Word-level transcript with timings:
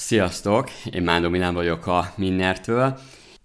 Sziasztok, 0.00 0.70
én 0.92 1.02
Mándó 1.02 1.28
Milán 1.28 1.54
vagyok 1.54 1.86
a 1.86 2.12
Minnertől. 2.16 2.98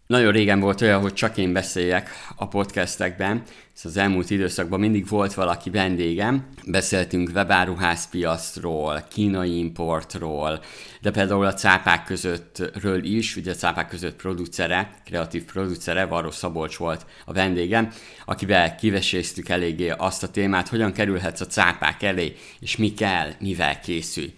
Nagyon 0.08 0.32
régen 0.32 0.60
volt 0.60 0.82
olyan, 0.82 1.02
hogy 1.02 1.14
csak 1.14 1.38
én 1.38 1.54
beszéljek 1.54 2.10
a 2.36 2.48
podcastekben, 2.48 3.44
szóval 3.74 3.92
az 3.92 3.98
elmúlt 3.98 4.30
időszakban 4.30 4.80
mindig 4.80 5.08
volt 5.08 5.34
valaki 5.34 5.70
vendégem. 5.70 6.48
Beszéltünk 6.66 7.32
webáruházpiacról, 7.34 9.06
kínai 9.10 9.58
importról, 9.58 10.60
de 11.02 11.12
például 11.12 11.46
a 11.46 11.54
cápák 11.54 12.04
közöttről 12.04 13.04
is, 13.04 13.36
ugye 13.36 13.52
a 13.52 13.56
cápák 13.56 13.88
között 13.88 14.16
producere, 14.16 14.94
kreatív 15.06 15.44
producere, 15.46 16.06
Varó 16.06 16.32
Szabolcs 16.32 16.76
volt 16.76 17.06
a 17.26 17.34
vendégem, 17.34 17.92
akivel 18.26 18.76
kiveséztük 18.76 19.50
eléggé 19.50 19.90
azt 19.90 20.24
a 20.24 20.32
témát, 20.32 20.68
hogyan 20.68 20.92
kerülhetsz 20.92 21.42
a 21.42 21.48
cápák 21.48 22.04
elé, 22.04 22.36
és 22.60 22.78
mi 22.78 22.94
kell, 22.94 23.30
mivel 23.40 23.80
készülj. 23.80 24.34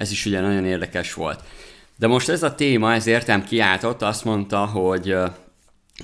Ez 0.00 0.10
is 0.10 0.26
ugye 0.26 0.40
nagyon 0.40 0.64
érdekes 0.64 1.14
volt. 1.14 1.40
De 1.98 2.06
most 2.06 2.28
ez 2.28 2.42
a 2.42 2.54
téma, 2.54 2.94
ez 2.94 3.06
értem 3.06 3.44
kiáltott, 3.44 4.02
azt 4.02 4.24
mondta, 4.24 4.66
hogy 4.66 5.10
a 5.10 5.36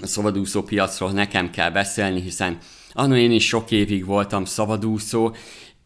szabadúszó 0.02 0.62
piacról 0.62 1.10
nekem 1.10 1.50
kell 1.50 1.70
beszélni, 1.70 2.20
hiszen 2.20 2.58
annó 2.92 3.14
én 3.14 3.30
is 3.32 3.46
sok 3.46 3.70
évig 3.70 4.04
voltam 4.04 4.44
szabadúszó, 4.44 5.34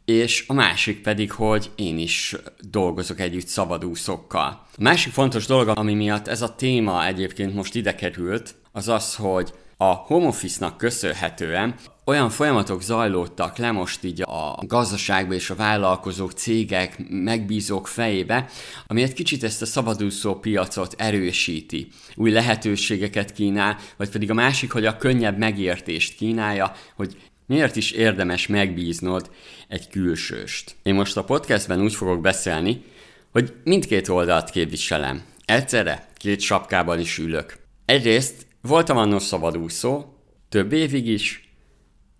és 0.04 0.44
a 0.46 0.52
másik 0.52 1.02
pedig, 1.02 1.32
hogy 1.32 1.70
én 1.76 1.98
is 1.98 2.36
dolgozok 2.60 3.20
együtt 3.20 3.46
szabadúszókkal. 3.46 4.66
A 4.76 4.82
másik 4.82 5.12
fontos 5.12 5.46
dolog, 5.46 5.68
ami 5.68 5.94
miatt 5.94 6.28
ez 6.28 6.42
a 6.42 6.54
téma 6.54 7.06
egyébként 7.06 7.54
most 7.54 7.74
ide 7.74 7.94
került, 7.94 8.54
az 8.72 8.88
az, 8.88 9.14
hogy 9.14 9.52
a 9.82 9.92
home 9.94 10.26
office-nak 10.26 10.76
köszönhetően 10.76 11.74
olyan 12.04 12.30
folyamatok 12.30 12.82
zajlódtak 12.82 13.56
le 13.56 13.70
most 13.70 14.04
így 14.04 14.22
a 14.22 14.58
gazdaságban 14.66 15.36
és 15.36 15.50
a 15.50 15.54
vállalkozók, 15.54 16.32
cégek, 16.32 17.08
megbízók 17.08 17.88
fejébe, 17.88 18.48
ami 18.86 19.02
egy 19.02 19.12
kicsit 19.12 19.44
ezt 19.44 19.62
a 19.62 19.66
szabadúszó 19.66 20.34
piacot 20.34 20.94
erősíti, 20.98 21.88
új 22.14 22.30
lehetőségeket 22.30 23.32
kínál, 23.32 23.78
vagy 23.96 24.10
pedig 24.10 24.30
a 24.30 24.34
másik, 24.34 24.72
hogy 24.72 24.86
a 24.86 24.96
könnyebb 24.96 25.38
megértést 25.38 26.16
kínálja, 26.16 26.72
hogy 26.96 27.16
miért 27.46 27.76
is 27.76 27.90
érdemes 27.90 28.46
megbíznod 28.46 29.30
egy 29.68 29.88
külsőst. 29.88 30.76
Én 30.82 30.94
most 30.94 31.16
a 31.16 31.24
podcastben 31.24 31.82
úgy 31.82 31.94
fogok 31.94 32.20
beszélni, 32.20 32.84
hogy 33.32 33.52
mindkét 33.64 34.08
oldalt 34.08 34.50
képviselem. 34.50 35.22
Egyszerre 35.44 36.08
két 36.16 36.40
sapkában 36.40 37.00
is 37.00 37.18
ülök. 37.18 37.58
Egyrészt 37.84 38.48
voltam 38.62 38.96
annó 38.96 39.18
szabadúszó, 39.18 40.04
több 40.48 40.72
évig 40.72 41.06
is, 41.06 41.54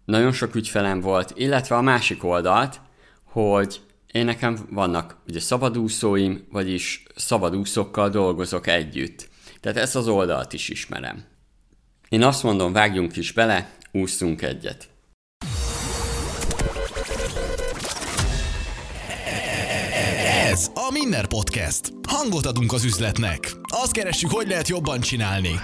nagyon 0.04 0.32
sok 0.32 0.54
ügyfelem 0.54 1.00
volt, 1.00 1.32
illetve 1.36 1.76
a 1.76 1.80
másik 1.80 2.24
oldalt, 2.24 2.80
hogy 3.24 3.80
én 4.12 4.24
nekem 4.24 4.66
vannak 4.70 5.16
ugye 5.28 5.40
szabadúszóim, 5.40 6.46
vagyis 6.50 7.02
szabadúszókkal 7.16 8.08
dolgozok 8.08 8.66
együtt. 8.66 9.28
Tehát 9.60 9.78
ezt 9.78 9.96
az 9.96 10.08
oldalt 10.08 10.52
is 10.52 10.68
ismerem. 10.68 11.24
Én 12.08 12.22
azt 12.22 12.42
mondom, 12.42 12.72
vágjunk 12.72 13.16
is 13.16 13.32
bele, 13.32 13.76
úszunk 13.92 14.42
egyet. 14.42 14.88
Ez 20.50 20.70
a 20.74 20.90
Minner 20.92 21.26
Podcast. 21.26 21.92
Hangot 22.08 22.46
adunk 22.46 22.72
az 22.72 22.84
üzletnek. 22.84 23.52
Azt 23.62 23.92
keressük, 23.92 24.30
hogy 24.30 24.48
lehet 24.48 24.68
jobban 24.68 25.00
csinálni. 25.00 25.60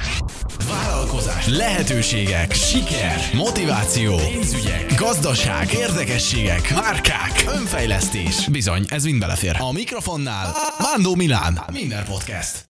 Vállalkozás, 0.68 1.48
lehetőségek, 1.48 2.52
siker, 2.52 3.18
motiváció, 3.34 4.16
pénzügyek, 4.16 4.94
gazdaság, 4.94 5.72
érdekességek, 5.72 6.74
márkák, 6.74 7.44
önfejlesztés. 7.46 8.48
Bizony, 8.48 8.84
ez 8.88 9.04
mind 9.04 9.18
belefér. 9.18 9.56
A 9.58 9.72
mikrofonnál 9.72 10.54
Mándó 10.78 11.14
Milán. 11.14 11.60
Minner 11.72 12.04
Podcast. 12.04 12.64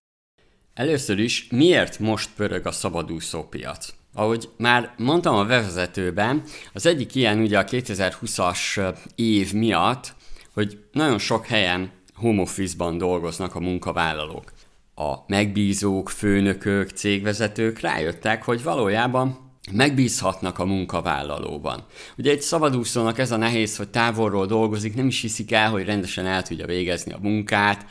Először 0.73 1.19
is, 1.19 1.47
miért 1.49 1.99
most 1.99 2.29
pörög 2.35 2.65
a 2.65 2.71
szabadúszó 2.71 3.43
piac? 3.43 3.93
Ahogy 4.13 4.49
már 4.57 4.93
mondtam 4.97 5.35
a 5.35 5.45
bevezetőben, 5.45 6.43
az 6.73 6.85
egyik 6.85 7.15
ilyen 7.15 7.39
ugye 7.39 7.57
a 7.59 7.65
2020-as 7.65 8.93
év 9.15 9.53
miatt, 9.53 10.15
hogy 10.53 10.79
nagyon 10.91 11.19
sok 11.19 11.45
helyen 11.45 11.95
home 12.17 12.41
office-ban 12.41 12.97
dolgoznak 12.97 13.55
a 13.55 13.59
munkavállalók. 13.59 14.53
A 14.95 15.15
megbízók, 15.27 16.09
főnökök, 16.09 16.89
cégvezetők 16.89 17.79
rájöttek, 17.79 18.43
hogy 18.43 18.63
valójában 18.63 19.45
megbízhatnak 19.71 20.59
a 20.59 20.65
munkavállalóban. 20.65 21.85
Ugye 22.17 22.31
egy 22.31 22.41
szabadúszónak 22.41 23.19
ez 23.19 23.31
a 23.31 23.37
nehéz, 23.37 23.77
hogy 23.77 23.89
távolról 23.89 24.45
dolgozik, 24.45 24.95
nem 24.95 25.07
is 25.07 25.21
hiszik 25.21 25.51
el, 25.51 25.69
hogy 25.69 25.85
rendesen 25.85 26.25
el 26.25 26.43
tudja 26.43 26.65
végezni 26.65 27.11
a 27.11 27.19
munkát, 27.21 27.85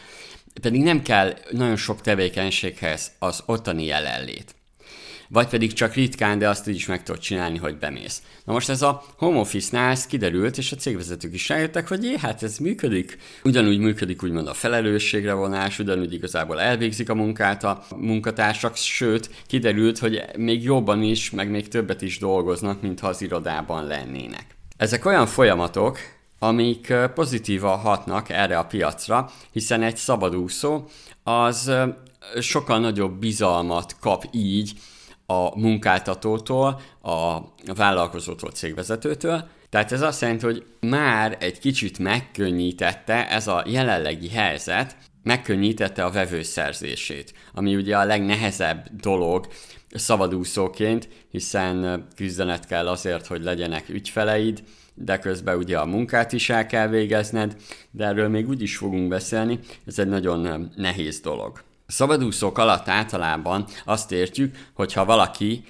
pedig 0.62 0.82
nem 0.82 1.02
kell 1.02 1.34
nagyon 1.50 1.76
sok 1.76 2.00
tevékenységhez 2.00 3.12
az 3.18 3.42
ottani 3.46 3.84
jelenlét 3.84 4.55
vagy 5.28 5.48
pedig 5.48 5.72
csak 5.72 5.94
ritkán, 5.94 6.38
de 6.38 6.48
azt 6.48 6.68
is 6.68 6.86
meg 6.86 7.02
tudod 7.02 7.20
csinálni, 7.20 7.58
hogy 7.58 7.78
bemész. 7.78 8.22
Na 8.44 8.52
most 8.52 8.68
ez 8.68 8.82
a 8.82 9.04
home 9.16 9.38
office-nál 9.38 9.90
ez 9.90 10.06
kiderült, 10.06 10.58
és 10.58 10.72
a 10.72 10.76
cégvezetők 10.76 11.34
is 11.34 11.48
rájöttek, 11.48 11.88
hogy 11.88 12.04
jé, 12.04 12.16
hát 12.18 12.42
ez 12.42 12.58
működik. 12.58 13.18
Ugyanúgy 13.44 13.78
működik 13.78 14.22
úgymond 14.22 14.48
a 14.48 14.54
felelősségre 14.54 15.32
vonás, 15.32 15.78
ugyanúgy 15.78 16.12
igazából 16.12 16.60
elvégzik 16.60 17.08
a 17.08 17.14
munkát 17.14 17.64
a 17.64 17.84
munkatársak, 17.96 18.76
sőt, 18.76 19.30
kiderült, 19.46 19.98
hogy 19.98 20.22
még 20.36 20.62
jobban 20.62 21.02
is, 21.02 21.30
meg 21.30 21.50
még 21.50 21.68
többet 21.68 22.02
is 22.02 22.18
dolgoznak, 22.18 22.82
mintha 22.82 23.08
az 23.08 23.22
irodában 23.22 23.86
lennének. 23.86 24.46
Ezek 24.76 25.04
olyan 25.04 25.26
folyamatok, 25.26 25.98
amik 26.38 26.94
pozitívan 27.14 27.78
hatnak 27.78 28.28
erre 28.28 28.58
a 28.58 28.64
piacra, 28.64 29.30
hiszen 29.52 29.82
egy 29.82 29.96
szabadúszó 29.96 30.84
az 31.22 31.72
sokkal 32.40 32.78
nagyobb 32.78 33.18
bizalmat 33.18 33.96
kap 34.00 34.24
így, 34.30 34.72
a 35.26 35.58
munkáltatótól, 35.58 36.80
a 37.02 37.38
vállalkozótól, 37.74 38.50
cégvezetőtől. 38.50 39.48
Tehát 39.68 39.92
ez 39.92 40.02
azt 40.02 40.20
jelenti, 40.20 40.44
hogy 40.44 40.64
már 40.80 41.36
egy 41.40 41.58
kicsit 41.58 41.98
megkönnyítette 41.98 43.28
ez 43.28 43.46
a 43.46 43.64
jelenlegi 43.66 44.28
helyzet, 44.28 44.96
megkönnyítette 45.22 46.04
a 46.04 46.10
vevőszerzését, 46.10 47.32
ami 47.54 47.76
ugye 47.76 47.96
a 47.96 48.04
legnehezebb 48.04 48.88
dolog 49.00 49.46
szabadúszóként, 49.90 51.08
hiszen 51.30 52.06
küzdenet 52.16 52.66
kell 52.66 52.88
azért, 52.88 53.26
hogy 53.26 53.42
legyenek 53.42 53.88
ügyfeleid, 53.88 54.62
de 54.94 55.18
közben 55.18 55.56
ugye 55.56 55.78
a 55.78 55.86
munkát 55.86 56.32
is 56.32 56.50
el 56.50 56.66
kell 56.66 56.88
végezned, 56.88 57.56
de 57.90 58.04
erről 58.04 58.28
még 58.28 58.48
úgy 58.48 58.62
is 58.62 58.76
fogunk 58.76 59.08
beszélni, 59.08 59.58
ez 59.86 59.98
egy 59.98 60.08
nagyon 60.08 60.72
nehéz 60.76 61.20
dolog. 61.20 61.62
Szabadúszók 61.86 62.58
alatt 62.58 62.88
általában 62.88 63.64
azt 63.84 64.12
értjük, 64.12 64.70
hogyha 64.74 65.04
valaki 65.04 65.64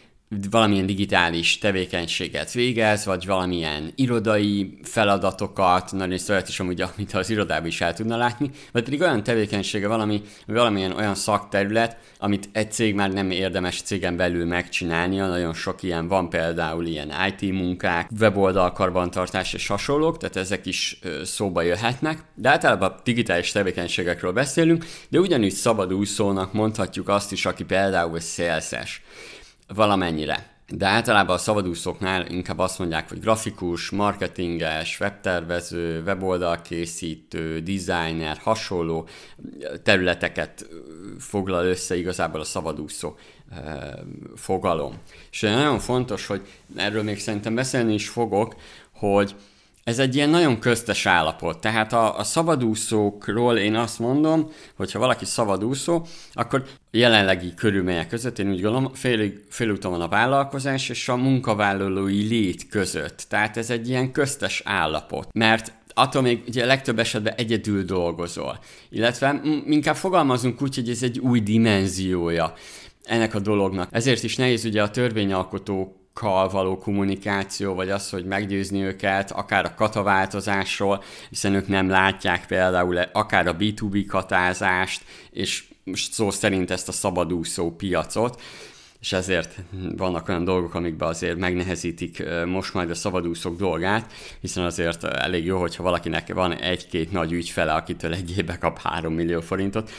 valamilyen 0.50 0.86
digitális 0.86 1.58
tevékenységet 1.58 2.52
végez, 2.52 3.04
vagy 3.04 3.26
valamilyen 3.26 3.92
irodai 3.94 4.78
feladatokat, 4.82 5.92
nagyon 5.92 6.18
olyat 6.28 6.48
is 6.48 6.60
amúgy, 6.60 6.80
amit 6.80 7.12
az 7.12 7.30
irodában 7.30 7.66
is 7.66 7.80
el 7.80 7.94
tudna 7.94 8.16
látni, 8.16 8.50
vagy 8.72 8.84
pedig 8.84 9.00
olyan 9.00 9.22
tevékenysége 9.22 9.88
valami, 9.88 10.22
valamilyen 10.46 10.92
olyan 10.92 11.14
szakterület, 11.14 11.96
amit 12.18 12.48
egy 12.52 12.72
cég 12.72 12.94
már 12.94 13.12
nem 13.12 13.30
érdemes 13.30 13.82
cégen 13.82 14.16
belül 14.16 14.46
megcsinálnia, 14.46 15.26
nagyon 15.26 15.54
sok 15.54 15.82
ilyen 15.82 16.08
van 16.08 16.28
például 16.28 16.86
ilyen 16.86 17.12
IT 17.28 17.52
munkák, 17.52 18.10
weboldal 18.20 18.72
karbantartás 18.72 19.52
és 19.52 19.66
hasonlók, 19.66 20.18
tehát 20.18 20.36
ezek 20.36 20.66
is 20.66 20.98
szóba 21.24 21.62
jöhetnek, 21.62 22.24
de 22.34 22.48
általában 22.48 22.94
digitális 23.04 23.52
tevékenységekről 23.52 24.32
beszélünk, 24.32 24.84
de 25.08 25.18
ugyanúgy 25.18 25.52
szabadúszónak 25.52 26.52
mondhatjuk 26.52 27.08
azt 27.08 27.32
is, 27.32 27.46
aki 27.46 27.64
például 27.64 28.20
szélszes 28.20 29.02
valamennyire. 29.66 30.54
De 30.68 30.86
általában 30.86 31.34
a 31.36 31.38
szabadúszóknál 31.38 32.26
inkább 32.26 32.58
azt 32.58 32.78
mondják, 32.78 33.08
hogy 33.08 33.20
grafikus, 33.20 33.90
marketinges, 33.90 35.00
webtervező, 35.00 36.02
weboldalkészítő, 36.02 37.60
designer, 37.60 38.36
hasonló 38.36 39.08
területeket 39.82 40.68
foglal 41.18 41.64
össze 41.64 41.96
igazából 41.96 42.40
a 42.40 42.44
szabadúszó 42.44 43.14
fogalom. 44.34 44.94
És 45.30 45.40
nagyon 45.40 45.78
fontos, 45.78 46.26
hogy 46.26 46.42
erről 46.76 47.02
még 47.02 47.18
szerintem 47.18 47.54
beszélni 47.54 47.94
is 47.94 48.08
fogok, 48.08 48.54
hogy 48.92 49.34
ez 49.86 49.98
egy 49.98 50.14
ilyen 50.14 50.30
nagyon 50.30 50.58
köztes 50.58 51.06
állapot. 51.06 51.60
Tehát 51.60 51.92
a, 51.92 52.18
a 52.18 52.24
szabadúszókról 52.24 53.56
én 53.56 53.74
azt 53.74 53.98
mondom, 53.98 54.50
hogy 54.76 54.92
ha 54.92 54.98
valaki 54.98 55.24
szabadúszó, 55.24 56.06
akkor 56.32 56.64
jelenlegi 56.90 57.54
körülmények 57.54 58.08
között 58.08 58.38
én 58.38 58.50
úgy 58.50 58.60
gondolom, 58.60 58.94
fél, 58.94 59.32
félúton 59.48 59.90
van 59.90 60.00
a 60.00 60.08
vállalkozás 60.08 60.88
és 60.88 61.08
a 61.08 61.16
munkavállalói 61.16 62.28
lét 62.28 62.68
között. 62.68 63.26
Tehát 63.28 63.56
ez 63.56 63.70
egy 63.70 63.88
ilyen 63.88 64.12
köztes 64.12 64.62
állapot. 64.64 65.28
Mert 65.32 65.72
attól 65.94 66.22
még 66.22 66.42
ugye 66.46 66.64
legtöbb 66.64 66.98
esetben 66.98 67.34
egyedül 67.34 67.82
dolgozol. 67.82 68.58
Illetve 68.88 69.40
inkább 69.66 69.96
fogalmazunk 69.96 70.62
úgy, 70.62 70.74
hogy 70.74 70.90
ez 70.90 71.02
egy 71.02 71.18
új 71.18 71.40
dimenziója 71.40 72.52
ennek 73.04 73.34
a 73.34 73.40
dolognak. 73.40 73.88
Ezért 73.92 74.22
is 74.22 74.36
nehéz 74.36 74.64
ugye 74.64 74.82
a 74.82 74.90
törvényalkotó 74.90 76.05
kal 76.20 76.48
való 76.48 76.78
kommunikáció, 76.78 77.74
vagy 77.74 77.90
az, 77.90 78.10
hogy 78.10 78.24
meggyőzni 78.24 78.82
őket, 78.82 79.30
akár 79.30 79.64
a 79.64 79.74
kataváltozásról, 79.74 81.02
hiszen 81.28 81.54
ők 81.54 81.68
nem 81.68 81.88
látják 81.88 82.46
például 82.46 82.96
akár 82.96 83.46
a 83.46 83.56
B2B 83.56 84.04
katázást, 84.08 85.02
és 85.30 85.64
most 85.84 86.12
szó 86.12 86.30
szerint 86.30 86.70
ezt 86.70 86.88
a 86.88 86.92
szabadúszó 86.92 87.70
piacot, 87.70 88.42
és 89.00 89.12
ezért 89.12 89.56
vannak 89.96 90.28
olyan 90.28 90.44
dolgok, 90.44 90.74
amikben 90.74 91.08
azért 91.08 91.36
megnehezítik 91.36 92.22
most 92.46 92.74
majd 92.74 92.90
a 92.90 92.94
szabadúszók 92.94 93.56
dolgát, 93.56 94.12
hiszen 94.40 94.64
azért 94.64 95.04
elég 95.04 95.44
jó, 95.44 95.60
hogyha 95.60 95.82
valakinek 95.82 96.32
van 96.32 96.52
egy-két 96.52 97.12
nagy 97.12 97.32
ügyfele, 97.32 97.72
akitől 97.72 98.12
egy 98.12 98.38
évbe 98.38 98.58
kap 98.58 98.78
3 98.78 99.14
millió 99.14 99.40
forintot, 99.40 99.90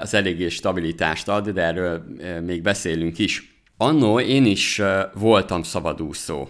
az 0.00 0.14
eléggé 0.14 0.48
stabilitást 0.48 1.28
ad, 1.28 1.48
de 1.48 1.62
erről 1.62 2.04
még 2.44 2.62
beszélünk 2.62 3.18
is. 3.18 3.53
Annó 3.76 4.20
én 4.20 4.46
is 4.46 4.82
voltam 5.14 5.62
szabadúszó. 5.62 6.48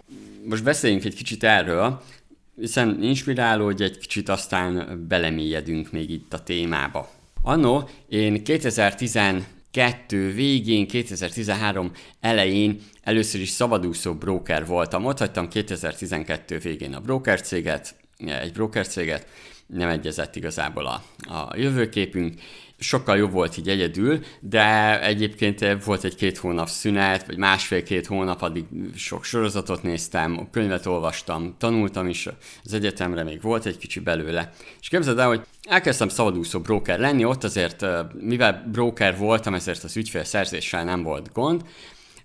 Most 0.49 0.65
beszéljünk 0.65 1.05
egy 1.05 1.15
kicsit 1.15 1.45
erről, 1.45 2.03
hiszen 2.57 3.03
inspiráló, 3.03 3.65
hogy 3.65 3.83
egy 3.83 3.99
kicsit 3.99 4.29
aztán 4.29 5.05
belemélyedünk 5.09 5.93
még 5.93 6.11
itt 6.11 6.33
a 6.33 6.43
témába. 6.43 7.11
Annó 7.43 7.89
én 8.09 8.45
2012 8.45 10.33
végén, 10.33 10.87
2013 10.87 11.93
elején 12.21 12.81
először 13.03 13.41
is 13.41 13.49
szabadúszó 13.49 14.15
broker 14.15 14.67
voltam. 14.67 15.05
Ott 15.05 15.19
hagytam 15.19 15.49
2012 15.49 16.59
végén 16.59 16.95
a 16.95 17.01
broker 17.01 17.41
céget, 17.41 17.95
egy 18.17 18.53
broker 18.53 18.87
céget, 18.87 19.27
nem 19.67 19.89
egyezett 19.89 20.37
igazából 20.37 20.87
a, 20.87 21.03
a 21.35 21.57
jövőképünk, 21.57 22.35
sokkal 22.79 23.17
jobb 23.17 23.33
volt 23.33 23.57
így 23.57 23.69
egyedül, 23.69 24.21
de 24.41 25.01
egyébként 25.03 25.85
volt 25.85 26.05
egy 26.05 26.15
két 26.15 26.39
hónap 26.39 26.69
szünet, 26.69 27.27
vagy 27.27 27.37
másfél-két 27.37 28.07
hónap, 28.07 28.43
addig 28.43 28.65
sok 28.95 29.25
sorozatot 29.25 29.83
néztem, 29.83 30.49
könyvet 30.51 30.87
olvastam, 30.87 31.55
tanultam 31.59 32.09
is 32.09 32.29
az 32.65 32.73
egyetemre, 32.73 33.23
még 33.23 33.41
volt 33.41 33.67
egy 33.67 33.79
kicsi 33.79 34.01
belőle. 34.01 34.53
És 34.81 34.89
képzeld 34.89 35.19
el, 35.19 35.29
hogy 35.29 35.43
elkezdtem 35.63 36.09
szabadúszó 36.09 36.61
broker 36.61 36.99
lenni, 36.99 37.25
ott 37.25 37.45
azért, 37.45 37.87
mivel 38.21 38.69
broker 38.73 39.19
voltam, 39.19 39.55
ezért 39.55 39.85
az 39.85 39.97
ügyfélszerzéssel 39.97 40.85
nem 40.85 41.03
volt 41.03 41.33
gond, 41.33 41.63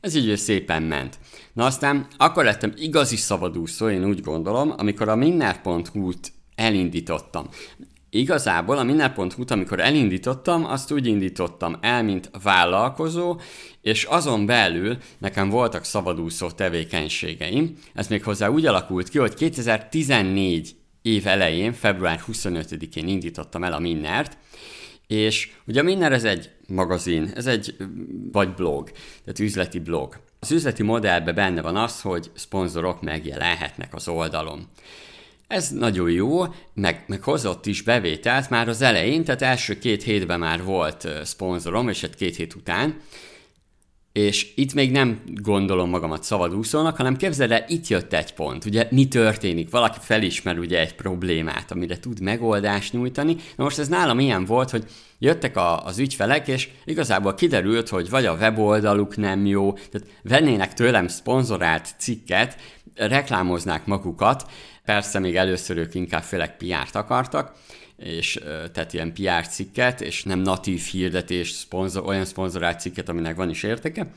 ez 0.01 0.15
így 0.15 0.37
szépen 0.37 0.83
ment. 0.83 1.19
Na 1.53 1.65
aztán 1.65 2.07
akkor 2.17 2.43
lettem 2.43 2.73
igazi 2.75 3.15
szabadúszó, 3.15 3.89
én 3.89 4.05
úgy 4.05 4.21
gondolom, 4.21 4.73
amikor 4.77 5.09
a 5.09 5.15
minner.hu-t 5.15 6.31
elindítottam. 6.55 7.49
Igazából 8.09 8.77
a 8.77 8.83
Minner.hu-t, 8.83 9.51
amikor 9.51 9.79
elindítottam, 9.79 10.65
azt 10.65 10.91
úgy 10.91 11.07
indítottam 11.07 11.77
el, 11.81 12.03
mint 12.03 12.29
vállalkozó, 12.43 13.39
és 13.81 14.03
azon 14.03 14.45
belül 14.45 14.97
nekem 15.17 15.49
voltak 15.49 15.83
szabadúszó 15.83 16.51
tevékenységeim. 16.51 17.77
Ez 17.93 18.07
még 18.07 18.23
hozzá 18.23 18.47
úgy 18.47 18.65
alakult 18.65 19.09
ki, 19.09 19.17
hogy 19.17 19.33
2014 19.33 20.75
év 21.01 21.27
elején, 21.27 21.73
február 21.73 22.21
25-én 22.31 23.07
indítottam 23.07 23.63
el 23.63 23.73
a 23.73 23.79
Minnert, 23.79 24.37
és 25.07 25.51
ugye 25.67 25.79
a 25.79 25.83
Minner 25.83 26.11
ez 26.11 26.23
egy 26.23 26.49
magazin, 26.67 27.31
ez 27.35 27.45
egy 27.45 27.75
vagy 28.31 28.53
blog, 28.53 28.91
tehát 29.23 29.39
üzleti 29.39 29.79
blog. 29.79 30.19
Az 30.39 30.51
üzleti 30.51 30.83
modellben 30.83 31.35
benne 31.35 31.61
van 31.61 31.75
az, 31.75 32.01
hogy 32.01 32.31
szponzorok 32.33 33.01
megjelenhetnek 33.01 33.93
az 33.93 34.07
oldalon. 34.07 34.67
Ez 35.49 35.69
nagyon 35.69 36.11
jó, 36.11 36.41
meg, 36.73 37.03
meg 37.07 37.23
hozott 37.23 37.65
is 37.65 37.81
bevételt 37.81 38.49
már 38.49 38.67
az 38.67 38.81
elején, 38.81 39.23
tehát 39.23 39.41
első 39.41 39.79
két 39.79 40.03
hétben 40.03 40.39
már 40.39 40.63
volt 40.63 41.07
szponzorom, 41.23 41.89
és 41.89 42.03
egy 42.03 42.15
két 42.15 42.35
hét 42.35 42.55
után, 42.55 43.01
és 44.11 44.51
itt 44.55 44.73
még 44.73 44.91
nem 44.91 45.21
gondolom 45.35 45.89
magamat 45.89 46.23
szabadúszónak, 46.23 46.95
hanem 46.95 47.15
képzeld 47.15 47.51
el, 47.51 47.65
itt 47.67 47.87
jött 47.87 48.13
egy 48.13 48.33
pont. 48.33 48.65
Ugye 48.65 48.87
mi 48.91 49.07
történik? 49.07 49.69
Valaki 49.69 49.97
felismer 50.01 50.57
ugye 50.57 50.79
egy 50.79 50.95
problémát, 50.95 51.71
amire 51.71 51.99
tud 51.99 52.21
megoldást 52.21 52.93
nyújtani. 52.93 53.35
Na 53.55 53.63
most 53.63 53.79
ez 53.79 53.87
nálam 53.87 54.19
ilyen 54.19 54.45
volt, 54.45 54.69
hogy 54.69 54.83
jöttek 55.19 55.57
a, 55.57 55.85
az 55.85 55.99
ügyfelek, 55.99 56.47
és 56.47 56.69
igazából 56.85 57.33
kiderült, 57.33 57.89
hogy 57.89 58.09
vagy 58.09 58.25
a 58.25 58.33
weboldaluk 58.33 59.17
nem 59.17 59.45
jó, 59.45 59.73
tehát 59.73 60.07
vennének 60.23 60.73
tőlem 60.73 61.07
szponzorált 61.07 61.95
cikket, 61.97 62.57
reklámoznák 62.95 63.85
magukat, 63.85 64.45
Persze 64.89 65.19
még 65.19 65.35
először 65.35 65.77
ők 65.77 65.95
inkább 65.95 66.23
főleg 66.23 66.57
PR-t 66.57 66.95
akartak, 66.95 67.51
és 67.97 68.39
tehát 68.73 68.93
ilyen 68.93 69.13
PR 69.13 69.47
cikket, 69.47 70.01
és 70.01 70.23
nem 70.23 70.39
natív 70.39 70.81
hirdetés, 70.81 71.49
szponzor, 71.49 72.03
olyan 72.05 72.25
szponzorált 72.25 72.79
cikket, 72.79 73.09
aminek 73.09 73.35
van 73.35 73.49
is 73.49 73.63
értéke. 73.63 74.07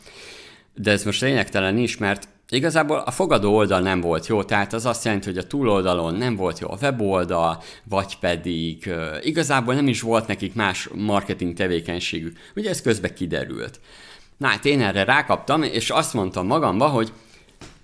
De 0.75 0.91
ez 0.91 1.05
most 1.05 1.21
lényegtelen 1.21 1.77
is, 1.77 1.97
mert 1.97 2.29
Igazából 2.49 2.97
a 2.97 3.11
fogadó 3.11 3.55
oldal 3.55 3.81
nem 3.81 4.01
volt 4.01 4.27
jó, 4.27 4.43
tehát 4.43 4.73
az 4.73 4.87
azt 4.87 5.05
jelenti, 5.05 5.27
hogy 5.27 5.39
a 5.39 5.47
túloldalon 5.47 6.15
nem 6.15 6.37
volt 6.37 6.59
jó 6.59 6.71
a 6.71 6.79
weboldal, 6.81 7.63
vagy 7.85 8.19
pedig 8.19 8.91
igazából 9.21 9.75
nem 9.75 9.89
is 9.89 10.01
volt 10.01 10.27
nekik 10.27 10.55
más 10.55 10.89
marketing 10.95 11.55
tevékenységük. 11.55 12.39
Ugye 12.57 12.71
ez 12.71 12.83
közben 12.83 13.15
kiderült. 13.15 13.81
Na 14.37 14.47
hát 14.47 14.65
én 14.65 14.81
erre 14.81 15.05
rákaptam, 15.05 15.63
és 15.63 15.91
azt 15.91 16.15
mondtam 16.15 16.47
magamba, 16.47 16.87
hogy 16.89 17.13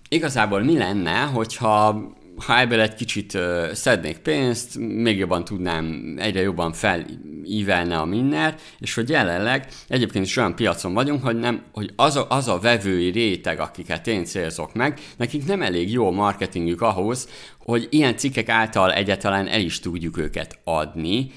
igazából 0.09 0.63
mi 0.63 0.79
lenne, 0.79 1.21
hogyha 1.21 2.03
ha 2.39 2.59
ebből 2.59 2.81
egy 2.81 2.95
kicsit 2.95 3.39
szednék 3.73 4.19
pénzt, 4.19 4.79
még 4.79 5.19
jobban 5.19 5.45
tudnám, 5.45 6.15
egyre 6.19 6.41
jobban 6.41 6.73
felívelne 6.73 7.99
a 7.99 8.05
minner, 8.05 8.57
és 8.79 8.95
hogy 8.95 9.09
jelenleg 9.09 9.67
egyébként 9.89 10.25
is 10.25 10.37
olyan 10.37 10.55
piacon 10.55 10.95
vagyunk, 10.95 11.23
hogy, 11.23 11.37
nem, 11.37 11.63
hogy 11.73 11.93
az, 11.97 12.17
a, 12.17 12.27
az 12.29 12.49
a 12.49 12.59
vevői 12.59 13.11
réteg, 13.11 13.61
akiket 13.61 14.07
én 14.07 14.25
célzok 14.25 14.75
meg, 14.75 15.01
nekik 15.17 15.47
nem 15.47 15.63
elég 15.63 15.93
jó 15.93 16.11
marketingük 16.11 16.81
ahhoz, 16.81 17.29
hogy 17.59 17.87
ilyen 17.91 18.17
cikkek 18.17 18.49
által 18.49 18.93
egyáltalán 18.93 19.47
el 19.47 19.61
is 19.61 19.81
tudjuk 19.81 20.19
őket 20.19 20.59
adni, 20.65 21.31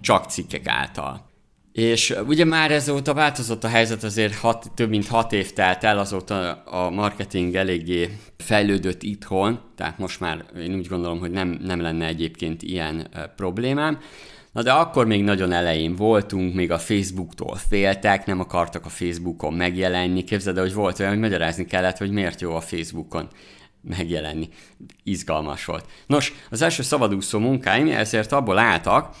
csak 0.00 0.30
cikkek 0.30 0.66
által. 0.68 1.25
És 1.76 2.14
ugye 2.26 2.44
már 2.44 2.70
ezóta 2.70 3.14
változott 3.14 3.64
a 3.64 3.68
helyzet, 3.68 4.02
azért 4.04 4.34
hat, 4.34 4.70
több 4.74 4.88
mint 4.88 5.06
hat 5.06 5.32
év 5.32 5.52
telt 5.52 5.84
el, 5.84 5.98
azóta 5.98 6.52
a 6.52 6.90
marketing 6.90 7.54
eléggé 7.54 8.18
fejlődött 8.36 9.02
itthon, 9.02 9.60
tehát 9.74 9.98
most 9.98 10.20
már 10.20 10.44
én 10.58 10.74
úgy 10.74 10.86
gondolom, 10.86 11.18
hogy 11.18 11.30
nem, 11.30 11.58
nem 11.62 11.80
lenne 11.80 12.06
egyébként 12.06 12.62
ilyen 12.62 13.06
e, 13.12 13.26
problémám. 13.26 13.98
Na 14.52 14.62
de 14.62 14.72
akkor 14.72 15.06
még 15.06 15.22
nagyon 15.22 15.52
elején 15.52 15.96
voltunk, 15.96 16.54
még 16.54 16.70
a 16.70 16.78
Facebooktól 16.78 17.56
féltek, 17.68 18.26
nem 18.26 18.40
akartak 18.40 18.84
a 18.84 18.88
Facebookon 18.88 19.52
megjelenni. 19.52 20.24
Képzeld, 20.24 20.58
hogy 20.58 20.74
volt 20.74 20.98
olyan, 20.98 21.12
hogy 21.12 21.20
magyarázni 21.20 21.64
kellett, 21.64 21.98
hogy 21.98 22.10
miért 22.10 22.40
jó 22.40 22.54
a 22.54 22.60
Facebookon 22.60 23.28
megjelenni. 23.80 24.48
Izgalmas 25.02 25.64
volt. 25.64 25.86
Nos, 26.06 26.32
az 26.50 26.62
első 26.62 26.82
szabadúszó 26.82 27.38
munkáim 27.38 27.88
ezért 27.88 28.32
abból 28.32 28.58
álltak, 28.58 29.14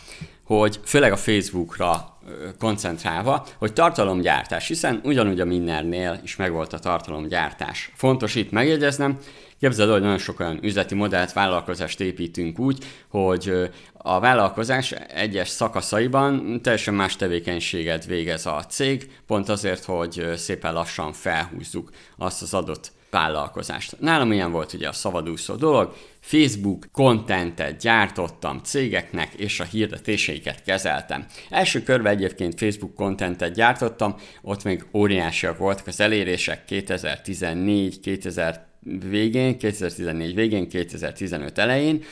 hogy 0.44 0.80
főleg 0.84 1.12
a 1.12 1.16
Facebookra 1.16 2.15
koncentrálva, 2.58 3.46
hogy 3.58 3.72
tartalomgyártás, 3.72 4.66
hiszen 4.66 5.00
ugyanúgy 5.04 5.40
a 5.40 5.44
mindennél 5.44 6.20
is 6.22 6.36
megvolt 6.36 6.72
a 6.72 6.78
tartalomgyártás. 6.78 7.92
Fontos 7.94 8.34
itt 8.34 8.50
megjegyeznem, 8.50 9.18
Képzeld, 9.60 9.90
hogy 9.90 10.00
nagyon 10.00 10.18
sok 10.18 10.40
olyan 10.40 10.58
üzleti 10.62 10.94
modellt, 10.94 11.32
vállalkozást 11.32 12.00
építünk 12.00 12.58
úgy, 12.58 12.84
hogy 13.08 13.70
a 13.92 14.20
vállalkozás 14.20 14.92
egyes 14.92 15.48
szakaszaiban 15.48 16.60
teljesen 16.62 16.94
más 16.94 17.16
tevékenységet 17.16 18.06
végez 18.06 18.46
a 18.46 18.64
cég, 18.68 19.10
pont 19.26 19.48
azért, 19.48 19.84
hogy 19.84 20.32
szépen 20.36 20.72
lassan 20.72 21.12
felhúzzuk 21.12 21.90
azt 22.16 22.42
az 22.42 22.54
adott 22.54 22.92
vállalkozást. 23.16 24.00
Nálam 24.00 24.32
ilyen 24.32 24.52
volt 24.52 24.72
ugye 24.72 24.88
a 24.88 24.92
szabadúszó 24.92 25.54
dolog, 25.54 25.94
Facebook 26.20 26.88
kontentet 26.92 27.80
gyártottam 27.80 28.60
cégeknek, 28.64 29.34
és 29.34 29.60
a 29.60 29.64
hirdetéseiket 29.64 30.62
kezeltem. 30.62 31.26
Első 31.50 31.82
körben 31.82 32.12
egyébként 32.12 32.58
Facebook 32.58 32.94
kontentet 32.94 33.54
gyártottam, 33.54 34.14
ott 34.42 34.64
még 34.64 34.86
óriásiak 34.92 35.58
voltak 35.58 35.86
az 35.86 36.00
elérések 36.00 36.64
2014, 36.64 38.00
2000 38.00 38.66
végén, 39.10 39.58
2014 39.58 40.34
végén, 40.34 40.68
2015 40.68 41.58
elején, 41.58 42.04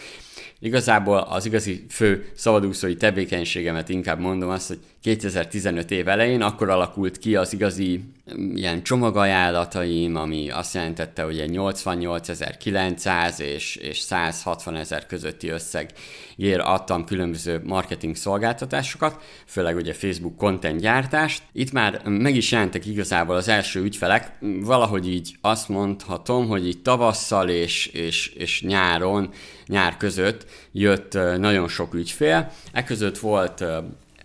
Igazából 0.64 1.16
az 1.18 1.46
igazi 1.46 1.84
fő 1.88 2.30
szabadúszói 2.34 2.96
tevékenységemet 2.96 3.88
inkább 3.88 4.18
mondom 4.18 4.48
azt, 4.50 4.68
hogy 4.68 4.78
2015 5.02 5.90
év 5.90 6.08
elején 6.08 6.42
akkor 6.42 6.68
alakult 6.68 7.18
ki 7.18 7.36
az 7.36 7.52
igazi 7.52 8.00
mm, 8.36 8.56
ilyen 8.56 8.82
csomagajánlataim, 8.82 10.16
ami 10.16 10.50
azt 10.50 10.74
jelentette, 10.74 11.22
hogy 11.22 11.38
egy 11.38 11.50
88.900 11.52 13.38
és, 13.38 13.76
és 13.76 13.98
160 13.98 14.76
ezer 14.76 15.06
közötti 15.06 15.48
összegért 15.48 16.60
adtam 16.60 17.04
különböző 17.04 17.60
marketing 17.64 18.16
szolgáltatásokat, 18.16 19.22
főleg 19.46 19.76
ugye 19.76 19.92
Facebook 19.92 20.36
content 20.36 20.80
gyártást. 20.80 21.42
Itt 21.52 21.72
már 21.72 22.02
meg 22.04 22.36
is 22.36 22.52
jelentek 22.52 22.86
igazából 22.86 23.36
az 23.36 23.48
első 23.48 23.82
ügyfelek, 23.82 24.38
valahogy 24.40 25.08
így 25.08 25.36
azt 25.40 25.68
mondhatom, 25.68 26.48
hogy 26.48 26.66
így 26.66 26.82
tavasszal 26.82 27.48
és, 27.48 27.86
és, 27.86 28.28
és 28.28 28.62
nyáron, 28.62 29.30
nyár 29.66 29.96
között 29.96 30.46
jött 30.72 31.12
nagyon 31.38 31.68
sok 31.68 31.94
ügyfél. 31.94 32.50
Eközött 32.72 33.18
volt 33.18 33.64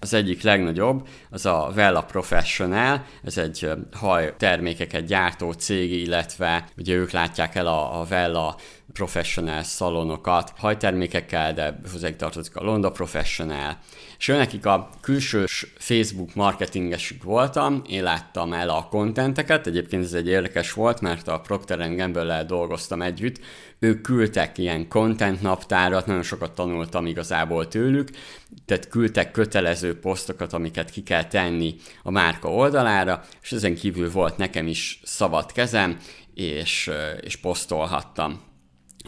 Az 0.01 0.13
egyik 0.13 0.41
legnagyobb, 0.41 1.07
az 1.29 1.45
a 1.45 1.71
Vella 1.75 2.01
Professional, 2.01 3.05
ez 3.23 3.37
egy 3.37 3.69
haj 3.93 4.33
termékeket 4.37 5.05
gyártó 5.05 5.51
cég, 5.51 5.91
illetve 5.91 6.65
ugye 6.77 6.93
ők 6.93 7.11
látják 7.11 7.55
el 7.55 7.67
a, 7.67 7.99
a 7.99 8.05
Vella 8.05 8.55
professional 8.93 9.63
szalonokat. 9.63 10.53
Hajtermékekkel, 10.57 11.53
de 11.53 11.79
hozzájuk 11.91 12.17
tartozik 12.17 12.55
a 12.55 12.63
Londa 12.63 12.91
Professional, 12.91 13.77
és 14.19 14.27
ő 14.27 14.35
nekik 14.35 14.65
a 14.65 14.89
külsős 15.01 15.73
Facebook 15.77 16.35
marketingesük 16.35 17.23
voltam, 17.23 17.81
én 17.87 18.03
láttam 18.03 18.53
el 18.53 18.69
a 18.69 18.87
kontenteket, 18.89 19.67
egyébként 19.67 20.03
ez 20.03 20.13
egy 20.13 20.27
érdekes 20.27 20.73
volt, 20.73 21.01
mert 21.01 21.27
a 21.27 21.39
Procter 21.39 21.95
gamble 21.95 22.43
dolgoztam 22.43 23.01
együtt, 23.01 23.39
ők 23.79 24.01
küldtek 24.01 24.57
ilyen 24.57 24.87
content 24.87 25.41
naptárat, 25.41 26.05
nagyon 26.05 26.23
sokat 26.23 26.51
tanultam 26.51 27.05
igazából 27.05 27.67
tőlük, 27.67 28.09
tehát 28.65 28.89
küldtek 28.89 29.31
kötelező 29.31 29.99
posztokat, 29.99 30.53
amiket 30.53 30.89
ki 30.89 31.03
kell 31.03 31.23
tenni 31.23 31.75
a 32.03 32.11
márka 32.11 32.53
oldalára, 32.53 33.23
és 33.41 33.51
ezen 33.51 33.75
kívül 33.75 34.11
volt 34.11 34.37
nekem 34.37 34.67
is 34.67 34.99
szabad 35.03 35.51
kezem, 35.51 35.97
és, 36.33 36.91
és 37.21 37.35
posztolhattam. 37.35 38.41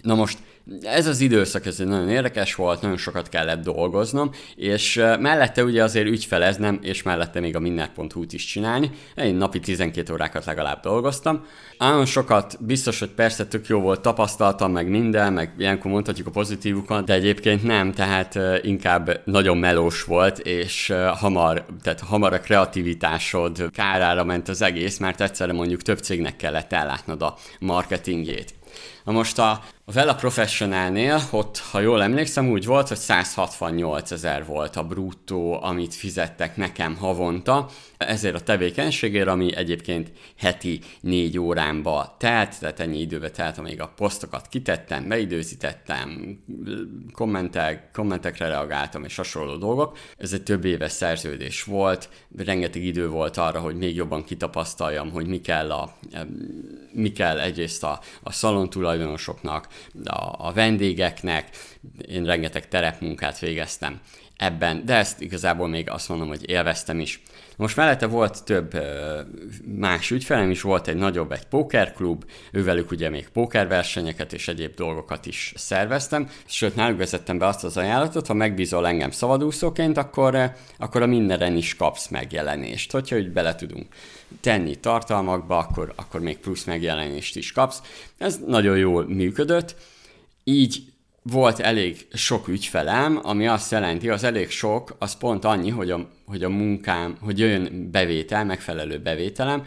Na 0.01 0.15
most 0.15 0.37
ez 0.81 1.07
az 1.07 1.19
időszak, 1.19 1.65
ez 1.65 1.77
nagyon 1.77 2.09
érdekes 2.09 2.55
volt, 2.55 2.81
nagyon 2.81 2.97
sokat 2.97 3.29
kellett 3.29 3.63
dolgoznom, 3.63 4.31
és 4.55 4.95
mellette 5.19 5.63
ugye 5.63 5.83
azért 5.83 6.07
ügyfeleznem, 6.07 6.79
és 6.81 7.03
mellette 7.03 7.39
még 7.39 7.55
a 7.55 7.59
minner.hu-t 7.59 8.33
is 8.33 8.45
csinálni. 8.45 8.91
Én 9.15 9.35
napi 9.35 9.59
12 9.59 10.13
órákat 10.13 10.45
legalább 10.45 10.81
dolgoztam. 10.81 11.45
Nagyon 11.77 12.05
sokat, 12.05 12.57
biztos, 12.65 12.99
hogy 12.99 13.09
persze 13.09 13.45
tök 13.45 13.67
jó 13.67 13.79
volt, 13.79 14.01
tapasztaltam 14.01 14.71
meg 14.71 14.89
minden, 14.89 15.33
meg 15.33 15.53
ilyenkor 15.57 15.91
mondhatjuk 15.91 16.27
a 16.27 16.31
pozitívukat, 16.31 17.05
de 17.05 17.13
egyébként 17.13 17.63
nem, 17.63 17.91
tehát 17.91 18.39
inkább 18.61 19.21
nagyon 19.25 19.57
melós 19.57 20.03
volt, 20.03 20.39
és 20.39 20.93
hamar, 21.17 21.65
tehát 21.83 21.99
hamar 21.99 22.33
a 22.33 22.39
kreativitásod 22.39 23.69
kárára 23.71 24.23
ment 24.23 24.49
az 24.49 24.61
egész, 24.61 24.97
mert 24.97 25.21
egyszerre 25.21 25.53
mondjuk 25.53 25.81
több 25.81 25.97
cégnek 25.97 26.35
kellett 26.35 26.73
ellátnod 26.73 27.21
a 27.21 27.37
marketingjét. 27.59 28.53
Na 29.03 29.11
most 29.11 29.39
a, 29.39 29.49
a 29.85 29.91
Vela 29.91 30.15
Professionalnél, 30.15 31.21
ott, 31.31 31.57
ha 31.57 31.79
jól 31.79 32.03
emlékszem, 32.03 32.49
úgy 32.49 32.65
volt, 32.65 32.87
hogy 32.87 32.97
168 32.97 34.11
ezer 34.11 34.45
volt 34.45 34.75
a 34.75 34.83
bruttó, 34.83 35.63
amit 35.63 35.93
fizettek 35.93 36.55
nekem 36.55 36.95
havonta, 36.95 37.69
ezért 37.97 38.35
a 38.35 38.41
tevékenységért, 38.41 39.27
ami 39.27 39.55
egyébként 39.55 40.11
heti 40.37 40.79
négy 41.01 41.39
órámba 41.39 42.15
telt, 42.19 42.59
tehát 42.59 42.79
ennyi 42.79 42.99
időbe 42.99 43.31
telt, 43.31 43.57
amíg 43.57 43.81
a 43.81 43.93
posztokat 43.95 44.47
kitettem, 44.47 45.07
beidőzítettem, 45.07 46.39
kommentek, 47.13 47.91
kommentekre 47.93 48.47
reagáltam 48.47 49.03
és 49.03 49.15
hasonló 49.15 49.55
dolgok. 49.55 49.97
Ez 50.17 50.33
egy 50.33 50.43
több 50.43 50.65
éves 50.65 50.91
szerződés 50.91 51.63
volt, 51.63 52.09
rengeteg 52.37 52.83
idő 52.83 53.09
volt 53.09 53.37
arra, 53.37 53.59
hogy 53.59 53.75
még 53.75 53.95
jobban 53.95 54.23
kitapasztaljam, 54.23 55.11
hogy 55.11 55.27
mi 55.27 55.41
kell, 55.41 55.71
a, 55.71 55.95
mi 56.91 57.11
kell 57.11 57.39
egyrészt 57.39 57.83
a, 57.83 57.99
a 58.23 58.31
szalon 58.31 58.60
tulajdonosoknak, 58.69 59.67
a, 60.03 60.47
a 60.47 60.51
vendégeknek, 60.53 61.49
én 62.07 62.25
rengeteg 62.25 62.67
terepmunkát 62.67 63.39
végeztem 63.39 63.99
ebben, 64.37 64.85
de 64.85 64.95
ezt 64.95 65.21
igazából 65.21 65.67
még 65.67 65.89
azt 65.89 66.09
mondom, 66.09 66.27
hogy 66.27 66.49
élveztem 66.49 66.99
is. 66.99 67.21
Most 67.61 67.75
mellette 67.75 68.07
volt 68.07 68.43
több 68.43 68.75
más 69.65 70.11
ügyfelem 70.11 70.49
is, 70.49 70.61
volt 70.61 70.87
egy 70.87 70.95
nagyobb, 70.95 71.31
egy 71.31 71.45
pókerklub, 71.45 72.25
ővelük 72.51 72.91
ugye 72.91 73.09
még 73.09 73.29
pókerversenyeket 73.29 74.33
és 74.33 74.47
egyéb 74.47 74.75
dolgokat 74.75 75.25
is 75.25 75.53
szerveztem, 75.55 76.29
sőt 76.45 76.75
náluk 76.75 76.97
vezettem 76.97 77.37
be 77.37 77.45
azt 77.45 77.63
az 77.63 77.77
ajánlatot, 77.77 78.27
ha 78.27 78.33
megbízol 78.33 78.87
engem 78.87 79.11
szabadúszóként, 79.11 79.97
akkor, 79.97 80.51
akkor 80.77 81.01
a 81.01 81.05
mindenen 81.05 81.55
is 81.55 81.75
kapsz 81.75 82.07
megjelenést. 82.07 82.91
Hogyha 82.91 83.15
úgy 83.15 83.31
bele 83.31 83.55
tudunk 83.55 83.87
tenni 84.39 84.75
tartalmakba, 84.75 85.57
akkor, 85.57 85.93
akkor 85.95 86.19
még 86.19 86.37
plusz 86.37 86.63
megjelenést 86.63 87.35
is 87.35 87.51
kapsz. 87.51 87.81
Ez 88.17 88.39
nagyon 88.47 88.77
jól 88.77 89.07
működött, 89.07 89.75
így 90.43 90.83
volt 91.23 91.59
elég 91.59 92.07
sok 92.13 92.47
ügyfelem, 92.47 93.19
ami 93.23 93.47
azt 93.47 93.71
jelenti, 93.71 94.09
az 94.09 94.23
elég 94.23 94.49
sok, 94.49 94.95
az 94.99 95.17
pont 95.17 95.45
annyi, 95.45 95.69
hogy 95.69 95.91
a, 95.91 96.09
hogy 96.25 96.43
a 96.43 96.49
munkám, 96.49 97.17
hogy 97.21 97.39
jön 97.39 97.89
bevétel, 97.91 98.45
megfelelő 98.45 98.99
bevételem, 98.99 99.65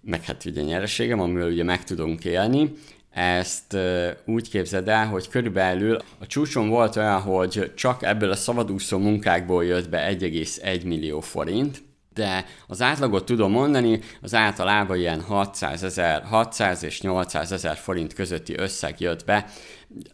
meg 0.00 0.24
hát 0.24 0.44
ugye 0.44 0.62
nyereségem, 0.62 1.20
amivel 1.20 1.48
ugye 1.48 1.64
meg 1.64 1.84
tudunk 1.84 2.24
élni, 2.24 2.72
ezt 3.10 3.76
úgy 4.24 4.50
képzeld 4.50 4.88
el, 4.88 5.06
hogy 5.06 5.28
körülbelül 5.28 5.96
a 6.18 6.26
csúcson 6.26 6.68
volt 6.68 6.96
olyan, 6.96 7.20
hogy 7.20 7.72
csak 7.74 8.02
ebből 8.02 8.30
a 8.30 8.36
szabadúszó 8.36 8.98
munkákból 8.98 9.64
jött 9.64 9.88
be 9.88 10.16
1,1 10.18 10.84
millió 10.84 11.20
forint, 11.20 11.82
de 12.14 12.46
az 12.66 12.82
átlagot 12.82 13.24
tudom 13.24 13.50
mondani, 13.50 14.00
az 14.20 14.34
általában 14.34 14.96
ilyen 14.96 15.20
600, 15.20 15.82
ezer, 15.82 16.22
600 16.22 16.82
és 16.82 17.00
800 17.00 17.52
ezer 17.52 17.76
forint 17.76 18.14
közötti 18.14 18.54
összeg 18.56 19.00
jött 19.00 19.24
be 19.24 19.46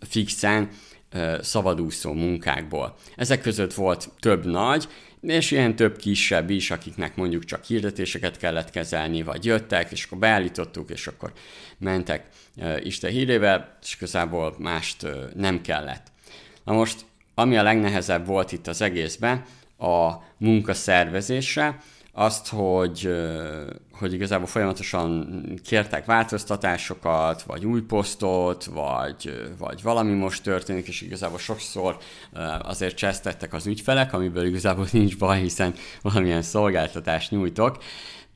fixen 0.09 0.69
szabadúszó 1.40 2.12
munkákból. 2.12 2.95
Ezek 3.17 3.40
között 3.40 3.75
volt 3.75 4.09
több 4.21 4.47
nagy, 4.47 4.88
és 5.21 5.50
ilyen 5.50 5.76
több 5.76 5.97
kisebb 5.97 6.50
is, 6.50 6.71
akiknek 6.71 7.17
mondjuk 7.17 7.45
csak 7.45 7.64
hirdetéseket 7.64 8.37
kellett 8.37 8.71
kezelni, 8.71 9.23
vagy 9.23 9.45
jöttek, 9.45 9.90
és 9.90 10.05
akkor 10.05 10.19
beállítottuk, 10.19 10.90
és 10.90 11.07
akkor 11.07 11.33
mentek 11.78 12.26
Isten 12.83 13.11
hírével, 13.11 13.78
és 13.83 13.95
igazából 13.97 14.55
mást 14.59 15.07
nem 15.35 15.61
kellett. 15.61 16.07
Na 16.64 16.73
most, 16.73 17.05
ami 17.35 17.57
a 17.57 17.62
legnehezebb 17.62 18.26
volt 18.26 18.52
itt 18.52 18.67
az 18.67 18.81
egészben, 18.83 19.45
a 19.78 20.12
munkaszervezése, 20.37 21.78
azt, 22.12 22.49
hogy, 22.49 23.14
hogy 23.92 24.12
igazából 24.12 24.47
folyamatosan 24.47 25.42
kértek 25.64 26.04
változtatásokat, 26.04 27.42
vagy 27.42 27.66
új 27.66 27.82
posztot, 27.82 28.64
vagy, 28.64 29.49
vagy 29.58 29.82
valami 29.82 30.12
most 30.12 30.42
történik, 30.42 30.88
és 30.88 31.00
igazából 31.00 31.38
sokszor 31.38 31.97
azért 32.62 32.97
csesztettek 32.97 33.52
az 33.52 33.66
ügyfelek, 33.66 34.12
amiből 34.12 34.47
igazából 34.47 34.87
nincs 34.92 35.18
baj, 35.18 35.40
hiszen 35.40 35.75
valamilyen 36.02 36.42
szolgáltatást 36.42 37.30
nyújtok, 37.30 37.78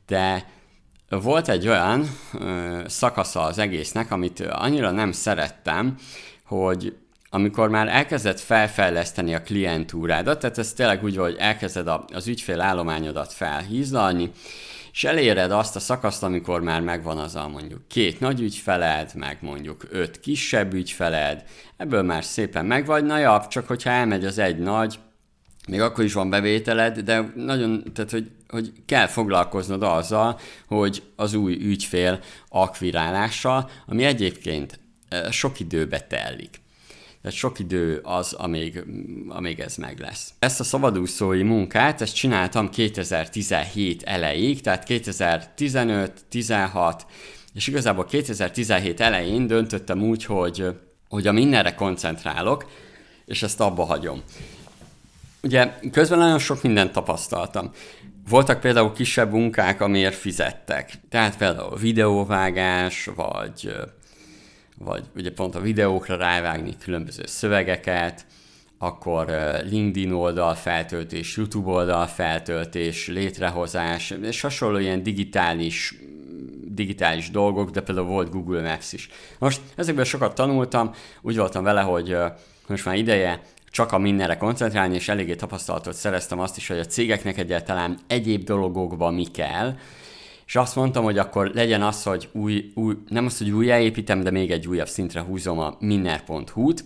de 0.06 0.50
volt 1.08 1.49
egy 1.49 1.68
olyan 1.68 2.18
szakasza 2.87 3.42
az 3.42 3.58
egésznek, 3.58 4.11
amit 4.11 4.40
annyira 4.40 4.90
nem 4.90 5.12
szerettem, 5.12 5.96
hogy 6.44 6.96
amikor 7.34 7.68
már 7.68 7.88
elkezded 7.88 8.38
felfejleszteni 8.38 9.34
a 9.34 9.42
klientúrádat, 9.42 10.38
tehát 10.40 10.58
ez 10.58 10.72
tényleg 10.72 11.04
úgy, 11.04 11.16
hogy 11.16 11.36
elkezded 11.38 11.88
az 12.12 12.26
ügyfél 12.26 12.60
állományodat 12.60 13.32
felhízlalni, 13.32 14.30
és 14.92 15.04
eléred 15.04 15.50
azt 15.50 15.76
a 15.76 15.80
szakaszt, 15.80 16.22
amikor 16.22 16.60
már 16.60 16.80
megvan 16.80 17.18
az 17.18 17.34
a 17.34 17.48
mondjuk 17.48 17.88
két 17.88 18.20
nagy 18.20 18.40
ügyfeled, 18.40 19.12
meg 19.14 19.38
mondjuk 19.40 19.86
öt 19.90 20.20
kisebb 20.20 20.72
ügyfeled, 20.72 21.44
ebből 21.76 22.02
már 22.02 22.24
szépen 22.24 22.66
megvagy, 22.66 23.04
na 23.04 23.18
ja, 23.18 23.46
csak 23.50 23.66
hogyha 23.66 23.90
elmegy 23.90 24.24
az 24.24 24.38
egy 24.38 24.58
nagy, 24.58 24.98
még 25.68 25.80
akkor 25.80 26.04
is 26.04 26.12
van 26.12 26.30
bevételed, 26.30 26.98
de 26.98 27.32
nagyon, 27.34 27.84
tehát 27.94 28.10
hogy, 28.10 28.30
hogy 28.48 28.72
kell 28.86 29.06
foglalkoznod 29.06 29.82
azzal, 29.82 30.40
hogy 30.66 31.02
az 31.16 31.34
új 31.34 31.54
ügyfél 31.54 32.20
akvirálással, 32.48 33.70
ami 33.86 34.04
egyébként 34.04 34.78
eh, 35.08 35.30
sok 35.30 35.60
időbe 35.60 36.00
telik. 36.00 36.62
Tehát 37.23 37.37
sok 37.37 37.59
idő 37.59 38.00
az, 38.02 38.33
amíg, 38.33 38.85
amíg 39.29 39.61
ez 39.61 39.76
meg 39.76 39.99
lesz. 39.99 40.33
Ezt 40.38 40.61
a 40.61 40.64
szabadúszói 40.64 41.43
munkát, 41.43 42.00
ezt 42.00 42.14
csináltam 42.14 42.69
2017 42.69 44.02
elejéig, 44.02 44.61
tehát 44.61 44.85
2015, 44.85 46.25
16, 46.29 47.07
és 47.55 47.67
igazából 47.67 48.05
2017 48.05 49.00
elején 49.00 49.47
döntöttem 49.47 50.02
úgy, 50.02 50.25
hogy, 50.25 50.67
hogy 51.09 51.26
a 51.26 51.33
mindenre 51.33 51.75
koncentrálok, 51.75 52.71
és 53.25 53.43
ezt 53.43 53.61
abba 53.61 53.85
hagyom. 53.85 54.23
Ugye 55.43 55.79
közben 55.93 56.19
nagyon 56.19 56.38
sok 56.38 56.62
mindent 56.62 56.93
tapasztaltam. 56.93 57.71
Voltak 58.29 58.61
például 58.61 58.93
kisebb 58.93 59.33
munkák, 59.33 59.81
amiért 59.81 60.14
fizettek. 60.14 60.93
Tehát 61.09 61.37
például 61.37 61.76
videóvágás, 61.76 63.11
vagy 63.14 63.75
vagy 64.84 65.04
ugye 65.16 65.32
pont 65.32 65.54
a 65.54 65.60
videókra 65.60 66.16
rávágni 66.16 66.76
különböző 66.78 67.22
szövegeket, 67.26 68.26
akkor 68.78 69.26
LinkedIn 69.64 70.12
oldal 70.12 70.54
feltöltés, 70.54 71.36
YouTube 71.36 71.70
oldal 71.70 72.06
feltöltés, 72.06 73.06
létrehozás, 73.06 74.14
és 74.22 74.40
hasonló 74.40 74.78
ilyen 74.78 75.02
digitális 75.02 75.94
digitális 76.74 77.30
dolgok, 77.30 77.70
de 77.70 77.80
például 77.80 78.06
volt 78.06 78.30
Google 78.30 78.62
Maps 78.62 78.92
is. 78.92 79.08
Most 79.38 79.60
ezekből 79.74 80.04
sokat 80.04 80.34
tanultam, 80.34 80.90
úgy 81.22 81.36
voltam 81.36 81.64
vele, 81.64 81.80
hogy 81.80 82.16
most 82.66 82.84
már 82.84 82.96
ideje 82.96 83.42
csak 83.70 83.92
a 83.92 83.98
mindenre 83.98 84.36
koncentrálni, 84.36 84.94
és 84.94 85.08
eléggé 85.08 85.34
tapasztalatot 85.34 85.94
szereztem 85.94 86.40
azt 86.40 86.56
is, 86.56 86.68
hogy 86.68 86.78
a 86.78 86.84
cégeknek 86.84 87.38
egyáltalán 87.38 87.98
egyéb 88.06 88.44
dologokban 88.44 89.14
mi 89.14 89.24
kell, 89.24 89.74
és 90.52 90.59
azt 90.59 90.76
mondtam, 90.76 91.04
hogy 91.04 91.18
akkor 91.18 91.50
legyen 91.54 91.82
az, 91.82 92.02
hogy 92.02 92.28
új, 92.32 92.73
új 92.75 92.97
nem 93.09 93.26
az, 93.26 93.38
hogy 93.38 93.50
újjáépítem, 93.50 94.23
de 94.23 94.30
még 94.30 94.50
egy 94.50 94.66
újabb 94.66 94.88
szintre 94.88 95.21
húzom 95.21 95.59
a 95.59 95.76
minner.hu-t, 95.78 96.85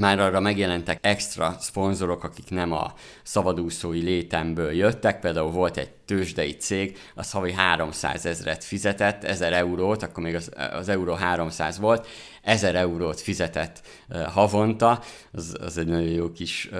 már 0.00 0.18
arra 0.18 0.40
megjelentek 0.40 0.98
extra 1.00 1.56
szponzorok, 1.58 2.24
akik 2.24 2.50
nem 2.50 2.72
a 2.72 2.92
szabadúszói 3.22 4.00
létemből 4.00 4.72
jöttek, 4.72 5.20
például 5.20 5.50
volt 5.50 5.76
egy 5.76 5.90
tőzsdei 5.90 6.52
cég, 6.56 6.98
az 7.14 7.30
havi 7.30 7.52
300 7.52 8.26
ezeret 8.26 8.64
fizetett, 8.64 9.24
1000 9.24 9.52
eurót, 9.52 10.02
akkor 10.02 10.22
még 10.22 10.34
az, 10.34 10.50
az 10.72 10.88
euró 10.88 11.12
300 11.12 11.78
volt, 11.78 12.06
1000 12.42 12.74
eurót 12.74 13.20
fizetett 13.20 13.80
uh, 14.08 14.22
havonta, 14.22 15.02
az, 15.32 15.56
az 15.60 15.78
egy 15.78 15.86
nagyon 15.86 16.08
jó 16.08 16.32
kis 16.32 16.68
uh, 16.72 16.78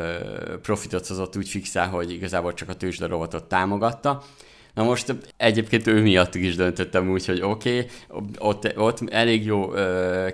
profitot 0.62 1.06
hozott 1.06 1.36
úgy 1.36 1.48
fixál, 1.48 1.88
hogy 1.88 2.12
igazából 2.12 2.54
csak 2.54 2.68
a 2.68 2.74
tőzsde 2.74 3.06
rovatot 3.06 3.44
támogatta, 3.44 4.22
Na 4.74 4.82
most 4.82 5.14
egyébként 5.36 5.86
ő 5.86 6.02
miatt 6.02 6.34
is 6.34 6.56
döntöttem 6.56 7.10
úgy, 7.10 7.26
hogy 7.26 7.42
oké, 7.42 7.88
okay, 8.08 8.26
ott, 8.38 8.78
ott 8.78 9.10
elég 9.10 9.44
jó 9.44 9.64
uh, 9.64 9.76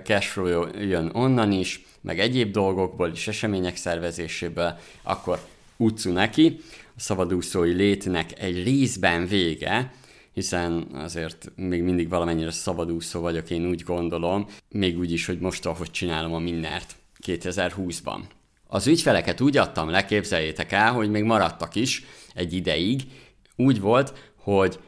cashflow 0.03 0.67
jön 0.79 1.09
onnan 1.13 1.51
is, 1.51 1.85
meg 2.01 2.19
egyéb 2.19 2.51
dolgokból 2.51 3.11
is, 3.13 3.27
események 3.27 3.75
szervezéséből, 3.75 4.77
akkor 5.03 5.39
utcu 5.77 6.11
neki, 6.11 6.59
a 6.95 6.99
szabadúszói 6.99 7.73
létnek 7.73 8.39
egy 8.39 8.63
részben 8.63 9.27
vége, 9.27 9.93
hiszen 10.33 10.87
azért 10.93 11.51
még 11.55 11.83
mindig 11.83 12.09
valamennyire 12.09 12.51
szabadúszó 12.51 13.19
vagyok, 13.19 13.49
én 13.49 13.65
úgy 13.65 13.83
gondolom, 13.83 14.47
még 14.69 14.97
úgy 14.97 15.11
is, 15.11 15.25
hogy 15.25 15.39
most 15.39 15.65
ahogy 15.65 15.91
csinálom 15.91 16.33
a 16.33 16.39
Minnert 16.39 16.95
2020-ban. 17.27 18.19
Az 18.67 18.87
ügyfeleket 18.87 19.41
úgy 19.41 19.57
adtam 19.57 19.89
le, 19.89 20.05
képzeljétek 20.05 20.71
el, 20.71 20.91
hogy 20.91 21.09
még 21.09 21.23
maradtak 21.23 21.75
is 21.75 22.05
egy 22.33 22.53
ideig. 22.53 23.01
Úgy 23.55 23.79
volt, 23.79 24.30
hogy 24.43 24.79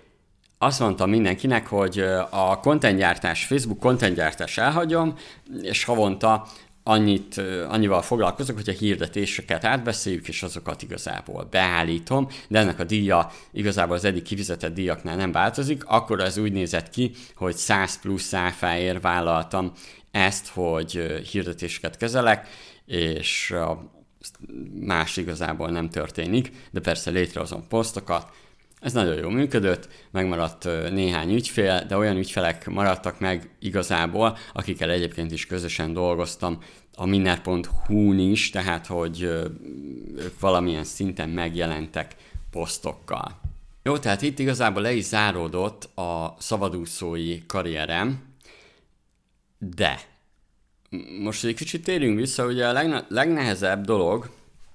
azt 0.58 0.80
mondtam 0.80 1.10
mindenkinek, 1.10 1.68
hogy 1.68 2.00
a 2.30 2.60
kontentgyártás, 2.60 3.46
Facebook 3.46 3.80
kontentgyártás 3.80 4.58
elhagyom, 4.58 5.16
és 5.62 5.84
havonta 5.84 6.48
annyit, 6.84 7.42
annyival 7.70 8.02
foglalkozok, 8.02 8.56
hogy 8.56 8.70
a 8.70 8.78
hirdetéseket 8.80 9.64
átbeszéljük, 9.64 10.28
és 10.28 10.44
azokat 10.44 10.82
igazából 10.82 11.48
beállítom, 11.52 12.28
de 12.48 12.60
ennek 12.60 12.80
a 12.80 12.84
díja 12.84 13.32
igazából 13.52 13.96
az 13.96 14.06
eddig 14.06 14.24
kifizetett 14.24 14.74
díjaknál 14.74 15.16
nem 15.16 15.32
változik, 15.32 15.86
akkor 15.86 16.20
ez 16.20 16.38
úgy 16.38 16.52
nézett 16.52 16.90
ki, 16.90 17.12
hogy 17.36 17.56
100 17.56 18.00
plusz 18.00 18.34
áfáért 18.34 19.02
vállaltam 19.02 19.72
ezt, 20.12 20.48
hogy 20.48 20.92
hirdetéseket 21.32 21.98
kezelek, 21.98 22.48
és 22.86 23.56
más 24.80 25.18
igazából 25.18 25.70
nem 25.70 25.90
történik, 25.90 26.52
de 26.72 26.80
persze 26.80 27.12
létrehozom 27.12 27.68
posztokat, 27.68 28.32
ez 28.84 28.94
nagyon 28.94 29.18
jól 29.18 29.32
működött, 29.32 29.88
megmaradt 30.12 30.64
néhány 30.92 31.34
ügyfél, 31.34 31.86
de 31.88 31.98
olyan 31.98 32.18
ügyfelek 32.18 32.68
maradtak 32.68 33.20
meg 33.20 33.50
igazából, 33.60 34.38
akikkel 34.54 34.90
egyébként 34.90 35.32
is 35.32 35.46
közösen 35.46 35.94
dolgoztam 35.94 36.64
a 36.96 37.06
minner.hu-n 37.06 38.20
is, 38.20 38.50
tehát 38.50 38.88
hogy 38.88 39.22
ők 40.16 40.40
valamilyen 40.40 40.84
szinten 40.84 41.30
megjelentek 41.30 42.16
posztokkal. 42.52 43.40
Jó, 43.84 43.98
tehát 43.98 44.22
itt 44.22 44.40
igazából 44.40 44.82
le 44.82 44.94
is 44.94 45.04
záródott 45.04 45.98
a 45.98 46.36
szabadúszói 46.40 47.46
karrierem, 47.46 48.24
de 49.58 50.00
most 51.22 51.44
egy 51.44 51.56
kicsit 51.56 51.84
térjünk 51.84 52.20
vissza, 52.20 52.46
ugye 52.46 52.68
a 52.68 52.72
legne- 52.72 53.06
legnehezebb 53.10 53.86
dolog, 53.86 54.30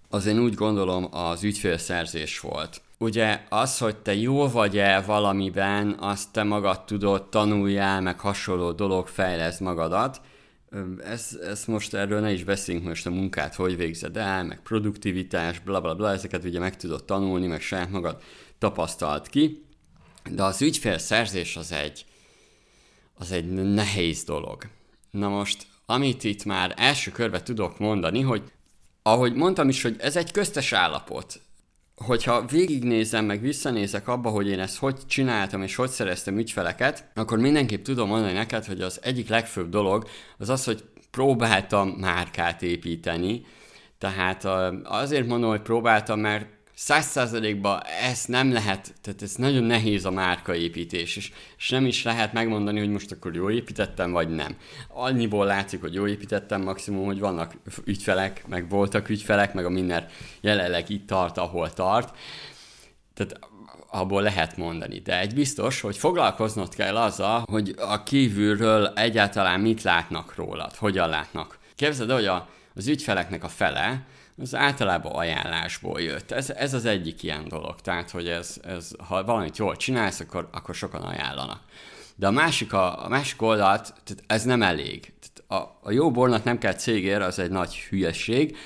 az 0.09 0.27
én 0.27 0.39
úgy 0.39 0.55
gondolom 0.55 1.09
az 1.11 1.43
ügyfélszerzés 1.43 2.41
volt 2.41 2.81
ugye 2.99 3.41
az, 3.49 3.79
hogy 3.79 3.97
te 3.97 4.15
jó 4.15 4.49
vagy-e 4.49 5.01
valamiben, 5.01 5.97
azt 5.99 6.33
te 6.33 6.43
magad 6.43 6.85
tudod, 6.85 7.29
tanuljál, 7.29 8.01
meg 8.01 8.21
hasonló 8.21 8.73
dolog, 8.73 9.07
fejlesz 9.07 9.59
magadat. 9.59 10.21
Ez, 11.05 11.39
ez 11.43 11.65
most 11.65 11.95
erről 11.95 12.21
ne 12.21 12.33
is 12.33 12.45
beszéljünk 12.45 12.87
most 12.87 13.07
a 13.07 13.11
munkát, 13.11 13.55
hogy 13.55 13.77
végzed 13.77 14.17
el, 14.17 14.45
meg 14.45 14.63
produktivitás, 14.63 15.59
bla 15.59 15.81
bla 15.81 15.95
bla, 15.95 16.11
ezeket 16.11 16.45
ugye 16.45 16.59
meg 16.59 16.77
tudod 16.77 17.05
tanulni, 17.05 17.47
meg 17.47 17.61
saját 17.61 17.91
magad 17.91 18.23
tapasztalt 18.59 19.29
ki, 19.29 19.65
de 20.31 20.43
az 20.43 20.63
ügyfélszerzés 20.63 21.57
az 21.57 21.73
egy, 21.73 22.05
az 23.15 23.33
egy 23.33 23.53
nehéz 23.53 24.25
dolog. 24.25 24.63
Na 25.11 25.29
most, 25.29 25.67
amit 25.87 26.25
itt 26.25 26.45
már 26.45 26.75
első 26.77 27.11
körbe 27.11 27.43
tudok 27.43 27.79
mondani, 27.79 28.21
hogy 28.21 28.43
ahogy 29.03 29.35
mondtam 29.35 29.69
is, 29.69 29.83
hogy 29.83 29.97
ez 29.99 30.17
egy 30.17 30.33
köztes 30.33 30.73
állapot 30.73 31.41
hogyha 32.05 32.45
végignézem, 32.45 33.25
meg 33.25 33.41
visszanézek 33.41 34.09
abba, 34.09 34.31
hogy 34.31 34.49
én 34.49 34.61
ezt 34.61 34.79
hogy 34.79 34.97
csináltam, 35.07 35.63
és 35.63 35.75
hogy 35.75 35.91
szereztem 35.91 36.39
ügyfeleket, 36.39 37.05
akkor 37.15 37.39
mindenképp 37.39 37.83
tudom 37.83 38.09
mondani 38.09 38.33
neked, 38.33 38.65
hogy 38.65 38.81
az 38.81 39.01
egyik 39.03 39.29
legfőbb 39.29 39.69
dolog 39.69 40.09
az 40.39 40.49
az, 40.49 40.65
hogy 40.65 40.85
próbáltam 41.11 41.89
márkát 41.89 42.63
építeni, 42.63 43.45
tehát 43.99 44.45
azért 44.85 45.27
mondom, 45.27 45.51
hogy 45.51 45.63
próbáltam, 45.63 46.21
mert 46.21 46.47
száz 46.81 47.07
százalékban 47.07 47.83
ezt 48.03 48.29
nem 48.29 48.53
lehet, 48.53 48.95
tehát 49.01 49.23
ez 49.23 49.35
nagyon 49.35 49.65
nehéz 49.65 50.05
a 50.05 50.11
márkaépítés, 50.11 51.17
és, 51.17 51.33
és 51.59 51.71
nem 51.71 51.87
is 51.87 52.03
lehet 52.03 52.33
megmondani, 52.33 52.79
hogy 52.79 52.91
most 52.91 53.13
akkor 53.13 53.35
jól 53.35 53.53
építettem, 53.53 54.11
vagy 54.11 54.29
nem. 54.29 54.57
Annyiból 54.89 55.47
látszik, 55.47 55.81
hogy 55.81 55.95
jól 55.95 56.09
építettem, 56.09 56.63
maximum, 56.63 57.05
hogy 57.05 57.19
vannak 57.19 57.55
ügyfelek, 57.85 58.47
meg 58.47 58.69
voltak 58.69 59.09
ügyfelek, 59.09 59.55
meg 59.55 59.65
a 59.65 59.71
minden 59.71 60.07
jelenleg 60.41 60.91
itt 60.91 61.07
tart, 61.07 61.39
ahol 61.39 61.73
tart. 61.73 62.17
Tehát 63.15 63.39
abból 63.91 64.23
lehet 64.23 64.57
mondani. 64.57 64.99
De 64.99 65.21
egy 65.21 65.35
biztos, 65.35 65.81
hogy 65.81 65.97
foglalkoznod 65.97 66.75
kell 66.75 66.97
azzal, 66.97 67.45
hogy 67.51 67.75
a 67.79 68.03
kívülről 68.03 68.87
egyáltalán 68.87 69.61
mit 69.61 69.83
látnak 69.83 70.35
rólad, 70.35 70.75
hogyan 70.75 71.09
látnak. 71.09 71.59
Képzeld, 71.75 72.11
hogy 72.11 72.27
a, 72.27 72.49
az 72.75 72.87
ügyfeleknek 72.87 73.45
a 73.45 73.49
fele, 73.49 74.07
az 74.41 74.55
általában 74.55 75.13
ajánlásból 75.13 76.01
jött. 76.01 76.31
Ez, 76.31 76.51
ez 76.51 76.75
az 76.75 76.85
egyik 76.85 77.23
ilyen 77.23 77.49
dolog. 77.49 77.81
Tehát, 77.81 78.11
hogy 78.11 78.29
ez, 78.29 78.61
ez, 78.65 78.91
ha 79.09 79.25
valamit 79.25 79.57
jól 79.57 79.77
csinálsz, 79.77 80.21
akkor, 80.21 80.49
akkor 80.53 80.75
sokan 80.75 81.03
ajánlanak. 81.03 81.61
De 82.17 82.27
a 82.27 82.31
másik, 82.31 82.73
a, 82.73 83.05
a 83.05 83.09
másik 83.09 83.43
oldalt, 83.43 83.95
tehát 84.05 84.25
ez 84.27 84.45
nem 84.45 84.63
elég. 84.63 85.13
Tehát 85.21 85.63
a, 85.63 85.79
a 85.83 85.91
jó 85.91 86.11
bornak 86.11 86.45
nem 86.45 86.59
kell 86.59 86.75
cégér, 86.75 87.21
az 87.21 87.39
egy 87.39 87.51
nagy 87.51 87.75
hülyeség, 87.75 88.57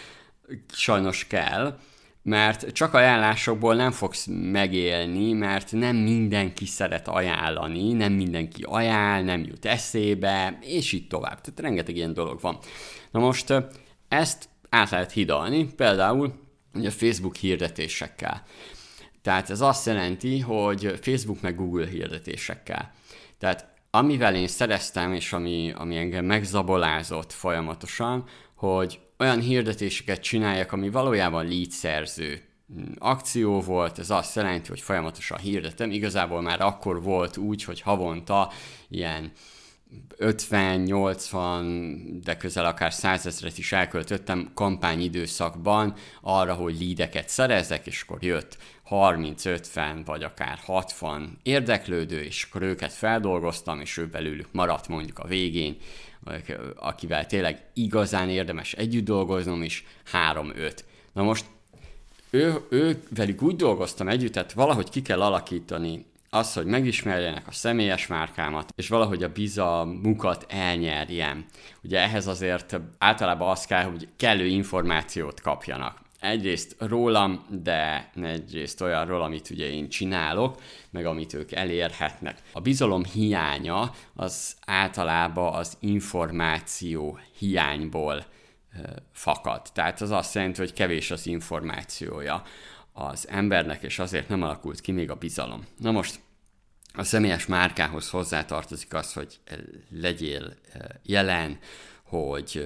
sajnos 0.73 1.27
kell, 1.27 1.79
mert 2.23 2.73
csak 2.73 2.95
ajánlásokból 2.95 3.75
nem 3.75 3.91
fogsz 3.91 4.27
megélni, 4.31 5.33
mert 5.33 5.73
nem 5.73 5.97
mindenki 5.97 6.67
szeret 6.67 7.09
ajánlani, 7.09 7.93
nem 7.93 8.13
mindenki 8.13 8.63
ajánl, 8.63 9.25
nem 9.25 9.45
jut 9.45 9.65
eszébe, 9.65 10.59
és 10.61 10.93
így 10.93 11.07
tovább. 11.07 11.41
Tehát 11.41 11.61
rengeteg 11.61 11.97
ilyen 11.97 12.15
dolog 12.15 12.41
van. 12.41 12.59
Na 13.11 13.21
most 13.21 13.55
ezt 14.09 14.49
át 14.73 14.91
lehet 14.91 15.13
hidalni, 15.13 15.65
például 15.65 16.35
ugye 16.75 16.91
Facebook 16.91 17.37
hirdetésekkel. 17.37 18.43
Tehát 19.23 19.51
ez 19.51 19.61
azt 19.61 19.87
jelenti, 19.87 20.41
hogy 20.41 20.99
Facebook 21.01 21.41
meg 21.41 21.57
Google 21.57 21.87
hirdetésekkel. 21.87 22.93
Tehát 23.39 23.75
amivel 23.91 24.35
én 24.35 24.49
szereztem, 24.49 25.13
és 25.13 25.33
ami, 25.33 25.73
ami 25.77 25.97
engem 25.97 26.25
megzabolázott 26.25 27.33
folyamatosan, 27.33 28.25
hogy 28.55 29.01
olyan 29.19 29.41
hirdetéseket 29.41 30.23
csináljak, 30.23 30.73
ami 30.73 30.91
valójában 30.91 31.49
lead 31.49 31.71
szerző 31.71 32.43
akció 32.99 33.61
volt, 33.61 33.99
ez 33.99 34.11
azt 34.11 34.37
jelenti, 34.37 34.69
hogy 34.69 34.81
folyamatosan 34.81 35.39
hirdetem. 35.39 35.91
Igazából 35.91 36.41
már 36.41 36.61
akkor 36.61 37.03
volt 37.03 37.37
úgy, 37.37 37.65
hogy 37.65 37.81
havonta 37.81 38.53
ilyen 38.89 39.33
50-80, 40.19 42.21
de 42.25 42.37
közel 42.37 42.65
akár 42.65 42.93
100 42.93 43.27
ezeret 43.27 43.59
is 43.59 43.73
elköltöttem 43.73 44.51
kampányidőszakban 44.55 45.95
arra, 46.21 46.55
hogy 46.55 46.79
lídeket 46.79 47.29
szerezzek, 47.29 47.87
és 47.87 48.03
akkor 48.03 48.23
jött 48.23 48.57
30-50 48.91 50.03
vagy 50.05 50.23
akár 50.23 50.59
60 50.65 51.39
érdeklődő, 51.43 52.23
és 52.23 52.47
akkor 52.49 52.63
őket 52.63 52.93
feldolgoztam, 52.93 53.81
és 53.81 53.97
ő 53.97 54.07
belőlük 54.07 54.49
maradt 54.53 54.89
mondjuk 54.89 55.19
a 55.19 55.27
végén, 55.27 55.77
akivel 56.77 57.27
tényleg 57.27 57.65
igazán 57.75 58.29
érdemes 58.29 58.73
együtt 58.73 59.05
dolgoznom 59.05 59.63
is, 59.63 59.85
3-5. 60.33 60.79
Na 61.13 61.23
most 61.23 61.45
ő, 62.31 62.55
ő 62.71 63.03
velük 63.15 63.43
úgy 63.43 63.57
dolgoztam 63.57 64.09
együtt, 64.09 64.33
tehát 64.33 64.53
valahogy 64.53 64.91
ki 64.91 65.03
kell 65.03 65.23
alakítani 65.23 66.05
az, 66.35 66.53
hogy 66.53 66.67
megismerjenek 66.67 67.47
a 67.47 67.53
személyes 67.53 68.07
márkámat, 68.07 68.73
és 68.77 68.89
valahogy 68.89 69.23
a 69.23 69.33
bizalmukat 69.33 70.47
elnyerjem. 70.49 71.45
Ugye 71.83 72.01
ehhez 72.01 72.27
azért 72.27 72.81
általában 72.99 73.49
az 73.51 73.65
kell, 73.65 73.83
hogy 73.83 74.09
kellő 74.17 74.47
információt 74.47 75.41
kapjanak. 75.41 76.01
Egyrészt 76.21 76.77
rólam, 76.79 77.47
de 77.63 78.11
egyrészt 78.23 78.81
olyanról, 78.81 79.23
amit 79.23 79.51
ugye 79.51 79.71
én 79.71 79.89
csinálok, 79.89 80.63
meg 80.91 81.07
amit 81.07 81.35
ők 81.35 81.53
elérhetnek. 81.53 82.39
A 82.53 82.61
bizalom 82.61 83.05
hiánya 83.05 83.95
az 84.15 84.57
általában 84.67 85.55
az 85.55 85.77
információ 85.81 87.19
hiányból 87.39 88.25
fakad. 89.13 89.63
Tehát 89.73 90.01
az 90.01 90.11
azt 90.11 90.35
jelenti, 90.35 90.61
hogy 90.61 90.73
kevés 90.73 91.11
az 91.11 91.27
információja 91.27 92.43
az 92.93 93.29
embernek, 93.29 93.83
és 93.83 93.99
azért 93.99 94.29
nem 94.29 94.43
alakult 94.43 94.81
ki 94.81 94.93
még 94.93 95.11
a 95.11 95.15
bizalom. 95.15 95.67
Na 95.79 95.91
most 95.91 96.21
a 96.95 97.03
személyes 97.03 97.47
márkához 97.47 98.11
hozzátartozik 98.11 98.95
az, 98.95 99.13
hogy 99.13 99.41
legyél 99.91 100.55
jelen, 101.03 101.59
hogy 102.03 102.63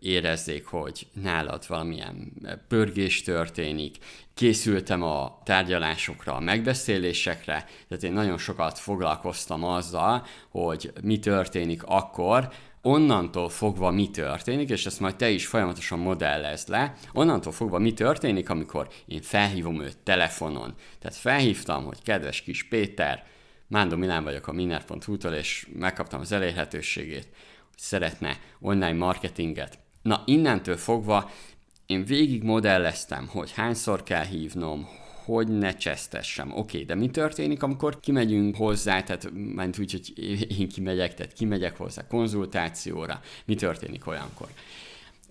érezzék, 0.00 0.66
hogy 0.66 1.06
nálad 1.22 1.64
valamilyen 1.68 2.32
pörgés 2.68 3.22
történik, 3.22 3.96
készültem 4.34 5.02
a 5.02 5.40
tárgyalásokra, 5.44 6.34
a 6.34 6.40
megbeszélésekre, 6.40 7.66
tehát 7.88 8.04
én 8.04 8.12
nagyon 8.12 8.38
sokat 8.38 8.78
foglalkoztam 8.78 9.64
azzal, 9.64 10.26
hogy 10.50 10.92
mi 11.02 11.18
történik 11.18 11.82
akkor, 11.84 12.52
onnantól 12.88 13.48
fogva 13.48 13.90
mi 13.90 14.10
történik, 14.10 14.68
és 14.68 14.86
ezt 14.86 15.00
majd 15.00 15.16
te 15.16 15.30
is 15.30 15.46
folyamatosan 15.46 15.98
modellezd 15.98 16.68
le, 16.68 16.94
onnantól 17.12 17.52
fogva 17.52 17.78
mi 17.78 17.92
történik, 17.92 18.50
amikor 18.50 18.88
én 19.06 19.22
felhívom 19.22 19.80
őt 19.80 19.98
telefonon. 19.98 20.74
Tehát 20.98 21.16
felhívtam, 21.16 21.84
hogy 21.84 22.02
kedves 22.02 22.42
kis 22.42 22.68
Péter, 22.68 23.26
Mándó 23.66 23.96
Milán 23.96 24.24
vagyok 24.24 24.46
a 24.46 24.52
miner.hu-tól, 24.52 25.32
és 25.32 25.68
megkaptam 25.72 26.20
az 26.20 26.32
elérhetőségét, 26.32 27.28
hogy 27.68 27.78
szeretne 27.78 28.38
online 28.60 28.92
marketinget. 28.92 29.78
Na, 30.02 30.22
innentől 30.24 30.76
fogva 30.76 31.30
én 31.86 32.04
végig 32.04 32.42
modelleztem, 32.42 33.28
hogy 33.28 33.52
hányszor 33.52 34.02
kell 34.02 34.24
hívnom, 34.24 34.88
hogy 35.34 35.48
ne 35.48 35.74
csesztessem. 35.74 36.48
Oké, 36.50 36.58
okay, 36.58 36.84
de 36.84 36.94
mi 36.94 37.10
történik, 37.10 37.62
amikor 37.62 38.00
kimegyünk 38.00 38.56
hozzá, 38.56 39.02
tehát 39.02 39.30
ment 39.34 39.78
úgy, 39.78 39.92
hogy 39.92 40.12
én 40.58 40.68
kimegyek, 40.68 41.14
tehát 41.14 41.32
kimegyek 41.32 41.76
hozzá 41.76 42.06
konzultációra, 42.06 43.20
mi 43.44 43.54
történik 43.54 44.06
olyankor? 44.06 44.48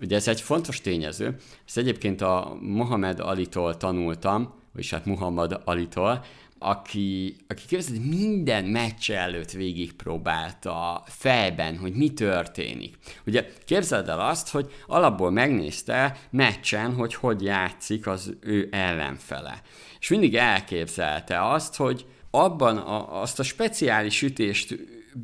Ugye 0.02 0.16
ez 0.16 0.28
egy 0.28 0.42
fontos 0.42 0.82
tényező, 0.82 1.38
ezt 1.66 1.78
egyébként 1.78 2.22
a 2.22 2.58
Mohamed 2.62 3.20
Alitól 3.20 3.78
tanultam, 3.78 4.54
vagyis 4.74 4.92
hát 4.92 5.06
Muhammad 5.06 5.62
Alitól, 5.66 6.26
aki, 6.60 7.36
aki 7.48 7.63
képzeld, 7.67 8.08
minden 8.08 8.65
meccs 8.65 9.12
előtt 9.12 9.52
végigpróbálta 9.52 11.04
fejben, 11.06 11.78
hogy 11.78 11.93
mi 11.93 12.13
történik. 12.13 12.98
Ugye 13.26 13.46
képzeld 13.65 14.10
el 14.10 14.20
azt, 14.20 14.50
hogy 14.50 14.72
alapból 14.88 15.32
megnézte 15.32 16.17
meccsen, 16.30 16.93
hogy 16.93 17.13
hogy 17.13 17.43
játszik 17.43 18.08
az 18.08 18.38
ő 18.41 18.67
ellenfele. 18.72 19.62
És 20.00 20.10
mindig 20.10 20.36
elképzelte 20.36 21.50
azt, 21.50 21.76
hogy 21.76 22.06
abban 22.32 22.78
a, 22.78 23.22
azt 23.22 23.39
a 23.39 23.43
speciális 23.43 24.22
ütést 24.22 24.76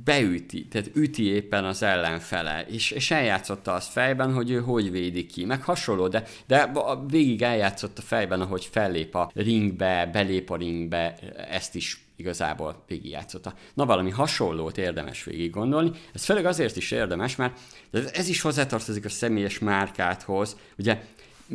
beüti, 0.03 0.67
tehát 0.67 0.91
üti 0.95 1.23
éppen 1.25 1.65
az 1.65 1.83
ellenfele, 1.83 2.65
és, 2.65 2.91
és 2.91 3.11
eljátszotta 3.11 3.73
azt 3.73 3.91
fejben, 3.91 4.33
hogy 4.33 4.51
ő 4.51 4.59
hogy 4.59 4.91
védi 4.91 5.25
ki, 5.25 5.45
meg 5.45 5.63
hasonló, 5.63 6.07
de, 6.07 6.23
de 6.47 6.71
végig 7.07 7.41
eljátszotta 7.41 8.01
fejben, 8.01 8.41
ahogy 8.41 8.65
fellép 8.71 9.15
a 9.15 9.31
ringbe, 9.33 10.09
belép 10.11 10.49
a 10.49 10.55
ringbe, 10.55 11.15
ezt 11.49 11.75
is 11.75 12.05
igazából 12.15 12.83
végigjátszotta. 12.87 13.53
Na 13.73 13.85
valami 13.85 14.09
hasonlót 14.09 14.77
érdemes 14.77 15.23
végig 15.23 15.51
gondolni, 15.51 15.91
ez 16.13 16.23
főleg 16.23 16.45
azért 16.45 16.75
is 16.75 16.91
érdemes, 16.91 17.35
mert 17.35 17.59
ez 18.13 18.27
is 18.27 18.41
hozzátartozik 18.41 19.05
a 19.05 19.09
személyes 19.09 19.59
márkáthoz, 19.59 20.57
ugye 20.77 21.01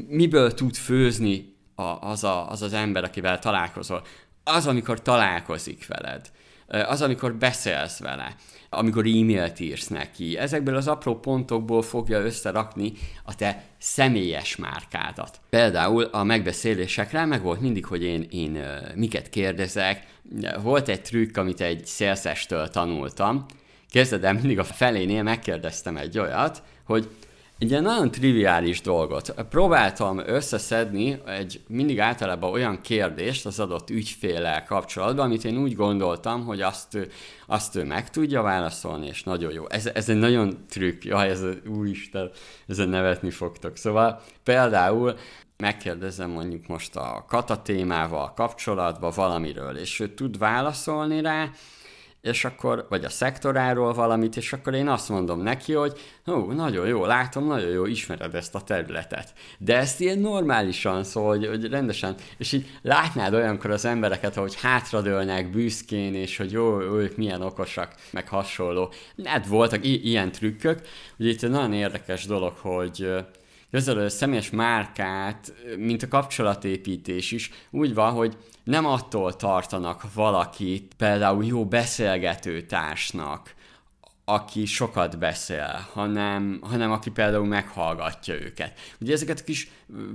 miből 0.08 0.54
tud 0.54 0.74
főzni 0.74 1.56
a, 1.74 1.82
az, 1.82 2.24
a, 2.24 2.50
az 2.50 2.62
az 2.62 2.72
ember, 2.72 3.04
akivel 3.04 3.38
találkozol? 3.38 4.02
Az, 4.44 4.66
amikor 4.66 5.02
találkozik 5.02 5.86
veled 5.86 6.30
az, 6.68 7.02
amikor 7.02 7.34
beszélsz 7.34 7.98
vele, 7.98 8.34
amikor 8.70 9.06
e-mailt 9.06 9.60
írsz 9.60 9.86
neki. 9.86 10.38
Ezekből 10.38 10.76
az 10.76 10.88
apró 10.88 11.18
pontokból 11.18 11.82
fogja 11.82 12.20
összerakni 12.20 12.92
a 13.24 13.34
te 13.34 13.64
személyes 13.78 14.56
márkádat. 14.56 15.40
Például 15.50 16.02
a 16.02 16.24
megbeszélésekre 16.24 17.24
meg 17.24 17.42
volt 17.42 17.60
mindig, 17.60 17.84
hogy 17.84 18.02
én, 18.02 18.26
én 18.30 18.64
miket 18.94 19.28
kérdezek. 19.28 20.06
Volt 20.62 20.88
egy 20.88 21.02
trükk, 21.02 21.36
amit 21.36 21.60
egy 21.60 21.86
szélszestől 21.86 22.68
tanultam. 22.68 23.46
Kezdedem 23.90 24.36
mindig 24.36 24.58
a 24.58 24.64
felénél 24.64 25.22
megkérdeztem 25.22 25.96
egy 25.96 26.18
olyat, 26.18 26.62
hogy 26.84 27.08
egy 27.58 27.70
ilyen 27.70 27.82
nagyon 27.82 28.10
triviális 28.10 28.80
dolgot. 28.80 29.34
Próbáltam 29.50 30.18
összeszedni 30.18 31.20
egy 31.26 31.60
mindig 31.68 32.00
általában 32.00 32.52
olyan 32.52 32.80
kérdést 32.80 33.46
az 33.46 33.60
adott 33.60 33.90
ügyféllel 33.90 34.64
kapcsolatban, 34.64 35.24
amit 35.24 35.44
én 35.44 35.58
úgy 35.58 35.74
gondoltam, 35.74 36.44
hogy 36.44 36.60
azt, 36.60 36.98
azt 37.46 37.76
ő 37.76 37.84
meg 37.84 38.10
tudja 38.10 38.42
válaszolni, 38.42 39.06
és 39.06 39.22
nagyon 39.22 39.52
jó. 39.52 39.68
Ez, 39.68 39.86
ez 39.86 40.08
egy 40.08 40.16
nagyon 40.16 40.64
trükk, 40.68 41.04
jaj, 41.04 41.28
ez 41.28 41.42
úristen, 41.66 42.30
ezen 42.66 42.88
nevetni 42.88 43.30
fogtok. 43.30 43.76
Szóval 43.76 44.20
például 44.42 45.16
megkérdezem 45.56 46.30
mondjuk 46.30 46.66
most 46.66 46.96
a 46.96 47.24
kata 47.28 47.62
témával 47.62 48.32
kapcsolatban 48.32 49.12
valamiről, 49.14 49.76
és 49.76 50.00
ő 50.00 50.14
tud 50.14 50.38
válaszolni 50.38 51.20
rá, 51.20 51.50
és 52.20 52.44
akkor, 52.44 52.86
vagy 52.88 53.04
a 53.04 53.08
szektoráról 53.08 53.92
valamit, 53.92 54.36
és 54.36 54.52
akkor 54.52 54.74
én 54.74 54.88
azt 54.88 55.08
mondom 55.08 55.40
neki, 55.40 55.72
hogy 55.72 55.98
ó, 56.26 56.52
nagyon 56.52 56.86
jó, 56.86 57.04
látom, 57.04 57.46
nagyon 57.46 57.70
jó, 57.70 57.86
ismered 57.86 58.34
ezt 58.34 58.54
a 58.54 58.60
területet. 58.60 59.32
De 59.58 59.76
ezt 59.76 60.00
ilyen 60.00 60.18
normálisan, 60.18 61.04
szóval, 61.04 61.36
hogy, 61.36 61.46
hogy 61.46 61.68
rendesen, 61.68 62.14
és 62.38 62.52
így 62.52 62.66
látnád 62.82 63.34
olyankor 63.34 63.70
az 63.70 63.84
embereket, 63.84 64.34
hogy 64.34 64.60
hátradőlnek 64.60 65.50
büszkén, 65.50 66.14
és 66.14 66.36
hogy 66.36 66.52
jó, 66.52 66.80
ők 66.80 67.16
milyen 67.16 67.42
okosak, 67.42 67.94
meg 68.10 68.28
hasonló. 68.28 68.92
Hát 69.24 69.46
voltak 69.46 69.84
i- 69.84 70.08
ilyen 70.08 70.32
trükkök, 70.32 70.80
ugye 71.18 71.30
itt 71.30 71.42
egy 71.42 71.50
nagyon 71.50 71.72
érdekes 71.72 72.26
dolog, 72.26 72.52
hogy 72.56 73.08
Igazából 73.70 74.02
a 74.02 74.08
személyes 74.08 74.50
márkát, 74.50 75.52
mint 75.76 76.02
a 76.02 76.08
kapcsolatépítés 76.08 77.32
is, 77.32 77.50
úgy 77.70 77.94
van, 77.94 78.12
hogy 78.12 78.36
nem 78.68 78.86
attól 78.86 79.36
tartanak 79.36 80.14
valakit 80.14 80.94
például 80.96 81.44
jó 81.44 81.66
beszélgető 81.66 82.62
társnak, 82.62 83.54
aki 84.24 84.64
sokat 84.66 85.18
beszél, 85.18 85.86
hanem, 85.92 86.58
hanem 86.62 86.90
aki 86.90 87.10
például 87.10 87.46
meghallgatja 87.46 88.34
őket. 88.34 88.78
Ugye 89.00 89.12
ezeket 89.12 89.40
a 89.40 89.44
kis 89.44 89.70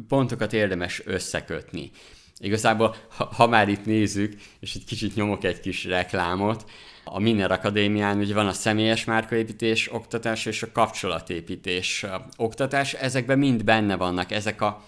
pontokat 0.07 0.53
érdemes 0.53 1.01
összekötni. 1.05 1.91
Igazából, 2.39 2.95
ha, 3.15 3.29
ha 3.35 3.47
már 3.47 3.69
itt 3.69 3.85
nézzük, 3.85 4.33
és 4.59 4.75
egy 4.75 4.85
kicsit 4.85 5.15
nyomok 5.15 5.43
egy 5.43 5.59
kis 5.59 5.85
reklámot, 5.85 6.69
a 7.03 7.19
Miner 7.19 7.51
Akadémián 7.51 8.17
ugye 8.17 8.33
van 8.33 8.47
a 8.47 8.53
személyes 8.53 9.05
márkaépítés 9.05 9.93
oktatás 9.93 10.45
és 10.45 10.63
a 10.63 10.71
kapcsolatépítés 10.71 12.05
oktatás, 12.37 12.93
ezekben 12.93 13.37
mind 13.37 13.63
benne 13.63 13.95
vannak 13.95 14.31
ezek 14.31 14.61
a 14.61 14.83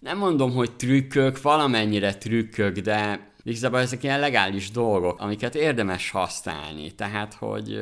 nem 0.00 0.18
mondom, 0.18 0.52
hogy 0.52 0.72
trükkök, 0.72 1.42
valamennyire 1.42 2.14
trükkök, 2.14 2.78
de 2.78 3.28
igazából 3.42 3.78
ezek 3.78 4.02
ilyen 4.02 4.20
legális 4.20 4.70
dolgok, 4.70 5.20
amiket 5.20 5.54
érdemes 5.54 6.10
használni. 6.10 6.90
Tehát, 6.90 7.34
hogy, 7.34 7.78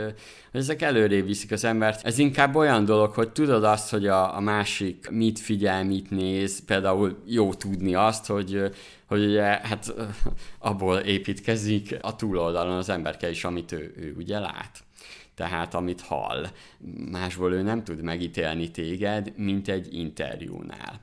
hogy 0.50 0.60
ezek 0.60 0.82
előrébb 0.82 1.26
viszik 1.26 1.52
az 1.52 1.64
embert. 1.64 2.06
Ez 2.06 2.18
inkább 2.18 2.54
olyan 2.54 2.84
dolog, 2.84 3.12
hogy 3.12 3.30
tudod 3.30 3.64
azt, 3.64 3.90
hogy 3.90 4.06
a, 4.06 4.36
a 4.36 4.40
másik 4.40 5.08
mit 5.10 5.38
figyel, 5.38 5.84
mit 5.84 6.10
néz. 6.10 6.64
Például 6.64 7.22
jó 7.26 7.54
tudni 7.54 7.94
azt, 7.94 8.26
hogy, 8.26 8.62
hogy 9.06 9.24
ugye, 9.24 9.42
hát 9.42 9.94
abból 10.58 10.96
építkezik 10.96 11.96
a 12.00 12.16
túloldalon 12.16 12.76
az 12.76 12.88
emberke 12.88 13.30
is, 13.30 13.44
amit 13.44 13.72
ő, 13.72 13.94
ő 13.96 14.14
ugye 14.18 14.38
lát 14.38 14.82
tehát 15.34 15.74
amit 15.74 16.00
hall. 16.00 16.46
Másból 17.10 17.52
ő 17.52 17.62
nem 17.62 17.84
tud 17.84 18.02
megítélni 18.02 18.70
téged, 18.70 19.32
mint 19.36 19.68
egy 19.68 19.94
interjúnál. 19.94 21.00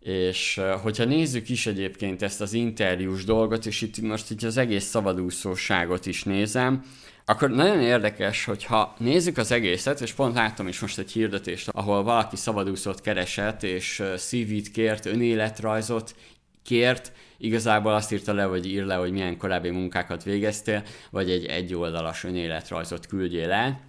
És 0.00 0.60
hogyha 0.82 1.04
nézzük 1.04 1.48
is 1.48 1.66
egyébként 1.66 2.22
ezt 2.22 2.40
az 2.40 2.52
interjús 2.52 3.24
dolgot, 3.24 3.66
és 3.66 3.82
itt 3.82 4.00
most 4.00 4.30
így 4.30 4.44
az 4.44 4.56
egész 4.56 4.84
szabadúszóságot 4.84 6.06
is 6.06 6.22
nézem, 6.22 6.84
akkor 7.24 7.50
nagyon 7.50 7.80
érdekes, 7.80 8.44
hogyha 8.44 8.94
nézzük 8.98 9.36
az 9.36 9.52
egészet, 9.52 10.00
és 10.00 10.12
pont 10.12 10.34
láttam 10.34 10.68
is 10.68 10.80
most 10.80 10.98
egy 10.98 11.12
hirdetést, 11.12 11.68
ahol 11.68 12.02
valaki 12.02 12.36
szabadúszót 12.36 13.00
keresett, 13.00 13.62
és 13.62 14.02
CV-t 14.16 14.70
kért, 14.70 15.06
önéletrajzot 15.06 16.14
kért, 16.62 17.12
igazából 17.38 17.94
azt 17.94 18.12
írta 18.12 18.32
le, 18.32 18.46
vagy 18.46 18.66
ír 18.66 18.84
le, 18.84 18.94
hogy 18.94 19.12
milyen 19.12 19.38
korábbi 19.38 19.70
munkákat 19.70 20.24
végeztél, 20.24 20.82
vagy 21.10 21.30
egy 21.30 21.44
egyoldalas 21.44 22.24
önéletrajzot 22.24 23.06
küldjél 23.06 23.50
el. 23.50 23.80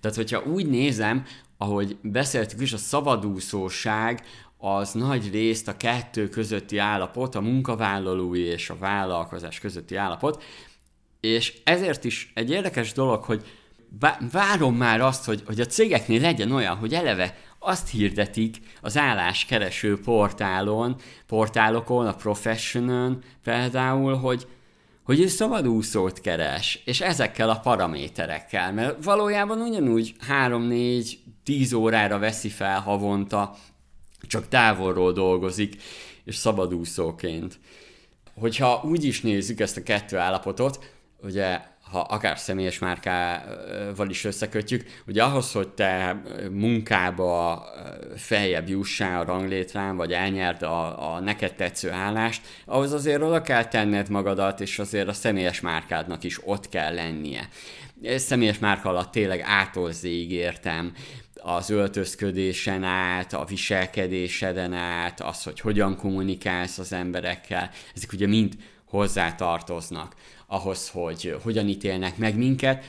Tehát, 0.00 0.16
hogyha 0.16 0.42
úgy 0.42 0.66
nézem, 0.66 1.24
ahogy 1.56 1.96
beszéltük 2.02 2.60
is, 2.60 2.72
a 2.72 2.76
szabadúszóság 2.76 4.24
az 4.60 4.92
nagy 4.92 5.30
részt 5.30 5.68
a 5.68 5.76
kettő 5.76 6.28
közötti 6.28 6.78
állapot, 6.78 7.34
a 7.34 7.40
munkavállalói 7.40 8.42
és 8.42 8.70
a 8.70 8.76
vállalkozás 8.78 9.58
közötti 9.58 9.96
állapot, 9.96 10.42
és 11.20 11.60
ezért 11.64 12.04
is 12.04 12.32
egy 12.34 12.50
érdekes 12.50 12.92
dolog, 12.92 13.22
hogy 13.22 13.44
várom 14.32 14.76
már 14.76 15.00
azt, 15.00 15.24
hogy, 15.24 15.42
hogy 15.46 15.60
a 15.60 15.66
cégeknél 15.66 16.20
legyen 16.20 16.52
olyan, 16.52 16.76
hogy 16.76 16.94
eleve 16.94 17.36
azt 17.58 17.88
hirdetik 17.88 18.56
az 18.80 18.96
álláskereső 18.96 20.00
portálon, 20.00 20.96
portálokon, 21.26 22.06
a 22.06 22.14
Professionon 22.14 23.22
például, 23.42 24.14
hogy, 24.14 24.46
hogy 25.02 25.20
ő 25.20 25.26
szabadúszót 25.26 26.20
keres, 26.20 26.82
és 26.84 27.00
ezekkel 27.00 27.50
a 27.50 27.58
paraméterekkel, 27.58 28.72
mert 28.72 29.04
valójában 29.04 29.60
ugyanúgy 29.60 30.14
3-4-10 30.28 31.76
órára 31.76 32.18
veszi 32.18 32.48
fel 32.48 32.80
havonta 32.80 33.56
csak 34.26 34.48
távolról 34.48 35.12
dolgozik, 35.12 35.82
és 36.24 36.34
szabadúszóként. 36.34 37.58
Hogyha 38.34 38.82
úgy 38.84 39.04
is 39.04 39.20
nézzük 39.20 39.60
ezt 39.60 39.76
a 39.76 39.82
kettő 39.82 40.16
állapotot, 40.16 40.94
ugye 41.22 41.60
ha 41.90 42.00
akár 42.00 42.38
személyes 42.38 42.78
márkával 42.78 44.10
is 44.10 44.24
összekötjük, 44.24 45.02
ugye 45.06 45.22
ahhoz, 45.22 45.52
hogy 45.52 45.68
te 45.68 46.22
munkába 46.50 47.64
feljebb 48.16 48.68
jussál 48.68 49.20
a 49.20 49.24
ranglétrán, 49.24 49.96
vagy 49.96 50.12
elnyerd 50.12 50.62
a, 50.62 51.14
a 51.14 51.20
neked 51.20 51.54
tetsző 51.54 51.90
állást, 51.90 52.46
ahhoz 52.64 52.92
azért 52.92 53.22
oda 53.22 53.42
kell 53.42 53.64
tenned 53.64 54.08
magadat, 54.08 54.60
és 54.60 54.78
azért 54.78 55.08
a 55.08 55.12
személyes 55.12 55.60
márkádnak 55.60 56.24
is 56.24 56.46
ott 56.46 56.68
kell 56.68 56.94
lennie. 56.94 57.48
Személyes 58.16 58.58
márka 58.58 58.88
alatt 58.88 59.12
tényleg 59.12 59.40
ától 59.40 59.90
értem, 60.02 60.92
az 61.42 61.70
öltözködésen 61.70 62.84
át, 62.84 63.32
a 63.32 63.44
viselkedéseden 63.44 64.72
át, 64.72 65.20
az, 65.20 65.42
hogy 65.42 65.60
hogyan 65.60 65.96
kommunikálsz 65.96 66.78
az 66.78 66.92
emberekkel, 66.92 67.70
ezek 67.94 68.12
ugye 68.12 68.26
mind 68.26 68.54
hozzá 68.84 69.34
tartoznak 69.34 70.14
ahhoz, 70.46 70.88
hogy 70.88 71.36
hogyan 71.42 71.68
ítélnek 71.68 72.16
meg 72.16 72.36
minket, 72.36 72.84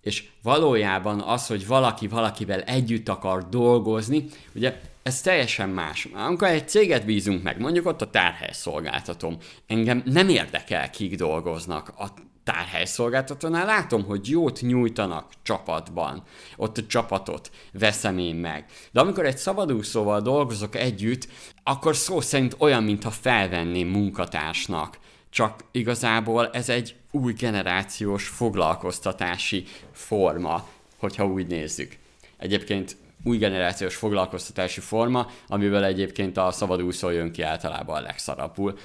és 0.00 0.24
valójában 0.42 1.20
az, 1.20 1.46
hogy 1.46 1.66
valaki 1.66 2.06
valakivel 2.06 2.60
együtt 2.60 3.08
akar 3.08 3.48
dolgozni, 3.48 4.24
ugye 4.54 4.80
ez 5.02 5.20
teljesen 5.20 5.68
más. 5.68 6.08
Amikor 6.14 6.48
egy 6.48 6.68
céget 6.68 7.04
bízunk 7.04 7.42
meg, 7.42 7.60
mondjuk 7.60 7.86
ott 7.86 8.02
a 8.02 8.10
tárhelyszolgáltatom, 8.10 9.36
engem 9.66 10.02
nem 10.04 10.28
érdekel, 10.28 10.90
kik 10.90 11.16
dolgoznak 11.16 11.92
a 11.98 12.12
tárhelyszolgáltatónál 12.46 13.66
látom, 13.66 14.04
hogy 14.04 14.28
jót 14.28 14.60
nyújtanak 14.60 15.32
csapatban, 15.42 16.22
ott 16.56 16.78
a 16.78 16.86
csapatot 16.86 17.50
veszem 17.72 18.18
én 18.18 18.34
meg. 18.34 18.64
De 18.92 19.00
amikor 19.00 19.26
egy 19.26 19.36
szabadúszóval 19.36 20.20
dolgozok 20.20 20.76
együtt, 20.76 21.28
akkor 21.62 21.96
szó 21.96 22.20
szerint 22.20 22.56
olyan, 22.58 22.82
mintha 22.82 23.10
felvenném 23.10 23.88
munkatársnak. 23.88 24.98
Csak 25.30 25.64
igazából 25.70 26.50
ez 26.52 26.68
egy 26.68 26.94
új 27.10 27.32
generációs 27.32 28.28
foglalkoztatási 28.28 29.64
forma, 29.92 30.68
hogyha 30.98 31.26
úgy 31.26 31.46
nézzük. 31.46 31.96
Egyébként 32.36 32.96
új 33.24 33.38
generációs 33.38 33.96
foglalkoztatási 33.96 34.80
forma, 34.80 35.26
amiből 35.48 35.84
egyébként 35.84 36.36
a 36.36 36.50
szabadúszó 36.50 37.10
jön 37.10 37.32
ki 37.32 37.42
általában 37.42 37.96
a 37.96 38.00
legszarabbul 38.00 38.78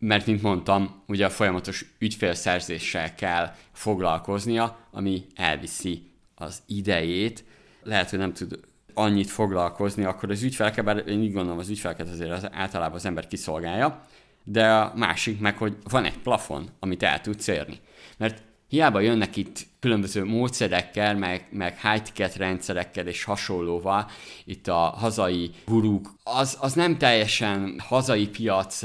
mert 0.00 0.26
mint 0.26 0.42
mondtam, 0.42 1.02
ugye 1.06 1.26
a 1.26 1.30
folyamatos 1.30 1.84
ügyfélszerzéssel 1.98 3.14
kell 3.14 3.54
foglalkoznia, 3.72 4.78
ami 4.90 5.26
elviszi 5.34 6.10
az 6.34 6.62
idejét. 6.66 7.44
Lehet, 7.82 8.10
hogy 8.10 8.18
nem 8.18 8.32
tud 8.32 8.60
annyit 8.94 9.30
foglalkozni, 9.30 10.04
akkor 10.04 10.30
az 10.30 10.42
ügyfelkel, 10.42 10.84
bár 10.84 11.08
én 11.08 11.20
úgy 11.20 11.32
gondolom, 11.32 11.58
az 11.58 11.68
ügyfeleket 11.68 12.08
azért 12.08 12.30
az, 12.30 12.48
általában 12.52 12.96
az 12.96 13.06
ember 13.06 13.26
kiszolgálja, 13.26 14.06
de 14.44 14.72
a 14.72 14.92
másik 14.96 15.40
meg, 15.40 15.56
hogy 15.56 15.76
van 15.90 16.04
egy 16.04 16.18
plafon, 16.18 16.68
amit 16.78 17.02
el 17.02 17.20
tudsz 17.20 17.46
érni. 17.46 17.78
Mert 18.18 18.42
hiába 18.70 19.00
jönnek 19.00 19.36
itt 19.36 19.66
különböző 19.80 20.24
módszerekkel, 20.24 21.16
meg, 21.16 21.46
meg 21.50 21.78
high-ticket 21.80 22.36
rendszerekkel 22.36 23.06
és 23.06 23.24
hasonlóval, 23.24 24.10
itt 24.44 24.68
a 24.68 24.74
hazai 24.74 25.50
gurúk, 25.66 26.14
az, 26.24 26.56
az 26.60 26.72
nem 26.72 26.98
teljesen 26.98 27.80
hazai 27.88 28.28
piac 28.28 28.82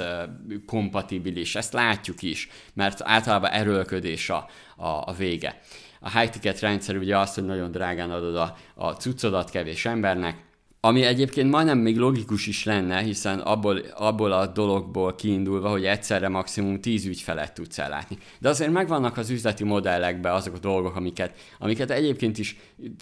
kompatibilis, 0.65 1.55
ezt 1.55 1.73
látjuk 1.73 2.21
is, 2.21 2.49
mert 2.73 3.01
általában 3.03 3.51
erőlködés 3.51 4.29
a, 4.29 4.47
a, 4.75 4.87
a 4.87 5.13
vége. 5.17 5.59
A 5.99 6.19
high-ticket 6.19 6.59
rendszer 6.59 6.97
ugye 6.97 7.17
azt, 7.17 7.35
hogy 7.35 7.45
nagyon 7.45 7.71
drágán 7.71 8.11
adod 8.11 8.35
a, 8.35 8.55
a 8.75 8.91
cuccodat 8.91 9.49
kevés 9.49 9.85
embernek, 9.85 10.43
ami 10.85 11.03
egyébként 11.03 11.49
majdnem 11.49 11.77
még 11.77 11.97
logikus 11.97 12.47
is 12.47 12.63
lenne, 12.63 13.01
hiszen 13.01 13.39
abból, 13.39 13.77
abból 13.77 14.31
a 14.31 14.47
dologból 14.47 15.15
kiindulva, 15.15 15.69
hogy 15.69 15.85
egyszerre 15.85 16.27
maximum 16.27 16.81
10 16.81 17.05
ügyfelet 17.05 17.53
tudsz 17.53 17.79
ellátni. 17.79 18.17
De 18.39 18.49
azért 18.49 18.71
megvannak 18.71 19.17
az 19.17 19.29
üzleti 19.29 19.63
modellekben 19.63 20.33
azok 20.33 20.55
a 20.55 20.59
dolgok, 20.59 20.95
amiket, 20.95 21.37
amiket 21.59 21.91
egyébként 21.91 22.37
is 22.37 22.57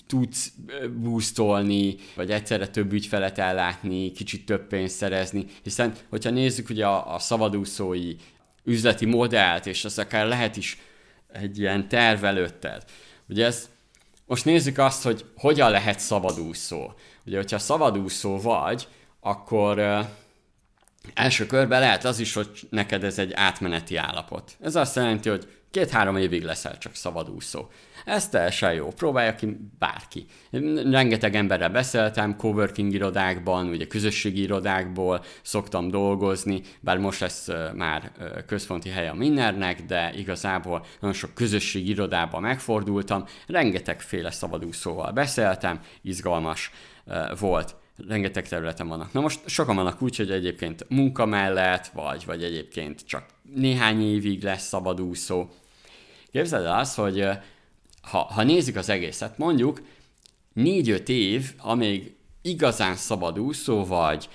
tudsz 0.08 0.52
boostolni, 1.02 1.96
vagy 2.16 2.32
egyszerre 2.32 2.68
több 2.68 2.94
ügyfelet 2.94 3.38
ellátni, 3.38 4.12
kicsit 4.12 4.46
több 4.46 4.68
pénzt 4.68 4.96
szerezni, 4.96 5.46
hiszen 5.64 5.94
hogyha 6.10 6.30
nézzük 6.30 6.70
ugye 6.70 6.86
a, 6.86 7.14
a 7.14 7.20
szabadúszói 7.20 8.16
üzleti 8.64 9.06
modellt, 9.06 9.66
és 9.66 9.86
az 9.86 10.00
akár 10.00 10.28
lehet 10.28 10.58
is 10.58 10.78
egy 11.34 11.60
ilyen 11.60 11.88
terv 11.88 12.24
előtted. 12.24 12.84
Ugye 13.30 13.46
ez, 13.46 13.70
most 14.26 14.46
nézzük 14.46 14.78
azt, 14.78 15.04
hogy 15.04 15.26
hogyan 15.36 15.72
lehet 15.72 16.00
szabadúszó. 16.00 16.92
Ugye, 17.26 17.38
hogyha 17.38 17.60
szabadúszó 17.60 18.42
vagy, 18.42 18.88
akkor 19.20 20.06
első 21.14 21.46
körben 21.46 21.80
lehet 21.80 22.04
az 22.04 22.20
is, 22.20 22.34
hogy 22.34 22.50
neked 22.70 23.04
ez 23.04 23.20
egy 23.20 23.34
átmeneti 23.34 23.96
állapot. 23.96 24.58
Ez 24.62 24.76
azt 24.76 24.96
jelenti, 24.96 25.30
hogy 25.30 25.48
két-három 25.72 26.18
évig 26.18 26.44
leszel 26.44 26.78
csak 26.78 26.96
szabadúszó. 26.96 27.68
Ez 28.06 28.30
teljesen 28.30 28.74
jó, 28.74 28.88
próbálja 28.88 29.36
ki 29.36 29.58
bárki. 29.80 30.26
Rengeteg 30.92 31.36
emberrel 31.36 31.70
beszéltem, 31.70 32.36
coworking 32.36 32.94
irodákban, 32.94 33.68
ugye 33.68 33.88
közösségi 33.88 34.42
irodákból 34.42 35.24
szoktam 35.42 35.90
dolgozni, 35.90 36.62
bár 36.80 36.98
most 36.98 37.22
ez 37.22 37.52
már 37.76 38.12
központi 38.48 38.90
hely 38.90 39.08
a 39.08 39.14
Minnernek, 39.14 39.82
de 39.82 40.14
igazából 40.16 40.86
nagyon 41.00 41.16
sok 41.16 41.34
közösségi 41.34 41.90
irodában 41.90 42.42
megfordultam, 42.42 43.26
rengetegféle 43.48 44.32
szabadúszóval 44.32 45.12
beszéltem, 45.12 45.80
izgalmas 46.02 46.72
volt 47.40 47.76
rengeteg 48.08 48.48
területen 48.48 48.88
vannak. 48.88 49.14
Na 49.14 49.22
most 49.22 49.40
sokan 49.46 49.76
vannak 49.76 50.02
úgy, 50.02 50.16
hogy 50.16 50.32
egyébként 50.32 50.86
munka 50.90 51.26
mellett, 51.26 51.88
vagy, 51.88 52.26
vagy 52.26 52.44
egyébként 52.44 53.06
csak 53.06 53.26
néhány 53.56 54.02
évig 54.02 54.44
lesz 54.44 54.68
szabadúszó. 54.68 55.48
Képzeld 56.32 56.66
el 56.66 56.80
azt, 56.80 56.96
hogy 56.96 57.28
ha, 58.02 58.18
ha 58.18 58.44
nézzük 58.44 58.76
az 58.76 58.90
egészet, 58.90 59.38
mondjuk 59.38 59.82
4-5 60.56 61.08
év, 61.08 61.54
amíg 61.58 62.16
igazán 62.42 62.96
szabadúszó 62.96 63.86
vagy, 63.86 64.30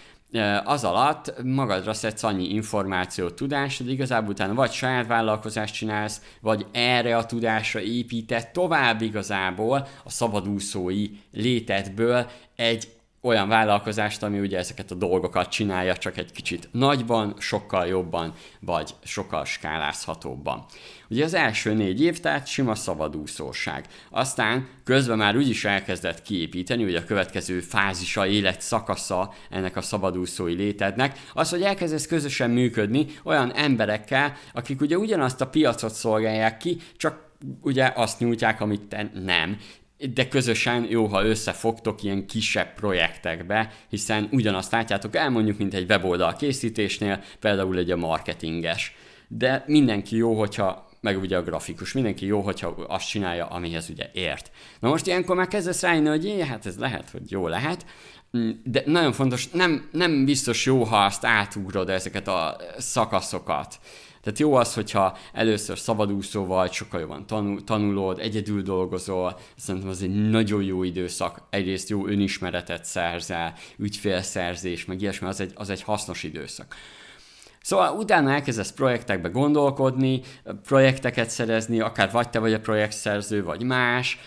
az 0.64 0.84
alatt 0.84 1.42
magadra 1.42 1.92
szedsz 1.92 2.22
annyi 2.22 2.48
információt, 2.54 3.34
tudást, 3.34 3.78
hogy 3.78 3.90
igazából 3.90 4.30
utána 4.30 4.54
vagy 4.54 4.72
saját 4.72 5.06
vállalkozást 5.06 5.74
csinálsz, 5.74 6.22
vagy 6.40 6.66
erre 6.72 7.16
a 7.16 7.26
tudásra 7.26 7.80
épített 7.80 8.52
tovább 8.52 9.00
igazából 9.02 9.86
a 10.04 10.10
szabadúszói 10.10 11.08
létedből 11.32 12.30
egy 12.56 12.88
olyan 13.20 13.48
vállalkozást, 13.48 14.22
ami 14.22 14.38
ugye 14.38 14.58
ezeket 14.58 14.90
a 14.90 14.94
dolgokat 14.94 15.48
csinálja, 15.48 15.96
csak 15.96 16.18
egy 16.18 16.32
kicsit 16.32 16.68
nagyban, 16.72 17.34
sokkal 17.38 17.86
jobban, 17.86 18.34
vagy 18.60 18.94
sokkal 19.04 19.44
skálázhatóbban. 19.44 20.64
Ugye 21.10 21.24
az 21.24 21.34
első 21.34 21.74
négy 21.74 22.02
év, 22.02 22.20
tehát 22.20 22.46
sima 22.46 22.74
szabadúszóság. 22.74 23.86
Aztán 24.10 24.68
közben 24.84 25.16
már 25.18 25.36
úgyis 25.36 25.64
elkezdett 25.64 26.22
kiépíteni, 26.22 26.84
ugye 26.84 26.98
a 26.98 27.04
következő 27.04 27.60
fázisa, 27.60 28.26
élet 28.26 28.60
szakasza 28.60 29.34
ennek 29.50 29.76
a 29.76 29.80
szabadúszói 29.80 30.54
létednek, 30.54 31.18
az, 31.32 31.50
hogy 31.50 31.62
elkezdesz 31.62 32.06
közösen 32.06 32.50
működni 32.50 33.06
olyan 33.24 33.52
emberekkel, 33.52 34.36
akik 34.52 34.80
ugye 34.80 34.98
ugyanazt 34.98 35.40
a 35.40 35.48
piacot 35.48 35.92
szolgálják 35.92 36.56
ki, 36.56 36.76
csak 36.96 37.26
ugye 37.62 37.92
azt 37.94 38.18
nyújtják, 38.18 38.60
amit 38.60 38.82
te 38.82 39.10
nem 39.14 39.58
de 39.98 40.28
közösen 40.28 40.86
jó, 40.90 41.06
ha 41.06 41.24
összefogtok 41.24 42.02
ilyen 42.02 42.26
kisebb 42.26 42.74
projektekbe, 42.74 43.72
hiszen 43.88 44.28
ugyanazt 44.32 44.72
látjátok 44.72 45.16
el 45.16 45.30
mondjuk, 45.30 45.58
mint 45.58 45.74
egy 45.74 45.90
weboldal 45.90 46.32
készítésnél, 46.32 47.22
például 47.40 47.78
egy 47.78 47.90
a 47.90 47.96
marketinges. 47.96 48.94
De 49.28 49.64
mindenki 49.66 50.16
jó, 50.16 50.38
hogyha 50.38 50.88
meg 51.00 51.18
ugye 51.18 51.36
a 51.36 51.42
grafikus, 51.42 51.92
mindenki 51.92 52.26
jó, 52.26 52.40
hogyha 52.40 52.68
azt 52.88 53.08
csinálja, 53.08 53.46
amihez 53.46 53.90
ugye 53.90 54.10
ért. 54.12 54.50
Na 54.80 54.88
most 54.88 55.06
ilyenkor 55.06 55.36
már 55.36 55.48
kezdesz 55.48 55.82
rájönni, 55.82 56.08
hogy 56.08 56.24
jé, 56.24 56.40
hát 56.40 56.66
ez 56.66 56.78
lehet, 56.78 57.10
hogy 57.10 57.30
jó 57.30 57.48
lehet, 57.48 57.86
de 58.64 58.82
nagyon 58.86 59.12
fontos, 59.12 59.48
nem, 59.50 59.88
nem 59.92 60.24
biztos 60.24 60.66
jó, 60.66 60.84
ha 60.84 61.04
azt 61.04 61.24
átugrod 61.24 61.88
ezeket 61.88 62.28
a 62.28 62.56
szakaszokat. 62.78 63.78
Tehát 64.22 64.38
jó 64.38 64.54
az, 64.54 64.74
hogyha 64.74 65.16
először 65.32 65.78
szabadúszó 65.78 66.46
vagy, 66.46 66.72
sokkal 66.72 67.00
jobban 67.00 67.26
tanul, 67.26 67.64
tanulod, 67.64 68.18
egyedül 68.18 68.62
dolgozol, 68.62 69.38
szerintem 69.56 69.90
az 69.90 70.02
egy 70.02 70.30
nagyon 70.30 70.62
jó 70.62 70.82
időszak, 70.82 71.42
egyrészt 71.50 71.88
jó 71.88 72.06
önismeretet 72.06 72.84
szerzel, 72.84 73.54
ügyfélszerzés, 73.76 74.84
meg 74.84 75.00
ilyesmi, 75.00 75.26
az 75.26 75.40
egy, 75.40 75.52
az 75.54 75.70
egy 75.70 75.82
hasznos 75.82 76.22
időszak. 76.22 76.74
Szóval 77.62 77.96
utána 77.96 78.32
elkezdesz 78.32 78.72
projektekbe 78.72 79.28
gondolkodni, 79.28 80.20
projekteket 80.62 81.30
szerezni, 81.30 81.80
akár 81.80 82.10
vagy 82.10 82.30
te 82.30 82.38
vagy 82.38 82.52
a 82.52 82.60
projektszerző, 82.60 83.44
vagy 83.44 83.62
más, 83.62 84.18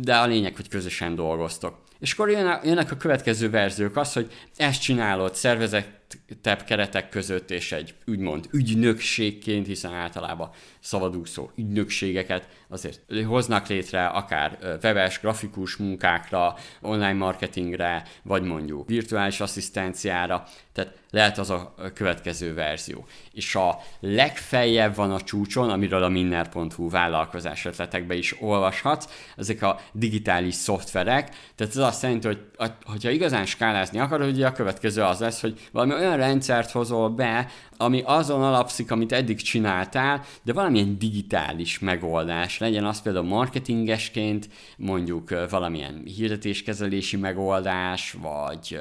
de 0.00 0.16
a 0.16 0.26
lényeg, 0.26 0.56
hogy 0.56 0.68
közösen 0.68 1.14
dolgoztok. 1.14 1.84
És 1.98 2.12
akkor 2.12 2.30
jönnek 2.64 2.90
a 2.90 2.96
következő 2.96 3.50
verziók 3.50 3.96
az, 3.96 4.12
hogy 4.12 4.32
ezt 4.56 4.80
csinálod, 4.80 5.34
szervezett 5.34 6.18
szűkebb 6.28 6.64
keretek 6.64 7.08
között, 7.08 7.50
és 7.50 7.72
egy 7.72 7.94
úgymond 8.06 8.48
ügynökségként, 8.52 9.66
hiszen 9.66 9.94
általában 9.94 10.50
szabadúszó 10.80 11.50
ügynökségeket 11.56 12.48
azért 12.68 13.00
hoznak 13.26 13.66
létre, 13.66 14.06
akár 14.06 14.78
webes, 14.82 15.20
grafikus 15.20 15.76
munkákra, 15.76 16.54
online 16.80 17.12
marketingre, 17.12 18.02
vagy 18.22 18.42
mondjuk 18.42 18.88
virtuális 18.88 19.40
asszisztenciára, 19.40 20.44
tehát 20.72 20.94
lehet 21.10 21.38
az 21.38 21.50
a 21.50 21.74
következő 21.94 22.54
verzió. 22.54 23.06
És 23.32 23.54
a 23.54 23.78
legfeljebb 24.00 24.94
van 24.94 25.10
a 25.10 25.20
csúcson, 25.20 25.70
amiről 25.70 26.02
a 26.02 26.08
minner.hu 26.08 26.90
vállalkozás 26.90 27.64
ötletekbe 27.64 28.14
is 28.14 28.40
olvashatsz, 28.40 29.08
ezek 29.36 29.62
a 29.62 29.80
digitális 29.92 30.54
szoftverek, 30.54 31.28
tehát 31.54 31.76
ez 31.76 31.82
azt 31.82 32.02
jelenti, 32.02 32.26
hogy 32.26 32.40
hogyha 32.84 33.10
igazán 33.10 33.46
skálázni 33.46 33.98
akarod, 33.98 34.28
ugye 34.28 34.46
a 34.46 34.52
következő 34.52 35.02
az 35.02 35.20
lesz, 35.20 35.40
hogy 35.40 35.68
valami 35.72 35.92
olyan 35.92 36.15
rendszert 36.16 36.70
hozol 36.70 37.10
be, 37.10 37.48
ami 37.76 38.02
azon 38.04 38.42
alapszik, 38.42 38.90
amit 38.90 39.12
eddig 39.12 39.42
csináltál, 39.42 40.24
de 40.42 40.52
valamilyen 40.52 40.98
digitális 40.98 41.78
megoldás 41.78 42.58
legyen, 42.58 42.84
az 42.84 43.02
például 43.02 43.26
marketingesként, 43.26 44.48
mondjuk 44.76 45.48
valamilyen 45.50 46.02
hirdetéskezelési 46.04 47.16
megoldás, 47.16 48.16
vagy 48.22 48.78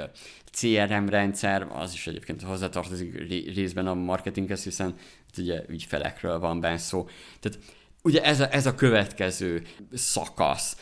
CRM 0.51 1.05
rendszer, 1.07 1.67
az 1.73 1.93
is 1.93 2.07
egyébként 2.07 2.41
hozzátartozik 2.41 3.27
részben 3.55 3.87
a 3.87 3.93
marketinghez, 3.93 4.63
hiszen 4.63 4.95
ugye 5.37 5.63
ügyfelekről 5.67 6.39
van 6.39 6.59
benne 6.59 6.77
szó. 6.77 7.07
Tehát 7.39 7.59
ugye 8.01 8.23
ez 8.23 8.39
a, 8.39 8.53
ez 8.53 8.65
a 8.65 8.75
következő 8.75 9.63
szakasz 9.93 10.77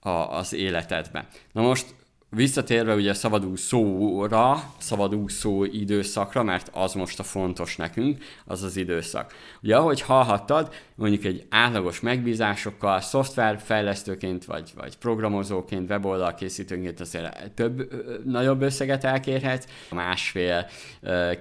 a, 0.00 0.08
az 0.08 0.52
életedben. 0.52 1.26
Na 1.52 1.62
most 1.62 1.94
Visszatérve 2.36 2.94
ugye 2.94 3.14
szabadúszóra, 3.14 4.72
szabadúszó 4.78 5.64
időszakra, 5.64 6.42
mert 6.42 6.70
az 6.72 6.94
most 6.94 7.18
a 7.18 7.22
fontos 7.22 7.76
nekünk, 7.76 8.24
az 8.44 8.62
az 8.62 8.76
időszak. 8.76 9.32
Ugye 9.62 9.76
ahogy 9.76 10.00
hallhattad, 10.00 10.74
mondjuk 10.94 11.24
egy 11.24 11.46
átlagos 11.50 12.00
megbízásokkal, 12.00 13.00
szoftverfejlesztőként, 13.00 14.44
vagy, 14.44 14.72
vagy 14.76 14.96
programozóként, 14.96 15.90
weboldalkészítőként 15.90 17.00
azért 17.00 17.50
több, 17.50 17.88
nagyobb 18.24 18.62
összeget 18.62 19.04
elkérhetsz, 19.04 19.66
másfél, 19.90 20.66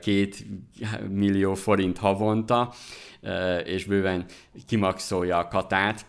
két 0.02 0.46
millió 1.10 1.54
forint 1.54 1.98
havonta, 1.98 2.74
és 3.64 3.86
bőven 3.86 4.26
kimaxolja 4.68 5.38
a 5.38 5.48
katát, 5.48 6.06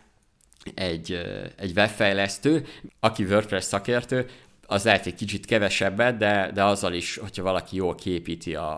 egy, 0.75 1.21
egy 1.57 1.73
webfejlesztő, 1.77 2.67
aki 3.01 3.25
WordPress 3.25 3.65
szakértő, 3.65 4.27
az 4.73 4.85
lehet 4.85 5.07
egy 5.07 5.15
kicsit 5.15 5.47
kevesebbet, 5.47 6.17
de, 6.17 6.51
de 6.55 6.65
azzal 6.65 6.93
is, 6.93 7.17
hogyha 7.17 7.43
valaki 7.43 7.77
jól 7.77 7.95
képíti 7.95 8.55
a, 8.55 8.71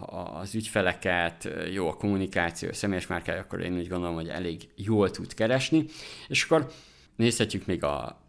a, 0.00 0.38
az 0.40 0.54
ügyfeleket, 0.54 1.48
jó 1.72 1.88
a 1.88 1.94
kommunikáció, 1.96 2.68
a 2.68 2.74
személyes 2.74 3.06
márkája, 3.06 3.40
akkor 3.40 3.60
én 3.60 3.76
úgy 3.76 3.88
gondolom, 3.88 4.14
hogy 4.14 4.28
elég 4.28 4.68
jól 4.76 5.10
tud 5.10 5.34
keresni. 5.34 5.84
És 6.28 6.44
akkor 6.44 6.70
nézhetjük 7.16 7.66
még 7.66 7.84
a 7.84 8.22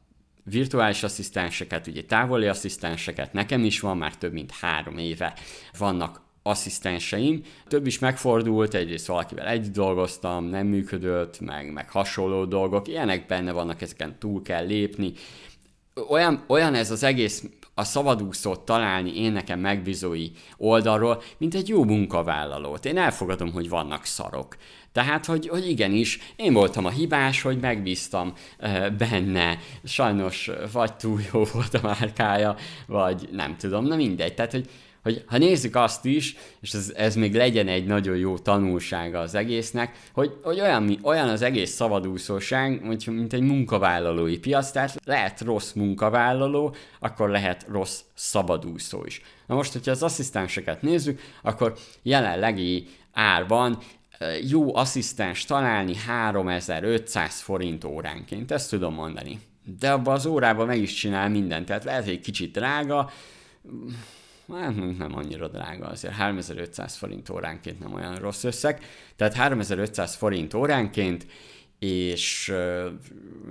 virtuális 0.43 1.03
asszisztenseket, 1.03 1.87
ugye 1.87 2.03
távoli 2.03 2.47
asszisztenseket, 2.47 3.33
nekem 3.33 3.63
is 3.63 3.79
van, 3.79 3.97
már 3.97 4.17
több 4.17 4.33
mint 4.33 4.51
három 4.51 4.97
éve 4.97 5.33
vannak 5.77 6.21
asszisztenseim. 6.43 7.41
Több 7.67 7.87
is 7.87 7.99
megfordult, 7.99 8.73
egyrészt 8.73 9.07
valakivel 9.07 9.47
együtt 9.47 9.73
dolgoztam, 9.73 10.45
nem 10.45 10.67
működött, 10.67 11.39
meg, 11.39 11.71
meg 11.71 11.89
hasonló 11.89 12.45
dolgok, 12.45 12.87
ilyenek 12.87 13.25
benne 13.25 13.51
vannak, 13.51 13.81
ezeken 13.81 14.19
túl 14.19 14.41
kell 14.41 14.65
lépni, 14.65 15.13
olyan, 16.09 16.43
olyan 16.47 16.73
ez 16.73 16.91
az 16.91 17.03
egész 17.03 17.43
a 17.73 17.83
szabadúszót 17.83 18.59
találni 18.59 19.21
én 19.21 19.31
nekem 19.31 19.59
megbízói 19.59 20.29
oldalról, 20.57 21.21
mint 21.37 21.55
egy 21.55 21.67
jó 21.67 21.83
munkavállalót. 21.83 22.85
Én 22.85 22.97
elfogadom, 22.97 23.51
hogy 23.51 23.69
vannak 23.69 24.05
szarok. 24.05 24.55
Tehát, 24.91 25.25
hogy, 25.25 25.47
hogy 25.47 25.69
igenis, 25.69 26.19
én 26.35 26.53
voltam 26.53 26.85
a 26.85 26.89
hibás, 26.89 27.41
hogy 27.41 27.59
megbíztam 27.59 28.33
uh, 28.59 28.91
benne. 28.91 29.59
Sajnos 29.83 30.51
vagy 30.71 30.93
túl 30.93 31.21
jó 31.33 31.43
volt 31.53 31.73
a 31.73 31.79
márkája, 31.81 32.55
vagy 32.87 33.29
nem 33.31 33.57
tudom, 33.57 33.85
na 33.85 33.95
mindegy. 33.95 34.33
Tehát, 34.33 34.51
hogy 34.51 34.69
hogy 35.05 35.23
ha 35.27 35.37
nézzük 35.37 35.75
azt 35.75 36.05
is, 36.05 36.35
és 36.61 36.73
ez, 36.73 36.93
ez 36.95 37.15
még 37.15 37.35
legyen 37.35 37.67
egy 37.67 37.85
nagyon 37.85 38.17
jó 38.17 38.37
tanulsága 38.37 39.19
az 39.19 39.35
egésznek, 39.35 39.97
hogy, 40.13 40.33
hogy 40.43 40.59
olyan, 40.59 40.99
olyan 41.01 41.29
az 41.29 41.41
egész 41.41 41.71
szabadúszóság, 41.71 42.81
hogy, 42.85 43.07
mint 43.07 43.33
egy 43.33 43.41
munkavállalói 43.41 44.37
piac, 44.37 44.71
tehát 44.71 44.95
lehet 45.03 45.41
rossz 45.41 45.71
munkavállaló, 45.73 46.75
akkor 46.99 47.29
lehet 47.29 47.65
rossz 47.69 47.99
szabadúszó 48.13 49.05
is. 49.05 49.21
Na 49.47 49.55
most, 49.55 49.73
hogyha 49.73 49.91
az 49.91 50.03
asszisztenseket 50.03 50.81
nézzük, 50.81 51.21
akkor 51.41 51.77
jelenlegi 52.01 52.87
árban 53.13 53.77
jó 54.49 54.75
asszisztens 54.75 55.45
találni 55.45 55.95
3500 55.95 57.41
forint 57.41 57.83
óránként, 57.83 58.51
ezt 58.51 58.69
tudom 58.69 58.93
mondani. 58.93 59.39
De 59.79 59.91
abban 59.91 60.13
az 60.13 60.25
órában 60.25 60.65
meg 60.65 60.81
is 60.81 60.93
csinál 60.93 61.29
mindent, 61.29 61.65
tehát 61.65 61.83
lehet, 61.83 62.03
hogy 62.03 62.13
egy 62.13 62.19
kicsit 62.19 62.51
drága, 62.51 63.09
hát 64.53 64.97
nem 64.97 65.15
annyira 65.15 65.47
drága, 65.47 65.87
azért 65.87 66.13
3500 66.13 66.95
forint 66.95 67.29
óránként 67.29 67.79
nem 67.79 67.93
olyan 67.93 68.15
rossz 68.15 68.43
összeg, 68.43 68.83
tehát 69.15 69.33
3500 69.33 70.15
forint 70.15 70.53
óránként, 70.53 71.25
és 71.79 72.53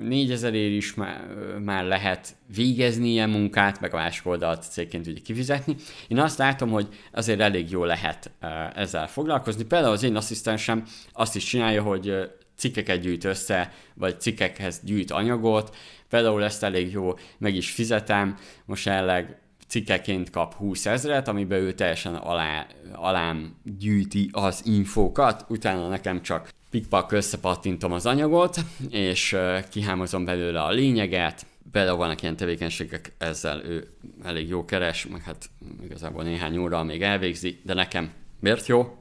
4000 0.01 0.55
ér 0.55 0.73
is 0.73 0.95
már, 0.95 1.27
már 1.65 1.85
lehet 1.85 2.37
végezni 2.55 3.09
ilyen 3.09 3.31
munkát, 3.31 3.81
meg 3.81 3.95
a 3.95 3.97
másik 3.97 4.27
oldalt 4.27 4.63
cégként 4.63 5.07
ugye 5.07 5.21
kifizetni. 5.21 5.77
Én 6.09 6.19
azt 6.19 6.39
látom, 6.39 6.71
hogy 6.71 6.89
azért 7.13 7.41
elég 7.41 7.71
jó 7.71 7.85
lehet 7.85 8.31
ezzel 8.75 9.09
foglalkozni. 9.09 9.65
Például 9.65 9.93
az 9.93 10.03
én 10.03 10.17
asszisztensem 10.17 10.85
azt 11.13 11.37
is 11.37 11.45
csinálja, 11.45 11.83
hogy 11.83 12.31
cikkeket 12.57 13.01
gyűjt 13.01 13.25
össze, 13.25 13.73
vagy 13.95 14.21
cikkekhez 14.21 14.81
gyűjt 14.85 15.11
anyagot, 15.11 15.77
például 16.09 16.45
ezt 16.45 16.63
elég 16.63 16.93
jó 16.93 17.15
meg 17.39 17.55
is 17.55 17.71
fizetem, 17.71 18.37
most 18.65 18.87
jelenleg 18.87 19.39
cikkeként 19.67 20.31
kap 20.31 20.55
20 20.55 20.87
ezret, 20.87 21.29
amiben 21.29 21.59
ő 21.59 21.73
teljesen 21.73 22.15
alá, 22.15 22.67
alám 22.93 23.57
gyűjti 23.79 24.29
az 24.33 24.63
infókat, 24.65 25.45
utána 25.49 25.89
nekem 25.89 26.23
csak 26.23 26.49
pikpak 26.71 27.13
összepattintom 27.13 27.93
az 27.93 28.07
anyagot, 28.07 28.57
és 28.91 29.37
kihámozom 29.71 30.25
belőle 30.25 30.63
a 30.63 30.71
lényeget, 30.71 31.47
például 31.73 31.97
vannak 31.97 32.23
ilyen 32.23 32.37
tevékenységek, 32.37 33.13
ezzel 33.19 33.65
ő 33.65 33.89
elég 34.23 34.49
jó 34.49 34.65
keres, 34.65 35.07
meg 35.07 35.23
hát 35.23 35.51
igazából 35.85 36.23
néhány 36.23 36.57
óra 36.57 36.83
még 36.83 37.03
elvégzi, 37.03 37.61
de 37.65 37.75
nekem 37.75 38.13
miért 38.41 38.67
jó? 38.67 38.97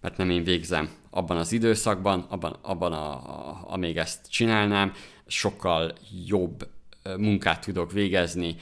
Mert 0.00 0.16
nem 0.16 0.30
én 0.30 0.44
végzem 0.44 0.90
abban 1.10 1.36
az 1.36 1.52
időszakban, 1.52 2.26
abban, 2.28 2.56
abban 2.62 2.92
a, 2.92 3.10
a, 3.12 3.64
amíg 3.66 3.96
ezt 3.96 4.30
csinálnám, 4.30 4.92
sokkal 5.26 5.92
jobb 6.26 6.68
munkát 7.16 7.64
tudok 7.64 7.92
végezni, 7.92 8.56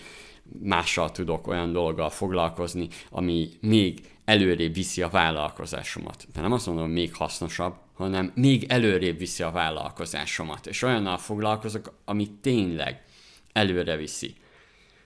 mással 0.60 1.10
tudok 1.10 1.46
olyan 1.46 1.72
dolggal 1.72 2.10
foglalkozni, 2.10 2.88
ami 3.10 3.48
még 3.60 4.00
előrébb 4.24 4.74
viszi 4.74 5.02
a 5.02 5.08
vállalkozásomat. 5.08 6.26
De 6.32 6.40
nem 6.40 6.52
azt 6.52 6.66
mondom, 6.66 6.90
még 6.90 7.14
hasznosabb, 7.14 7.74
hanem 7.92 8.32
még 8.34 8.64
előrébb 8.68 9.18
viszi 9.18 9.42
a 9.42 9.50
vállalkozásomat. 9.50 10.66
És 10.66 10.82
olyannal 10.82 11.18
foglalkozok, 11.18 11.94
ami 12.04 12.30
tényleg 12.40 13.02
előre 13.52 13.96
viszi. 13.96 14.34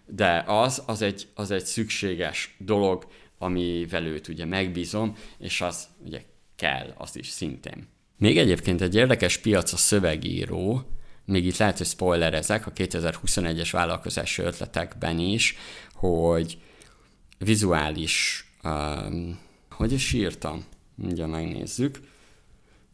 De 0.07 0.45
az, 0.47 0.83
az 0.87 1.03
egy, 1.03 1.27
az 1.35 1.51
egy 1.51 1.65
szükséges 1.65 2.57
dolog, 2.59 3.07
amivel 3.39 4.05
őt 4.05 4.29
ugye 4.29 4.45
megbízom, 4.45 5.17
és 5.39 5.61
az 5.61 5.89
ugye 6.05 6.23
kell, 6.57 6.95
azt 6.97 7.17
is 7.17 7.27
szintén. 7.27 7.89
Még 8.19 8.39
egyébként 8.39 8.81
egy 8.81 8.95
érdekes 8.95 9.39
piac 9.39 9.73
a 9.73 9.77
szövegíró, 9.77 10.96
még 11.27 11.47
itt 11.47 11.57
lehet, 11.57 11.79
hogy 11.79 11.87
spoilerezek 11.87 12.67
a 12.67 12.73
2021-es 12.73 13.69
vállalkozási 13.73 14.43
ötletekben 14.43 15.19
is, 15.19 15.57
hogy 15.95 16.59
vizuális, 17.39 18.47
um, 18.65 19.39
hogy 19.71 19.93
is 19.93 20.13
írtam? 20.13 20.65
Ugye 21.03 21.27
megnézzük. 21.27 22.01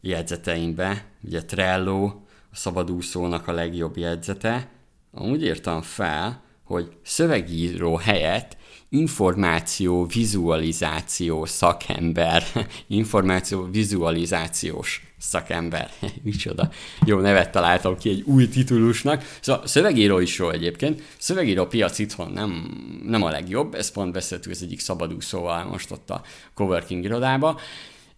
Jegyzeteimbe, 0.01 1.05
ugye 1.23 1.43
Trello, 1.43 2.05
a 2.51 2.55
szabadúszónak 2.55 3.47
a 3.47 3.51
legjobb 3.51 3.97
jegyzete. 3.97 4.69
Amúgy 5.11 5.43
írtam 5.43 5.81
fel, 5.81 6.43
hogy 6.63 6.97
szövegíró 7.03 7.95
helyett 7.95 8.57
információ 8.89 10.05
vizualizáció 10.05 11.45
szakember, 11.45 12.43
információ 12.87 13.63
vizualizációs 13.71 15.12
szakember. 15.23 15.89
Micsoda. 16.23 16.69
Jó 17.05 17.19
nevet 17.19 17.51
találtam 17.51 17.97
ki 17.97 18.09
egy 18.09 18.21
új 18.25 18.49
titulusnak. 18.49 19.37
Szóval 19.41 19.67
szövegíró 19.67 20.19
is 20.19 20.37
jó 20.37 20.49
egyébként. 20.49 21.01
Szövegíró 21.17 21.65
piac 21.65 21.99
itthon 21.99 22.31
nem, 22.31 22.77
nem 23.05 23.23
a 23.23 23.29
legjobb, 23.29 23.73
ezt 23.73 23.93
pont 23.93 24.11
beszéltük 24.11 24.51
az 24.51 24.61
egyik 24.61 24.79
szabadúszóval 24.79 25.63
most 25.63 25.91
ott 25.91 26.09
a 26.09 26.21
coworking 26.53 27.03
irodába 27.03 27.59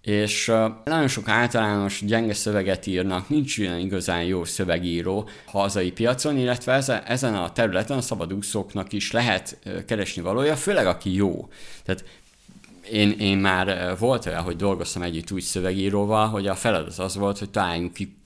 és 0.05 0.51
nagyon 0.83 1.07
sok 1.07 1.27
általános 1.27 2.01
gyenge 2.05 2.33
szöveget 2.33 2.87
írnak, 2.87 3.29
nincs 3.29 3.59
olyan 3.59 3.79
igazán 3.79 4.23
jó 4.23 4.43
szövegíró 4.43 5.29
hazai 5.45 5.91
piacon, 5.91 6.37
illetve 6.37 7.03
ezen 7.05 7.35
a 7.35 7.51
területen 7.51 7.97
a 7.97 8.01
szabadúszóknak 8.01 8.93
is 8.93 9.11
lehet 9.11 9.57
keresni 9.87 10.21
valója, 10.21 10.55
főleg 10.55 10.85
aki 10.85 11.13
jó. 11.13 11.49
Tehát 11.83 12.03
én, 12.91 13.11
én 13.11 13.37
már 13.37 13.95
volt 13.99 14.25
olyan, 14.25 14.43
hogy 14.43 14.55
dolgoztam 14.55 15.01
együtt 15.01 15.31
úgy 15.31 15.41
szövegíróval, 15.41 16.27
hogy 16.27 16.47
a 16.47 16.55
feladat 16.55 16.97
az 16.99 17.15
volt, 17.15 17.39
hogy 17.39 17.49
találjunk 17.49 17.93
ki 17.93 18.17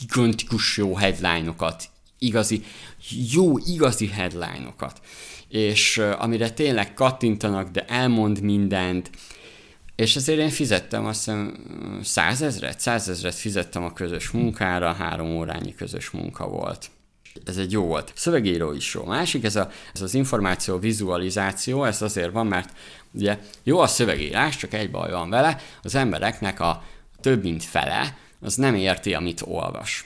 gigantikus 0.00 0.76
jó 0.76 0.94
headline-okat, 0.94 1.88
igazi, 2.18 2.64
jó, 3.32 3.58
igazi 3.58 4.06
headline-okat, 4.06 5.00
és 5.48 5.98
amire 6.18 6.50
tényleg 6.50 6.94
kattintanak, 6.94 7.70
de 7.70 7.84
elmond 7.84 8.40
mindent, 8.40 9.10
és 9.96 10.16
ezért 10.16 10.38
én 10.38 10.50
fizettem 10.50 11.06
azt 11.06 11.18
hiszem 11.24 11.54
százezret, 12.02 12.80
százezret 12.80 13.34
fizettem 13.34 13.84
a 13.84 13.92
közös 13.92 14.30
munkára, 14.30 14.92
három 14.92 15.36
órányi 15.36 15.74
közös 15.74 16.10
munka 16.10 16.48
volt. 16.48 16.90
Ez 17.44 17.56
egy 17.56 17.72
jó 17.72 17.84
volt. 17.84 18.12
Szövegíró 18.14 18.72
is 18.72 18.94
jó. 18.94 19.04
Másik, 19.04 19.44
ez, 19.44 19.56
a, 19.56 19.70
ez 19.94 20.02
az 20.02 20.14
információ 20.14 20.78
vizualizáció, 20.78 21.84
ez 21.84 22.02
azért 22.02 22.32
van, 22.32 22.46
mert 22.46 22.72
ugye 23.16 23.38
jó 23.62 23.78
a 23.78 23.86
szövegírás, 23.86 24.56
csak 24.56 24.74
egy 24.74 24.90
baj 24.90 25.10
van 25.10 25.30
vele, 25.30 25.60
az 25.82 25.94
embereknek 25.94 26.60
a 26.60 26.84
több 27.20 27.42
mint 27.42 27.64
fele, 27.64 28.16
az 28.40 28.54
nem 28.54 28.74
érti, 28.74 29.14
amit 29.14 29.42
olvas. 29.44 30.04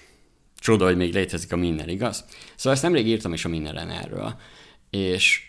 Csoda, 0.59 0.85
hogy 0.85 0.97
még 0.97 1.15
létezik 1.15 1.53
a 1.53 1.57
minden, 1.57 1.89
igaz? 1.89 2.25
Szóval 2.55 2.73
ezt 2.73 2.83
nemrég 2.83 3.07
írtam 3.07 3.33
is 3.33 3.45
a 3.45 3.49
mindenen 3.49 3.91
erről. 3.91 4.35
És 4.91 5.43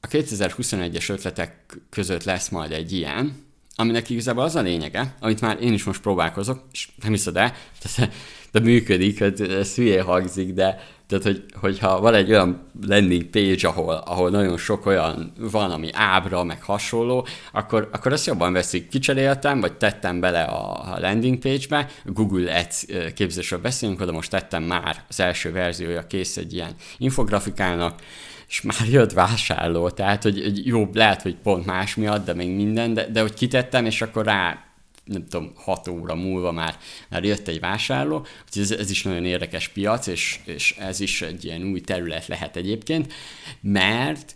a 0.00 0.06
2021-es 0.06 1.10
ötletek 1.10 1.76
között 1.90 2.24
lesz 2.24 2.48
majd 2.48 2.72
egy 2.72 2.92
ilyen, 2.92 3.50
aminek 3.74 4.10
igazából 4.10 4.44
az 4.44 4.54
a 4.54 4.60
lényege, 4.60 5.14
amit 5.20 5.40
már 5.40 5.62
én 5.62 5.72
is 5.72 5.84
most 5.84 6.00
próbálkozok, 6.00 6.64
és 6.72 6.88
nem 7.02 7.10
hiszed 7.12 7.36
el, 7.36 7.54
de, 7.96 8.10
de 8.52 8.60
működik, 8.60 9.20
ez 9.20 9.74
hülye 9.74 10.02
hangzik, 10.02 10.52
de 10.52 10.88
tehát, 11.18 11.36
hogy, 11.36 11.44
hogyha 11.60 12.00
van 12.00 12.14
egy 12.14 12.30
olyan 12.30 12.70
landing 12.86 13.24
page, 13.24 13.68
ahol, 13.68 13.94
ahol 13.94 14.30
nagyon 14.30 14.56
sok 14.56 14.86
olyan 14.86 15.32
van, 15.38 15.70
ami 15.70 15.88
ábra, 15.92 16.44
meg 16.44 16.62
hasonló, 16.62 17.26
akkor, 17.52 17.88
akkor 17.92 18.12
ezt 18.12 18.26
jobban 18.26 18.52
veszik. 18.52 18.88
Kicseréltem, 18.88 19.60
vagy 19.60 19.72
tettem 19.72 20.20
bele 20.20 20.42
a, 20.42 20.92
a 20.94 20.98
landing 21.00 21.38
page-be, 21.38 21.88
Google 22.04 22.58
Ads 22.58 22.86
képzésről 23.14 23.60
beszélünk, 23.60 24.00
oda 24.00 24.12
most 24.12 24.30
tettem 24.30 24.62
már 24.62 25.04
az 25.08 25.20
első 25.20 25.52
verziója 25.52 26.06
kész 26.06 26.36
egy 26.36 26.54
ilyen 26.54 26.74
infografikának, 26.98 28.00
és 28.48 28.62
már 28.62 28.88
jött 28.90 29.12
vásárló, 29.12 29.90
tehát 29.90 30.22
hogy, 30.22 30.42
hogy 30.42 30.66
jó, 30.66 30.88
lehet, 30.92 31.22
hogy 31.22 31.36
pont 31.42 31.66
más 31.66 31.94
miatt, 31.94 32.24
de 32.24 32.34
még 32.34 32.54
minden, 32.54 32.94
de, 32.94 33.08
de 33.08 33.20
hogy 33.20 33.34
kitettem, 33.34 33.84
és 33.86 34.02
akkor 34.02 34.24
rá 34.24 34.71
nem 35.12 35.26
tudom, 35.28 35.52
6 35.54 35.88
óra 35.88 36.14
múlva 36.14 36.52
már, 36.52 36.78
már 37.08 37.24
jött 37.24 37.48
egy 37.48 37.60
vásárló, 37.60 38.26
úgyhogy 38.44 38.62
ez, 38.62 38.70
ez 38.70 38.90
is 38.90 39.02
nagyon 39.02 39.24
érdekes 39.24 39.68
piac, 39.68 40.06
és, 40.06 40.40
és 40.44 40.76
ez 40.78 41.00
is 41.00 41.22
egy 41.22 41.44
ilyen 41.44 41.62
új 41.62 41.80
terület 41.80 42.26
lehet 42.26 42.56
egyébként, 42.56 43.12
mert 43.60 44.34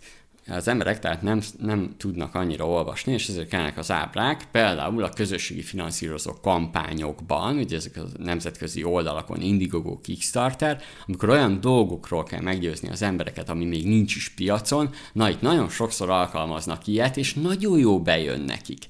az 0.49 0.67
emberek 0.67 0.99
tehát 0.99 1.21
nem, 1.21 1.41
nem 1.59 1.95
tudnak 1.97 2.35
annyira 2.35 2.67
olvasni, 2.67 3.13
és 3.13 3.27
ezért 3.27 3.49
kellnek 3.49 3.77
az 3.77 3.91
ábrák, 3.91 4.47
például 4.51 5.03
a 5.03 5.09
közösségi 5.09 5.61
finanszírozó 5.61 6.33
kampányokban, 6.41 7.57
ugye 7.57 7.75
ezek 7.75 7.97
a 7.97 8.05
nemzetközi 8.17 8.83
oldalakon, 8.83 9.41
Indiegogo, 9.41 9.97
Kickstarter, 10.01 10.81
amikor 11.07 11.29
olyan 11.29 11.61
dolgokról 11.61 12.23
kell 12.23 12.41
meggyőzni 12.41 12.89
az 12.89 13.01
embereket, 13.01 13.49
ami 13.49 13.65
még 13.65 13.87
nincs 13.87 14.15
is 14.15 14.29
piacon, 14.29 14.89
na 15.13 15.29
itt 15.29 15.41
nagyon 15.41 15.69
sokszor 15.69 16.09
alkalmaznak 16.09 16.87
ilyet, 16.87 17.17
és 17.17 17.33
nagyon 17.33 17.79
jó 17.79 18.01
bejön 18.01 18.41
nekik. 18.41 18.85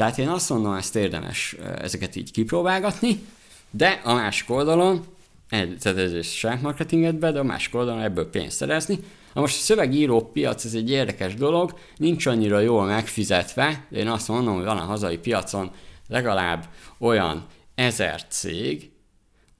Tehát 0.00 0.18
én 0.18 0.28
azt 0.28 0.48
mondom, 0.50 0.74
ezt 0.74 0.96
érdemes 0.96 1.56
ezeket 1.78 2.16
így 2.16 2.32
kipróbálgatni, 2.32 3.26
de 3.70 4.00
a 4.04 4.14
másik 4.14 4.50
oldalon, 4.50 5.04
tehát 5.48 5.98
ez 5.98 6.14
is 6.14 6.38
saját 6.38 6.62
marketinget 6.62 7.18
be, 7.18 7.32
de 7.32 7.38
a 7.38 7.42
másik 7.42 7.74
oldalon 7.74 8.02
ebből 8.02 8.30
pénzt 8.30 8.56
szerezni. 8.56 8.98
Na 9.34 9.40
most 9.40 9.56
a 9.56 9.60
szövegíró 9.60 10.20
piac, 10.20 10.64
ez 10.64 10.74
egy 10.74 10.90
érdekes 10.90 11.34
dolog, 11.34 11.78
nincs 11.96 12.26
annyira 12.26 12.60
jól 12.60 12.84
megfizetve, 12.84 13.86
de 13.88 13.98
én 13.98 14.08
azt 14.08 14.28
mondom, 14.28 14.54
hogy 14.54 14.64
van 14.64 14.78
a 14.78 14.84
hazai 14.84 15.18
piacon 15.18 15.70
legalább 16.08 16.68
olyan 16.98 17.46
ezer 17.74 18.26
cég, 18.28 18.90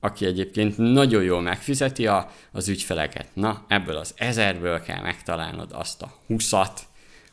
aki 0.01 0.25
egyébként 0.27 0.79
nagyon 0.79 1.23
jól 1.23 1.41
megfizeti 1.41 2.07
a, 2.07 2.31
az 2.53 2.69
ügyfeleket. 2.69 3.27
Na, 3.35 3.65
ebből 3.69 3.97
az 3.97 4.15
ezerből 4.17 4.81
kell 4.81 5.01
megtalálnod 5.01 5.71
azt 5.73 6.03
a 6.03 6.13
huszat, 6.27 6.89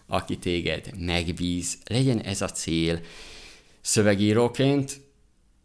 aki 0.07 0.37
téged 0.37 0.89
megbíz, 0.99 1.77
legyen 1.85 2.21
ez 2.21 2.41
a 2.41 2.47
cél 2.47 2.99
szövegíróként, 3.81 5.01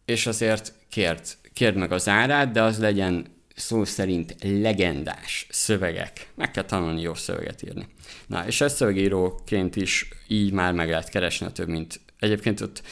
és 0.04 0.26
azért 0.26 0.74
kérd, 0.88 1.20
kérd 1.52 1.76
meg 1.76 1.92
az 1.92 2.08
árát, 2.08 2.50
de 2.50 2.62
az 2.62 2.78
legyen 2.78 3.26
szó 3.54 3.84
szerint 3.84 4.34
legendás 4.40 5.46
szövegek. 5.50 6.30
Meg 6.34 6.50
kell 6.50 6.64
tanulni 6.64 7.00
jó 7.00 7.14
szöveget 7.14 7.62
írni. 7.62 7.86
Na, 8.26 8.46
és 8.46 8.60
ezt 8.60 8.76
szövegíróként 8.76 9.76
is 9.76 10.08
így 10.28 10.52
már 10.52 10.72
meg 10.72 10.88
lehet 10.88 11.08
keresni 11.08 11.46
a 11.46 11.52
több 11.52 11.68
mint... 11.68 12.00
Egyébként 12.18 12.60
ott, 12.60 12.82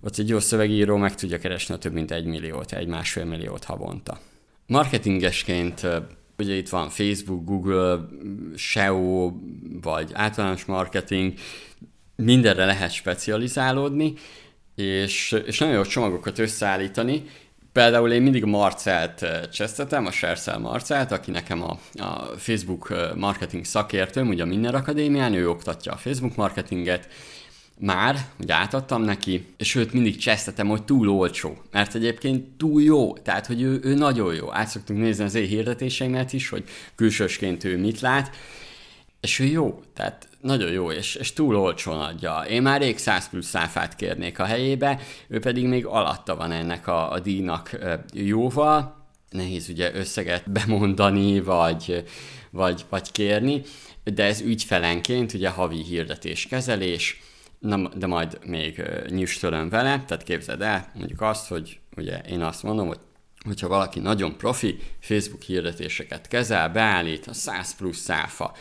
ott 0.00 0.18
egy 0.18 0.28
jó 0.28 0.38
szövegíró 0.38 0.96
meg 0.96 1.14
tudja 1.14 1.38
keresni 1.38 1.74
a 1.74 1.78
több 1.78 1.92
mint 1.92 2.10
egy 2.10 2.24
milliót, 2.24 2.72
egy 2.72 2.86
másfél 2.86 3.24
milliót 3.24 3.64
havonta. 3.64 4.20
Marketingesként 4.66 5.86
Ugye 6.38 6.54
itt 6.54 6.68
van 6.68 6.88
Facebook, 6.88 7.44
Google, 7.44 7.98
SEO, 8.56 9.32
vagy 9.82 10.10
általános 10.12 10.64
marketing, 10.64 11.34
mindenre 12.16 12.64
lehet 12.64 12.92
specializálódni, 12.92 14.12
és, 14.74 15.36
és 15.46 15.58
nagyon 15.58 15.74
jó 15.74 15.84
csomagokat 15.84 16.38
összeállítani. 16.38 17.24
Például 17.72 18.12
én 18.12 18.22
mindig 18.22 18.44
Marcelt 18.44 19.22
eh, 19.22 19.40
csesztetem, 19.52 20.06
a 20.06 20.10
Shersel 20.10 20.58
Marcelt, 20.58 21.12
aki 21.12 21.30
nekem 21.30 21.62
a, 21.62 21.78
a 22.02 22.34
Facebook 22.36 22.90
eh, 22.90 23.10
marketing 23.14 23.64
szakértőm, 23.64 24.28
ugye 24.28 24.42
a 24.42 24.46
Minden 24.46 24.74
Akadémián, 24.74 25.34
ő 25.34 25.48
oktatja 25.48 25.92
a 25.92 25.96
Facebook 25.96 26.36
marketinget, 26.36 27.08
már, 27.78 28.16
hogy 28.36 28.50
átadtam 28.50 29.02
neki, 29.02 29.46
és 29.56 29.74
őt 29.74 29.92
mindig 29.92 30.16
csesztetem, 30.16 30.68
hogy 30.68 30.84
túl 30.84 31.08
olcsó, 31.08 31.62
mert 31.70 31.94
egyébként 31.94 32.56
túl 32.56 32.82
jó, 32.82 33.12
tehát 33.12 33.46
hogy 33.46 33.62
ő, 33.62 33.80
ő 33.82 33.94
nagyon 33.94 34.34
jó. 34.34 34.52
Át 34.52 34.68
szoktunk 34.68 35.00
nézni 35.00 35.24
az 35.24 35.34
én 35.34 35.46
hirdetéseimet 35.46 36.32
is, 36.32 36.48
hogy 36.48 36.64
külsősként 36.94 37.64
ő 37.64 37.78
mit 37.78 38.00
lát, 38.00 38.36
és 39.20 39.38
ő 39.38 39.44
jó, 39.44 39.82
tehát 39.94 40.28
nagyon 40.40 40.70
jó, 40.70 40.90
és, 40.90 41.14
és 41.14 41.32
túl 41.32 41.56
olcsón 41.56 42.00
adja. 42.00 42.44
Én 42.48 42.62
már 42.62 42.80
rég 42.80 42.98
100 42.98 43.28
plusz 43.28 43.46
száfát 43.46 43.96
kérnék 43.96 44.38
a 44.38 44.44
helyébe, 44.44 45.00
ő 45.28 45.38
pedig 45.38 45.66
még 45.66 45.86
alatta 45.86 46.36
van 46.36 46.52
ennek 46.52 46.86
a, 46.86 47.12
a 47.12 47.20
díjnak 47.20 47.78
jóval, 48.12 49.06
nehéz 49.30 49.68
ugye 49.68 49.94
összeget 49.94 50.50
bemondani, 50.50 51.40
vagy, 51.40 52.04
vagy, 52.50 52.84
vagy 52.88 53.12
kérni, 53.12 53.62
de 54.04 54.24
ez 54.24 54.40
ügyfelenként 54.40 55.32
ugye 55.32 55.48
havi 55.48 55.82
hirdetéskezelés, 55.82 57.20
Na, 57.58 57.88
de 57.88 58.06
majd 58.06 58.38
még 58.46 58.82
nyüstölöm 59.08 59.68
vele, 59.68 60.04
tehát 60.06 60.22
képzeld 60.22 60.62
el, 60.62 60.90
mondjuk 60.94 61.20
azt, 61.20 61.48
hogy 61.48 61.80
ugye 61.96 62.18
én 62.18 62.40
azt 62.40 62.62
mondom, 62.62 62.86
hogy 62.86 62.98
hogyha 63.44 63.68
valaki 63.68 64.00
nagyon 64.00 64.36
profi 64.36 64.78
Facebook 65.00 65.42
hirdetéseket 65.42 66.28
kezel, 66.28 66.68
beállít 66.68 67.26
a 67.26 67.32
100 67.32 67.76
plusz 67.76 67.98
száfa, 67.98 68.52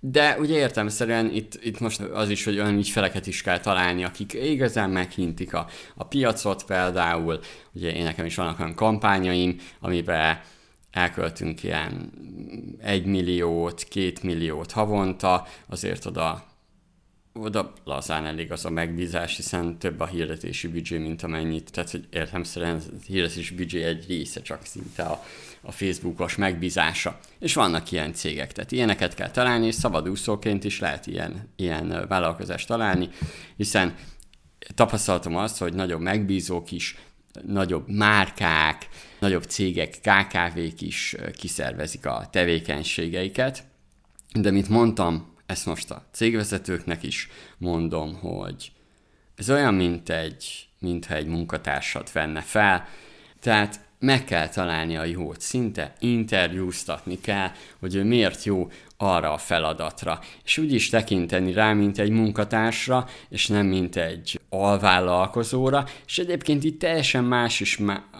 de 0.00 0.36
ugye 0.38 0.58
értelmeszerűen 0.58 1.30
itt, 1.34 1.58
itt 1.62 1.80
most 1.80 2.00
az 2.00 2.30
is, 2.30 2.44
hogy 2.44 2.58
olyan 2.58 2.76
ügyfeleket 2.76 3.26
is 3.26 3.42
kell 3.42 3.60
találni, 3.60 4.04
akik 4.04 4.32
igazán 4.32 4.90
meghintik 4.90 5.54
a, 5.54 5.66
a 5.94 6.04
piacot 6.04 6.64
például. 6.64 7.40
Ugye 7.72 7.92
én 7.94 8.04
nekem 8.04 8.24
is 8.24 8.34
vannak 8.34 8.58
olyan 8.60 8.74
kampányaim, 8.74 9.56
amiben 9.80 10.40
elköltünk 10.90 11.62
ilyen 11.62 12.12
egy 12.78 13.04
milliót, 13.04 13.82
két 13.82 14.22
milliót 14.22 14.72
havonta, 14.72 15.46
azért 15.66 16.06
oda 16.06 16.49
oda 17.32 17.72
lazán 17.84 18.26
elég 18.26 18.52
az 18.52 18.64
a 18.64 18.70
megbízás, 18.70 19.36
hiszen 19.36 19.78
több 19.78 20.00
a 20.00 20.06
hirdetési 20.06 20.68
büdzsé, 20.68 20.98
mint 20.98 21.22
amennyit, 21.22 21.70
tehát 21.72 21.90
hogy 21.90 22.06
értelmszerűen 22.10 22.76
a 22.76 22.80
hirdetési 23.06 23.54
büdzsé 23.54 23.82
egy 23.82 24.04
része 24.08 24.42
csak 24.42 24.64
szinte 24.64 25.02
a, 25.02 25.24
a 25.60 25.72
Facebookos 25.72 26.36
megbízása. 26.36 27.18
És 27.38 27.54
vannak 27.54 27.92
ilyen 27.92 28.12
cégek, 28.12 28.52
tehát 28.52 28.72
ilyeneket 28.72 29.14
kell 29.14 29.30
találni, 29.30 29.66
és 29.66 29.74
szabadúszóként 29.74 30.64
is 30.64 30.80
lehet 30.80 31.06
ilyen, 31.06 31.48
ilyen 31.56 32.04
vállalkozást 32.08 32.66
találni, 32.66 33.08
hiszen 33.56 33.94
tapasztaltam 34.74 35.36
azt, 35.36 35.58
hogy 35.58 35.74
nagyobb 35.74 36.00
megbízók 36.00 36.70
is, 36.70 36.96
nagyobb 37.46 37.88
márkák, 37.88 38.88
nagyobb 39.18 39.42
cégek, 39.42 39.98
KKV-k 40.00 40.80
is 40.80 41.16
kiszervezik 41.38 42.06
a 42.06 42.28
tevékenységeiket, 42.30 43.64
de 44.32 44.50
mint 44.50 44.68
mondtam, 44.68 45.29
ezt 45.50 45.66
most 45.66 45.90
a 45.90 46.04
cégvezetőknek 46.12 47.02
is 47.02 47.28
mondom, 47.58 48.14
hogy 48.14 48.72
ez 49.36 49.50
olyan, 49.50 49.74
mint 49.74 50.10
egy, 50.10 50.68
mintha 50.78 51.14
egy 51.14 51.26
munkatársat 51.26 52.12
venne 52.12 52.40
fel, 52.40 52.88
tehát 53.40 53.80
meg 53.98 54.24
kell 54.24 54.48
találni 54.48 54.96
a 54.96 55.04
jót, 55.04 55.40
szinte 55.40 55.94
interjúztatni 55.98 57.20
kell, 57.20 57.50
hogy 57.78 57.94
ő 57.94 58.04
miért 58.04 58.44
jó 58.44 58.70
arra 59.02 59.32
a 59.32 59.38
feladatra, 59.38 60.20
és 60.44 60.58
úgy 60.58 60.72
is 60.72 60.88
tekinteni 60.88 61.52
rá, 61.52 61.72
mint 61.72 61.98
egy 61.98 62.10
munkatársra, 62.10 63.06
és 63.28 63.46
nem 63.46 63.66
mint 63.66 63.96
egy 63.96 64.40
alvállalkozóra, 64.48 65.84
és 66.06 66.18
egyébként 66.18 66.64
itt 66.64 66.78
teljesen 66.78 67.24
más 67.24 67.60
is 67.60 67.78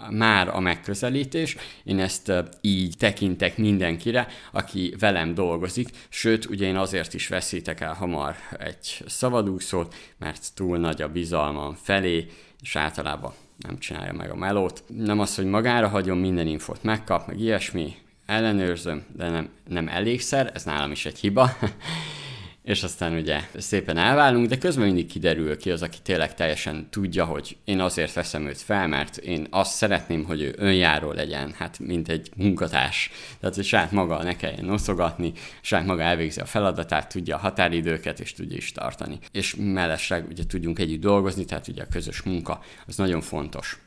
már 0.09 0.47
a 0.47 0.59
megközelítés, 0.59 1.57
én 1.83 1.99
ezt 1.99 2.33
így 2.61 2.97
tekintek 2.97 3.57
mindenkire, 3.57 4.27
aki 4.51 4.95
velem 4.99 5.33
dolgozik, 5.33 5.89
sőt, 6.09 6.45
ugye 6.45 6.65
én 6.65 6.77
azért 6.77 7.13
is 7.13 7.27
veszítek 7.27 7.79
el 7.79 7.93
hamar 7.93 8.35
egy 8.59 9.03
szabadúszót, 9.07 9.95
mert 10.17 10.53
túl 10.55 10.77
nagy 10.77 11.01
a 11.01 11.11
bizalmam 11.11 11.77
felé, 11.81 12.25
és 12.61 12.75
általában 12.75 13.33
nem 13.57 13.79
csinálja 13.79 14.13
meg 14.13 14.31
a 14.31 14.35
melót. 14.35 14.83
Nem 14.87 15.19
az, 15.19 15.35
hogy 15.35 15.45
magára 15.45 15.87
hagyom, 15.87 16.19
minden 16.19 16.47
infot 16.47 16.83
megkap, 16.83 17.27
meg 17.27 17.39
ilyesmi, 17.39 17.95
ellenőrzöm, 18.31 19.03
de 19.15 19.29
nem, 19.29 19.49
nem 19.67 19.87
elégszer, 19.87 20.51
ez 20.53 20.63
nálam 20.63 20.91
is 20.91 21.05
egy 21.05 21.19
hiba, 21.19 21.49
és 22.63 22.83
aztán 22.83 23.13
ugye 23.13 23.39
szépen 23.57 23.97
elválunk, 23.97 24.47
de 24.47 24.57
közben 24.57 24.85
mindig 24.85 25.05
kiderül 25.05 25.57
ki 25.57 25.71
az, 25.71 25.81
aki 25.81 25.97
tényleg 26.03 26.33
teljesen 26.33 26.87
tudja, 26.89 27.25
hogy 27.25 27.57
én 27.65 27.79
azért 27.79 28.13
veszem 28.13 28.47
őt 28.47 28.57
fel, 28.61 28.87
mert 28.87 29.17
én 29.17 29.47
azt 29.49 29.75
szeretném, 29.75 30.23
hogy 30.23 30.41
ő 30.41 30.53
önjáró 30.57 31.11
legyen, 31.11 31.53
hát 31.57 31.79
mint 31.79 32.09
egy 32.09 32.29
munkatárs. 32.35 33.11
Tehát, 33.39 33.55
hogy 33.55 33.65
saját 33.65 33.91
maga 33.91 34.23
ne 34.23 34.35
kelljen 34.35 34.65
noszogatni, 34.65 35.31
saját 35.61 35.85
maga 35.85 36.01
elvégzi 36.01 36.39
a 36.39 36.45
feladatát, 36.45 37.09
tudja 37.09 37.35
a 37.35 37.39
határidőket, 37.39 38.19
és 38.19 38.33
tudja 38.33 38.57
is 38.57 38.71
tartani. 38.71 39.19
És 39.31 39.55
mellesleg 39.57 40.27
ugye 40.29 40.43
tudjunk 40.45 40.79
együtt 40.79 41.01
dolgozni, 41.01 41.45
tehát 41.45 41.67
ugye 41.67 41.83
a 41.83 41.91
közös 41.91 42.21
munka, 42.21 42.61
az 42.87 42.95
nagyon 42.95 43.21
fontos. 43.21 43.79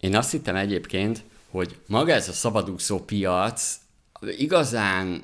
Én 0.00 0.16
azt 0.16 0.30
hittem 0.30 0.56
egyébként, 0.56 1.24
hogy 1.50 1.78
maga 1.86 2.12
ez 2.12 2.28
a 2.28 2.32
szabadúszó 2.32 2.98
piac 2.98 3.78
igazán 4.20 5.22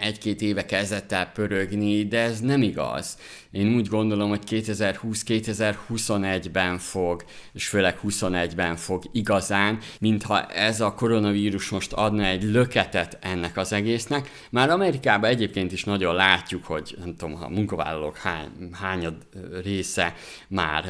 egy-két 0.00 0.40
éve 0.40 0.64
kezdett 0.64 1.12
el 1.12 1.26
pörögni, 1.26 2.06
de 2.06 2.20
ez 2.20 2.40
nem 2.40 2.62
igaz. 2.62 3.18
Én 3.50 3.74
úgy 3.74 3.86
gondolom, 3.86 4.28
hogy 4.28 4.42
2020-2021-ben 4.46 6.78
fog, 6.78 7.24
és 7.52 7.68
főleg 7.68 7.98
21-ben 8.08 8.76
fog 8.76 9.02
igazán, 9.12 9.78
mintha 10.00 10.46
ez 10.46 10.80
a 10.80 10.94
koronavírus 10.94 11.68
most 11.68 11.92
adna 11.92 12.24
egy 12.24 12.42
löketet 12.42 13.18
ennek 13.20 13.56
az 13.56 13.72
egésznek. 13.72 14.30
Már 14.50 14.70
Amerikában 14.70 15.30
egyébként 15.30 15.72
is 15.72 15.84
nagyon 15.84 16.14
látjuk, 16.14 16.64
hogy 16.64 16.96
nem 16.98 17.16
tudom, 17.16 17.42
a 17.42 17.48
munkavállalók 17.48 18.16
hány, 18.16 18.48
hányad 18.72 19.14
része 19.62 20.14
már 20.48 20.84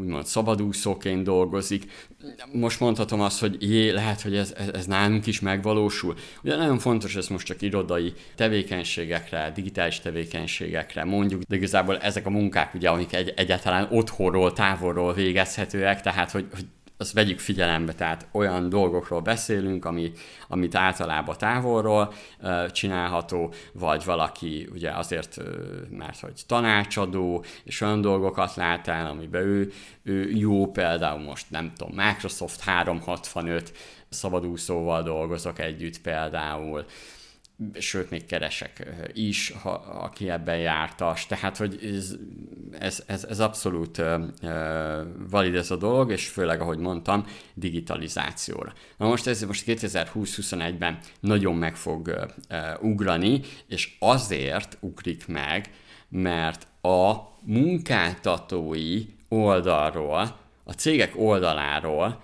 úgymond 0.00 0.26
szabadúszóként 0.26 1.22
dolgozik. 1.22 1.84
Most 2.52 2.80
mondhatom 2.80 3.20
azt, 3.20 3.40
hogy 3.40 3.56
jé, 3.70 3.90
lehet, 3.90 4.20
hogy 4.20 4.36
ez, 4.36 4.54
ez, 4.58 4.68
ez 4.68 4.86
nálunk 4.86 5.26
is 5.26 5.40
megvalósul. 5.40 6.14
Ugye 6.42 6.56
nagyon 6.56 6.78
fontos 6.78 7.16
ez 7.16 7.28
most 7.28 7.46
csak 7.46 7.62
irodai 7.62 8.12
tevékenységekre, 8.34 9.52
digitális 9.54 10.00
tevékenységekre 10.00 11.04
mondjuk, 11.04 11.42
de 11.42 11.56
igazából 11.56 11.98
ezek 11.98 12.26
a 12.26 12.30
munkák, 12.30 12.74
ugye, 12.74 12.88
amik 12.88 13.12
egy, 13.12 13.32
egyáltalán 13.36 13.88
otthonról, 13.90 14.52
távolról 14.52 15.14
végezhetőek, 15.14 16.00
tehát 16.00 16.30
hogy, 16.30 16.46
hogy 16.54 16.64
azt 17.04 17.12
vegyük 17.12 17.38
figyelembe, 17.38 17.92
tehát 17.92 18.26
olyan 18.32 18.68
dolgokról 18.68 19.20
beszélünk, 19.20 19.84
ami, 19.84 20.12
amit 20.48 20.74
általában 20.74 21.36
távolról 21.38 22.12
uh, 22.40 22.70
csinálható, 22.70 23.52
vagy 23.72 24.04
valaki 24.04 24.68
ugye 24.72 24.90
azért, 24.90 25.36
uh, 25.36 25.44
mert 25.90 26.20
hogy 26.20 26.42
tanácsadó, 26.46 27.44
és 27.64 27.80
olyan 27.80 28.00
dolgokat 28.00 28.54
lát 28.54 28.88
el, 28.88 29.06
amiben 29.06 29.42
ő, 29.42 29.72
ő 30.02 30.30
jó, 30.30 30.70
például 30.70 31.22
most 31.22 31.50
nem 31.50 31.72
tudom, 31.76 31.94
Microsoft 31.94 32.60
365 32.60 33.72
szabadúszóval 34.08 35.02
dolgozok 35.02 35.58
együtt 35.58 36.00
például, 36.00 36.84
sőt, 37.78 38.10
még 38.10 38.26
keresek 38.26 38.86
is, 39.12 39.52
ha, 39.62 39.70
aki 40.02 40.30
ebben 40.30 40.58
jártas. 40.58 41.26
Tehát, 41.26 41.56
hogy 41.56 41.78
ez, 41.82 42.16
ez, 42.78 43.02
ez, 43.06 43.24
ez 43.24 43.40
abszolút 43.40 43.98
uh, 43.98 44.22
valid 45.28 45.54
ez 45.54 45.70
a 45.70 45.76
dolog, 45.76 46.10
és 46.10 46.28
főleg, 46.28 46.60
ahogy 46.60 46.78
mondtam, 46.78 47.26
digitalizációra. 47.54 48.72
Na 48.96 49.06
most 49.06 49.26
ez 49.26 49.42
most 49.42 49.64
2020-21-ben 49.66 50.98
nagyon 51.20 51.54
meg 51.54 51.76
fog 51.76 52.06
uh, 52.50 52.82
ugrani, 52.82 53.40
és 53.68 53.96
azért 53.98 54.78
ugrik 54.80 55.26
meg, 55.26 55.70
mert 56.08 56.66
a 56.80 57.14
munkáltatói 57.40 59.04
oldalról, 59.28 60.40
a 60.64 60.72
cégek 60.72 61.12
oldaláról 61.16 62.22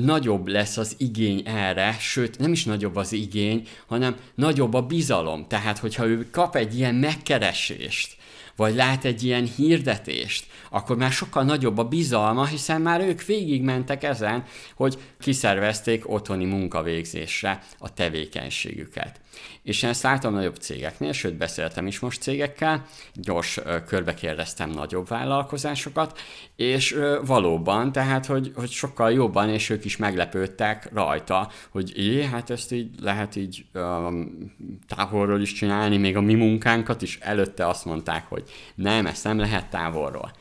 nagyobb 0.00 0.48
lesz 0.48 0.76
az 0.76 0.94
igény 0.98 1.42
erre, 1.44 1.96
sőt 2.00 2.38
nem 2.38 2.52
is 2.52 2.64
nagyobb 2.64 2.96
az 2.96 3.12
igény, 3.12 3.68
hanem 3.86 4.16
nagyobb 4.34 4.74
a 4.74 4.82
bizalom. 4.82 5.46
Tehát, 5.48 5.78
hogyha 5.78 6.06
ő 6.06 6.30
kap 6.30 6.56
egy 6.56 6.76
ilyen 6.76 6.94
megkeresést, 6.94 8.16
vagy 8.62 8.74
lát 8.74 9.04
egy 9.04 9.22
ilyen 9.22 9.44
hirdetést, 9.44 10.46
akkor 10.70 10.96
már 10.96 11.12
sokkal 11.12 11.42
nagyobb 11.42 11.78
a 11.78 11.84
bizalma, 11.84 12.46
hiszen 12.46 12.80
már 12.80 13.00
ők 13.00 13.24
végigmentek 13.24 14.02
ezen, 14.02 14.44
hogy 14.74 14.98
kiszervezték 15.20 16.10
otthoni 16.10 16.44
munkavégzésre 16.44 17.62
a 17.78 17.92
tevékenységüket. 17.92 19.20
És 19.62 19.82
én 19.82 19.90
ezt 19.90 20.02
látom 20.02 20.34
nagyobb 20.34 20.56
cégeknél, 20.56 21.12
sőt 21.12 21.34
beszéltem 21.34 21.86
is 21.86 21.98
most 21.98 22.22
cégekkel, 22.22 22.86
gyors 23.14 23.60
körbe 23.86 24.14
kérdeztem 24.14 24.70
nagyobb 24.70 25.08
vállalkozásokat, 25.08 26.18
és 26.56 26.96
valóban, 27.24 27.92
tehát, 27.92 28.26
hogy, 28.26 28.52
hogy 28.54 28.70
sokkal 28.70 29.12
jobban, 29.12 29.48
és 29.48 29.70
ők 29.70 29.84
is 29.84 29.96
meglepődtek 29.96 30.88
rajta, 30.92 31.50
hogy 31.70 31.98
é, 31.98 32.24
hát 32.24 32.50
ezt 32.50 32.72
így 32.72 32.88
lehet 33.00 33.36
így 33.36 33.64
um, 33.74 34.52
távolról 34.88 35.40
is 35.40 35.52
csinálni, 35.52 35.96
még 35.96 36.16
a 36.16 36.20
mi 36.20 36.34
munkánkat 36.34 37.02
is 37.02 37.18
előtte 37.20 37.66
azt 37.66 37.84
mondták, 37.84 38.26
hogy 38.28 38.44
nem, 38.74 39.06
ezt 39.06 39.24
nem 39.24 39.38
lehet 39.38 39.70
távolról. 39.70 40.32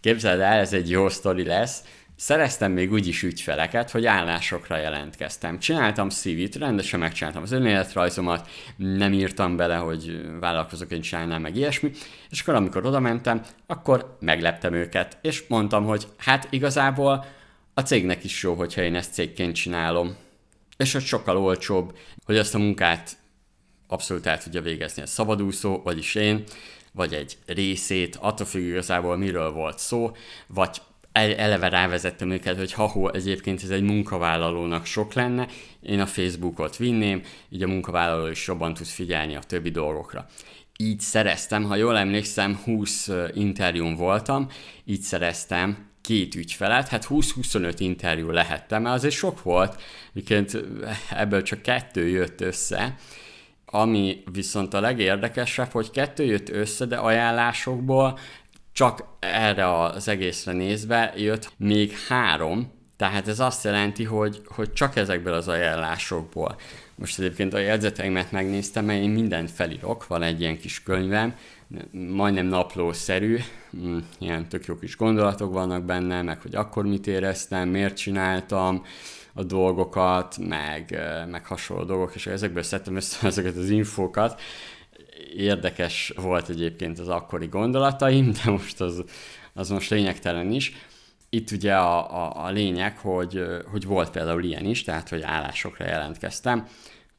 Képzeld 0.00 0.40
el, 0.40 0.58
ez 0.58 0.72
egy 0.72 0.90
jó 0.90 1.08
sztori 1.08 1.44
lesz, 1.44 1.82
Szereztem 2.18 2.72
még 2.72 2.92
úgyis 2.92 3.22
ügyfeleket, 3.22 3.90
hogy 3.90 4.06
állásokra 4.06 4.76
jelentkeztem. 4.76 5.58
Csináltam 5.58 6.08
CV-t, 6.08 6.54
rendesen 6.54 7.00
megcsináltam 7.00 7.42
az 7.42 7.52
önéletrajzomat, 7.52 8.48
nem 8.76 9.12
írtam 9.12 9.56
bele, 9.56 9.76
hogy 9.76 10.20
vállalkozóként 10.40 11.02
csinálnám 11.02 11.40
meg 11.40 11.56
ilyesmi, 11.56 11.90
és 12.30 12.40
akkor 12.40 12.54
amikor 12.54 12.86
oda 12.86 13.00
mentem, 13.00 13.42
akkor 13.66 14.16
megleptem 14.20 14.74
őket, 14.74 15.18
és 15.22 15.44
mondtam, 15.48 15.84
hogy 15.84 16.06
hát 16.16 16.46
igazából 16.50 17.24
a 17.74 17.80
cégnek 17.80 18.24
is 18.24 18.42
jó, 18.42 18.54
hogyha 18.54 18.82
én 18.82 18.94
ezt 18.94 19.12
cégként 19.12 19.54
csinálom. 19.54 20.16
És 20.76 20.92
hogy 20.92 21.04
sokkal 21.04 21.36
olcsóbb, 21.36 21.96
hogy 22.24 22.36
azt 22.36 22.54
a 22.54 22.58
munkát 22.58 23.16
abszolút 23.86 24.26
el 24.26 24.42
tudja 24.42 24.62
végezni 24.62 25.02
a 25.02 25.06
szabadúszó, 25.06 25.80
vagyis 25.82 26.14
én, 26.14 26.44
vagy 26.96 27.12
egy 27.12 27.36
részét, 27.46 28.16
attól 28.20 28.46
függ 28.46 28.62
igazából 28.62 29.16
miről 29.16 29.52
volt 29.52 29.78
szó, 29.78 30.10
vagy 30.46 30.80
eleve 31.12 31.68
rávezettem 31.68 32.30
őket, 32.30 32.56
hogy 32.56 32.72
ha 32.72 33.10
egyébként 33.12 33.62
ez 33.62 33.70
egy 33.70 33.82
munkavállalónak 33.82 34.86
sok 34.86 35.12
lenne, 35.12 35.48
én 35.82 36.00
a 36.00 36.06
Facebookot 36.06 36.76
vinném, 36.76 37.22
így 37.50 37.62
a 37.62 37.66
munkavállaló 37.66 38.26
is 38.26 38.46
jobban 38.46 38.74
tud 38.74 38.86
figyelni 38.86 39.36
a 39.36 39.40
többi 39.40 39.70
dolgokra. 39.70 40.26
Így 40.78 41.00
szereztem, 41.00 41.64
ha 41.64 41.76
jól 41.76 41.96
emlékszem, 41.96 42.60
20 42.64 43.10
interjún 43.34 43.94
voltam, 43.94 44.48
így 44.84 45.00
szereztem 45.00 45.88
két 46.00 46.34
ügyfelet, 46.34 46.88
hát 46.88 47.06
20-25 47.08 47.74
interjú 47.78 48.30
lehettem, 48.30 48.82
mert 48.82 48.94
azért 48.94 49.14
sok 49.14 49.42
volt, 49.42 49.80
miként 50.12 50.64
ebből 51.10 51.42
csak 51.42 51.62
kettő 51.62 52.08
jött 52.08 52.40
össze, 52.40 52.96
ami 53.66 54.22
viszont 54.32 54.74
a 54.74 54.80
legérdekesebb, 54.80 55.70
hogy 55.70 55.90
kettő 55.90 56.24
jött 56.24 56.48
össze, 56.48 56.84
de 56.84 56.96
ajánlásokból 56.96 58.18
csak 58.72 59.04
erre 59.18 59.80
az 59.80 60.08
egészre 60.08 60.52
nézve 60.52 61.12
jött 61.16 61.52
még 61.56 61.92
három, 62.08 62.72
tehát 62.96 63.28
ez 63.28 63.40
azt 63.40 63.64
jelenti, 63.64 64.04
hogy, 64.04 64.42
hogy 64.46 64.72
csak 64.72 64.96
ezekből 64.96 65.32
az 65.32 65.48
ajánlásokból. 65.48 66.56
Most 66.98 67.18
egyébként 67.18 67.54
a 67.54 67.58
jegyzeteimet 67.58 68.32
megnéztem, 68.32 68.84
mert 68.84 69.02
én 69.02 69.10
mindent 69.10 69.50
felírok, 69.50 70.06
van 70.06 70.22
egy 70.22 70.40
ilyen 70.40 70.58
kis 70.58 70.82
könyvem, 70.82 71.34
majdnem 71.90 72.46
naplószerű, 72.46 73.38
mm, 73.76 73.98
ilyen 74.18 74.48
tök 74.48 74.64
jó 74.64 74.78
kis 74.78 74.96
gondolatok 74.96 75.52
vannak 75.52 75.84
benne, 75.84 76.22
meg 76.22 76.40
hogy 76.40 76.54
akkor 76.54 76.86
mit 76.86 77.06
éreztem, 77.06 77.68
miért 77.68 77.96
csináltam 77.96 78.84
a 79.32 79.42
dolgokat, 79.42 80.38
meg, 80.38 81.00
meg 81.30 81.46
hasonló 81.46 81.84
dolgok, 81.84 82.14
és 82.14 82.26
ezekből 82.26 82.62
szedtem 82.62 82.96
össze 82.96 83.26
ezeket 83.26 83.56
az 83.56 83.70
infókat, 83.70 84.40
érdekes 85.36 86.12
volt 86.16 86.48
egyébként 86.48 86.98
az 86.98 87.08
akkori 87.08 87.46
gondolataim, 87.46 88.32
de 88.32 88.50
most 88.50 88.80
az, 88.80 89.04
az 89.52 89.68
most 89.68 89.90
lényegtelen 89.90 90.52
is. 90.52 90.72
Itt 91.36 91.50
ugye 91.50 91.74
a, 91.74 92.24
a, 92.24 92.44
a 92.44 92.50
lényeg, 92.50 92.98
hogy, 92.98 93.44
hogy 93.70 93.84
volt 93.84 94.10
például 94.10 94.44
ilyen 94.44 94.64
is, 94.64 94.82
tehát 94.82 95.08
hogy 95.08 95.22
állásokra 95.22 95.86
jelentkeztem. 95.86 96.66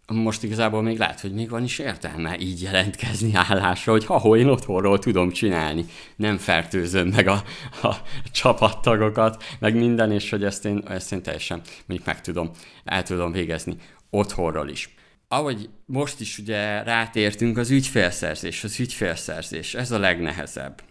Most 0.08 0.44
igazából 0.44 0.82
még 0.82 0.98
lehet, 0.98 1.20
hogy 1.20 1.34
még 1.34 1.50
van 1.50 1.64
is 1.64 1.80
értelme 1.80 2.40
így 2.40 2.62
jelentkezni 2.62 3.32
állásra, 3.34 3.92
hogy 3.92 4.06
ha 4.06 4.36
én 4.38 4.48
otthonról 4.48 5.00
tudom 5.00 5.32
csinálni, 5.32 5.86
nem 6.16 6.38
fertőzöm 6.38 7.08
meg 7.08 7.28
a, 7.28 7.44
a 7.84 7.96
csapattagokat, 8.32 9.44
meg 9.60 9.76
minden, 9.76 10.12
és 10.12 10.30
hogy 10.30 10.44
ezt 10.44 10.66
én, 10.66 10.84
ezt 10.88 11.12
én 11.12 11.22
teljesen 11.22 11.62
mondjuk 11.86 12.08
meg 12.08 12.22
tudom, 12.22 12.52
el 12.86 13.04
tudom 13.04 13.32
végezni 13.32 13.76
otthonról 14.10 14.70
is. 14.70 14.96
ahogy 15.28 15.70
most 15.86 16.20
is 16.20 16.38
ugye 16.38 16.84
rátértünk 16.84 17.58
az 17.58 17.70
ügyfélszerzés, 17.70 18.64
az 18.64 18.80
ügyfélszerzés, 18.80 19.76
ez 19.76 19.92
a 19.92 20.00
legnehezebb. 20.00 20.87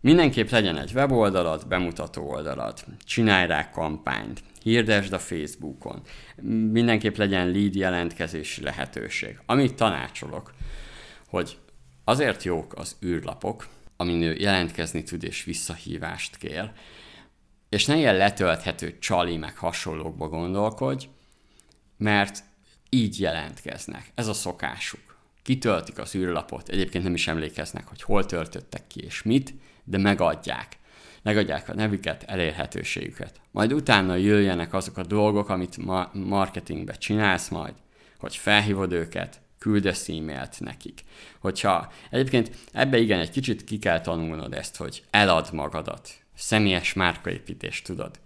Mindenképp 0.00 0.48
legyen 0.48 0.78
egy 0.78 0.92
weboldalad, 0.94 1.66
bemutató 1.68 2.30
oldalad, 2.30 2.84
csinálj 3.04 3.46
rá 3.46 3.70
kampányt, 3.70 4.42
hirdesd 4.62 5.12
a 5.12 5.18
Facebookon, 5.18 6.02
mindenképp 6.70 7.16
legyen 7.16 7.50
lead 7.50 7.74
jelentkezési 7.74 8.62
lehetőség. 8.62 9.38
Amit 9.46 9.74
tanácsolok, 9.74 10.54
hogy 11.28 11.58
azért 12.04 12.42
jók 12.42 12.74
az 12.74 12.96
űrlapok, 13.04 13.66
amin 13.96 14.22
ő 14.22 14.34
jelentkezni 14.34 15.02
tud 15.02 15.24
és 15.24 15.44
visszahívást 15.44 16.36
kér, 16.36 16.70
és 17.68 17.84
ne 17.84 17.96
ilyen 17.96 18.16
letölthető 18.16 18.98
csali 18.98 19.36
meg 19.36 19.56
hasonlókba 19.56 20.28
gondolkodj, 20.28 21.08
mert 21.96 22.42
így 22.88 23.20
jelentkeznek. 23.20 24.12
Ez 24.14 24.26
a 24.26 24.32
szokásuk. 24.32 25.18
Kitöltik 25.42 25.98
az 25.98 26.14
űrlapot, 26.14 26.68
egyébként 26.68 27.04
nem 27.04 27.14
is 27.14 27.28
emlékeznek, 27.28 27.86
hogy 27.86 28.02
hol 28.02 28.26
töltöttek 28.26 28.86
ki 28.86 29.00
és 29.00 29.22
mit, 29.22 29.54
de 29.86 29.98
megadják. 29.98 30.78
Megadják 31.22 31.68
a 31.68 31.74
nevüket, 31.74 32.22
elérhetőségüket. 32.22 33.40
Majd 33.50 33.72
utána 33.72 34.14
jöjjenek 34.14 34.74
azok 34.74 34.96
a 34.98 35.04
dolgok, 35.04 35.48
amit 35.48 35.76
ma- 35.76 36.10
marketingbe 36.12 36.92
csinálsz 36.92 37.48
majd, 37.48 37.74
hogy 38.18 38.36
felhívod 38.36 38.92
őket, 38.92 39.40
küldesz 39.58 40.08
e-mailt 40.08 40.60
nekik. 40.60 41.00
Hogyha 41.40 41.92
egyébként 42.10 42.50
ebbe 42.72 42.98
igen, 42.98 43.20
egy 43.20 43.30
kicsit 43.30 43.64
ki 43.64 43.78
kell 43.78 44.00
tanulnod 44.00 44.52
ezt, 44.52 44.76
hogy 44.76 45.02
elad 45.10 45.48
magadat. 45.52 46.10
Személyes 46.34 46.92
márkaépítést 46.92 47.84
tudod 47.84 48.18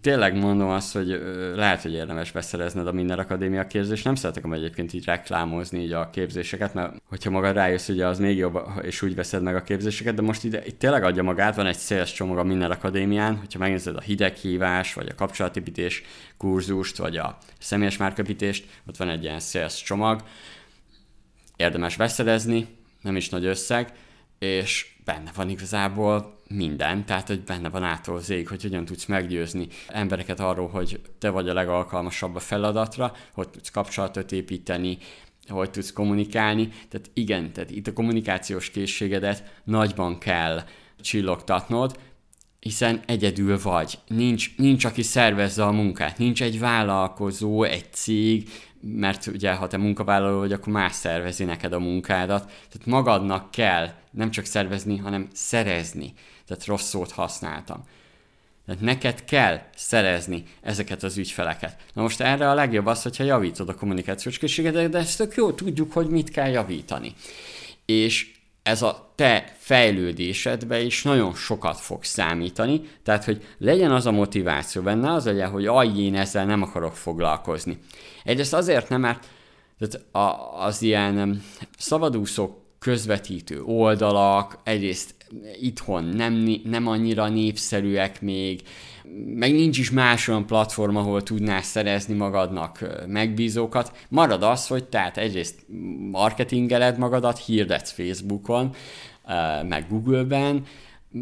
tényleg 0.00 0.38
mondom 0.38 0.68
azt, 0.68 0.92
hogy 0.92 1.22
lehet, 1.54 1.82
hogy 1.82 1.92
érdemes 1.92 2.30
beszerezned 2.30 2.86
a 2.86 2.92
Minden 2.92 3.18
Akadémia 3.18 3.66
képzést. 3.66 4.04
Nem 4.04 4.14
szeretek 4.14 4.44
egyébként 4.52 4.92
így 4.92 5.04
reklámozni 5.04 5.82
így 5.82 5.92
a 5.92 6.10
képzéseket, 6.10 6.74
mert 6.74 7.02
hogyha 7.08 7.30
magad 7.30 7.54
rájössz, 7.54 7.88
ugye 7.88 8.06
az 8.06 8.18
még 8.18 8.36
jobb, 8.36 8.58
és 8.82 9.02
úgy 9.02 9.14
veszed 9.14 9.42
meg 9.42 9.56
a 9.56 9.62
képzéseket, 9.62 10.14
de 10.14 10.22
most 10.22 10.44
ide, 10.44 10.64
itt 10.64 10.78
tényleg 10.78 11.04
adja 11.04 11.22
magát, 11.22 11.56
van 11.56 11.66
egy 11.66 11.76
széles 11.76 12.12
csomag 12.12 12.38
a 12.38 12.44
Minden 12.44 12.70
Akadémián, 12.70 13.36
hogyha 13.36 13.58
megnézed 13.58 13.96
a 13.96 14.00
hideghívás, 14.00 14.94
vagy 14.94 15.08
a 15.08 15.14
kapcsolatépítés 15.14 16.02
kurzust, 16.36 16.96
vagy 16.96 17.16
a 17.16 17.38
személyes 17.58 17.96
márkapítést, 17.96 18.64
ott 18.88 18.96
van 18.96 19.08
egy 19.08 19.22
ilyen 19.22 19.40
széles 19.40 19.82
csomag, 19.82 20.22
érdemes 21.56 21.96
beszerezni, 21.96 22.66
nem 23.00 23.16
is 23.16 23.28
nagy 23.28 23.44
összeg, 23.44 23.92
és 24.42 24.94
benne 25.04 25.30
van 25.34 25.48
igazából 25.48 26.36
minden, 26.48 27.06
tehát 27.06 27.26
hogy 27.26 27.40
benne 27.40 27.68
van 27.68 27.82
ától 27.82 28.20
zég, 28.20 28.48
hogy 28.48 28.62
hogyan 28.62 28.84
tudsz 28.84 29.04
meggyőzni 29.04 29.68
embereket 29.88 30.40
arról, 30.40 30.68
hogy 30.68 31.00
te 31.18 31.30
vagy 31.30 31.48
a 31.48 31.52
legalkalmasabb 31.52 32.34
a 32.34 32.40
feladatra, 32.40 33.12
hogy 33.32 33.48
tudsz 33.48 33.70
kapcsolatot 33.70 34.32
építeni, 34.32 34.98
hogy 35.48 35.70
tudsz 35.70 35.92
kommunikálni. 35.92 36.68
Tehát 36.68 37.10
igen, 37.12 37.52
tehát 37.52 37.70
itt 37.70 37.86
a 37.86 37.92
kommunikációs 37.92 38.70
készségedet 38.70 39.60
nagyban 39.64 40.18
kell 40.18 40.62
csillogtatnod, 41.00 41.98
hiszen 42.60 43.00
egyedül 43.06 43.58
vagy. 43.62 43.98
Nincs, 44.06 44.56
nincs, 44.56 44.84
aki 44.84 45.02
szervezze 45.02 45.64
a 45.64 45.72
munkát. 45.72 46.18
Nincs 46.18 46.42
egy 46.42 46.58
vállalkozó, 46.58 47.62
egy 47.62 47.92
cég, 47.92 48.48
mert 48.80 49.26
ugye 49.26 49.52
ha 49.52 49.66
te 49.66 49.76
munkavállaló 49.76 50.38
vagy, 50.38 50.52
akkor 50.52 50.72
más 50.72 50.92
szervezi 50.92 51.44
neked 51.44 51.72
a 51.72 51.78
munkádat. 51.78 52.44
Tehát 52.44 52.86
magadnak 52.86 53.50
kell 53.50 54.00
nem 54.12 54.30
csak 54.30 54.44
szervezni, 54.44 54.96
hanem 54.96 55.28
szerezni. 55.32 56.12
Tehát 56.46 56.64
rossz 56.64 56.88
szót 56.88 57.10
használtam. 57.10 57.84
Tehát 58.66 58.80
neked 58.80 59.24
kell 59.24 59.60
szerezni 59.76 60.44
ezeket 60.60 61.02
az 61.02 61.16
ügyfeleket. 61.16 61.76
Na 61.92 62.02
most 62.02 62.20
erre 62.20 62.50
a 62.50 62.54
legjobb 62.54 62.86
az, 62.86 63.02
hogyha 63.02 63.24
javítod 63.24 63.68
a 63.68 63.74
kommunikációs 63.74 64.38
készségedet, 64.38 64.90
de 64.90 64.98
ezt 64.98 65.18
tök 65.18 65.34
jó 65.34 65.52
tudjuk, 65.52 65.92
hogy 65.92 66.08
mit 66.08 66.30
kell 66.30 66.50
javítani. 66.50 67.14
És 67.84 68.30
ez 68.62 68.82
a 68.82 69.12
te 69.14 69.52
fejlődésedbe 69.58 70.80
is 70.80 71.02
nagyon 71.02 71.34
sokat 71.34 71.80
fog 71.80 72.04
számítani, 72.04 72.80
tehát 73.02 73.24
hogy 73.24 73.46
legyen 73.58 73.92
az 73.92 74.06
a 74.06 74.10
motiváció 74.10 74.82
benne, 74.82 75.12
az 75.12 75.24
legyen, 75.24 75.50
hogy 75.50 75.66
aj, 75.66 75.98
én 75.98 76.14
ezzel 76.14 76.46
nem 76.46 76.62
akarok 76.62 76.96
foglalkozni. 76.96 77.78
Egyrészt 78.24 78.54
azért 78.54 78.88
nem, 78.88 79.00
mert 79.00 79.26
tehát 79.78 80.06
az 80.56 80.82
ilyen 80.82 81.42
szabadúszók 81.78 82.61
közvetítő 82.82 83.62
oldalak, 83.62 84.58
egyrészt 84.64 85.14
itthon 85.60 86.04
nem, 86.04 86.60
nem 86.64 86.86
annyira 86.86 87.28
népszerűek 87.28 88.20
még, 88.20 88.62
meg 89.34 89.52
nincs 89.52 89.78
is 89.78 89.90
más 89.90 90.28
olyan 90.28 90.46
platform, 90.46 90.96
ahol 90.96 91.22
tudnál 91.22 91.62
szerezni 91.62 92.14
magadnak 92.14 92.84
megbízókat. 93.06 93.92
Marad 94.08 94.42
az, 94.42 94.66
hogy 94.66 94.84
tehát 94.84 95.16
egyrészt 95.16 95.66
marketingeled 96.10 96.98
magadat, 96.98 97.44
hirdetsz 97.44 97.90
Facebookon, 97.90 98.74
meg 99.68 99.86
Google-ben, 99.88 100.64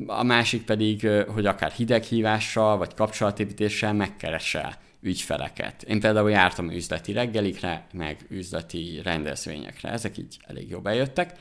a 0.06 0.22
másik 0.22 0.64
pedig, 0.64 1.08
hogy 1.34 1.46
akár 1.46 1.70
hideghívással 1.70 2.76
vagy 2.76 2.94
kapcsolatépítéssel 2.94 3.92
megkeresel 3.92 4.78
ügyfeleket. 5.02 5.82
Én 5.82 6.00
például 6.00 6.30
jártam 6.30 6.70
üzleti 6.70 7.12
reggelikre, 7.12 7.86
meg 7.92 8.26
üzleti 8.28 9.00
rendezvényekre, 9.02 9.90
ezek 9.90 10.18
így 10.18 10.36
elég 10.46 10.68
jó 10.68 10.80
bejöttek 10.80 11.38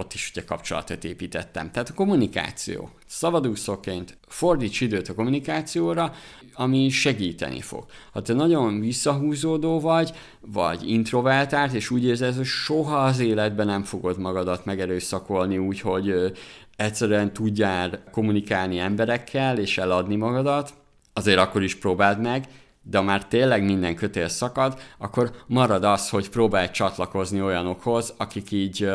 ott 0.00 0.14
is 0.14 0.30
ugye 0.30 0.44
kapcsolatot 0.44 1.04
építettem. 1.04 1.70
Tehát 1.70 1.88
a 1.88 1.94
kommunikáció. 1.94 2.90
Szabadúszóként 3.06 4.18
fordíts 4.26 4.80
időt 4.80 5.08
a 5.08 5.14
kommunikációra, 5.14 6.14
ami 6.54 6.88
segíteni 6.88 7.60
fog. 7.60 7.84
Ha 8.12 8.22
te 8.22 8.32
nagyon 8.32 8.80
visszahúzódó 8.80 9.80
vagy, 9.80 10.12
vagy 10.40 10.90
introvertált, 10.90 11.72
és 11.72 11.90
úgy 11.90 12.04
érzed, 12.04 12.36
hogy 12.36 12.44
soha 12.44 12.96
az 12.96 13.18
életben 13.18 13.66
nem 13.66 13.82
fogod 13.82 14.18
magadat 14.18 14.64
megerőszakolni 14.64 15.58
úgy, 15.58 15.80
hogy 15.80 16.32
egyszerűen 16.76 17.32
tudjál 17.32 18.02
kommunikálni 18.10 18.78
emberekkel, 18.78 19.58
és 19.58 19.78
eladni 19.78 20.16
magadat, 20.16 20.72
azért 21.12 21.38
akkor 21.38 21.62
is 21.62 21.74
próbáld 21.74 22.20
meg, 22.20 22.48
de 22.82 22.98
ha 22.98 23.04
már 23.04 23.26
tényleg 23.26 23.64
minden 23.64 23.94
kötél 23.94 24.28
szakad, 24.28 24.80
akkor 24.98 25.30
marad 25.46 25.84
az, 25.84 26.08
hogy 26.08 26.28
próbálj 26.28 26.70
csatlakozni 26.70 27.42
olyanokhoz, 27.42 28.14
akik 28.16 28.50
így 28.50 28.90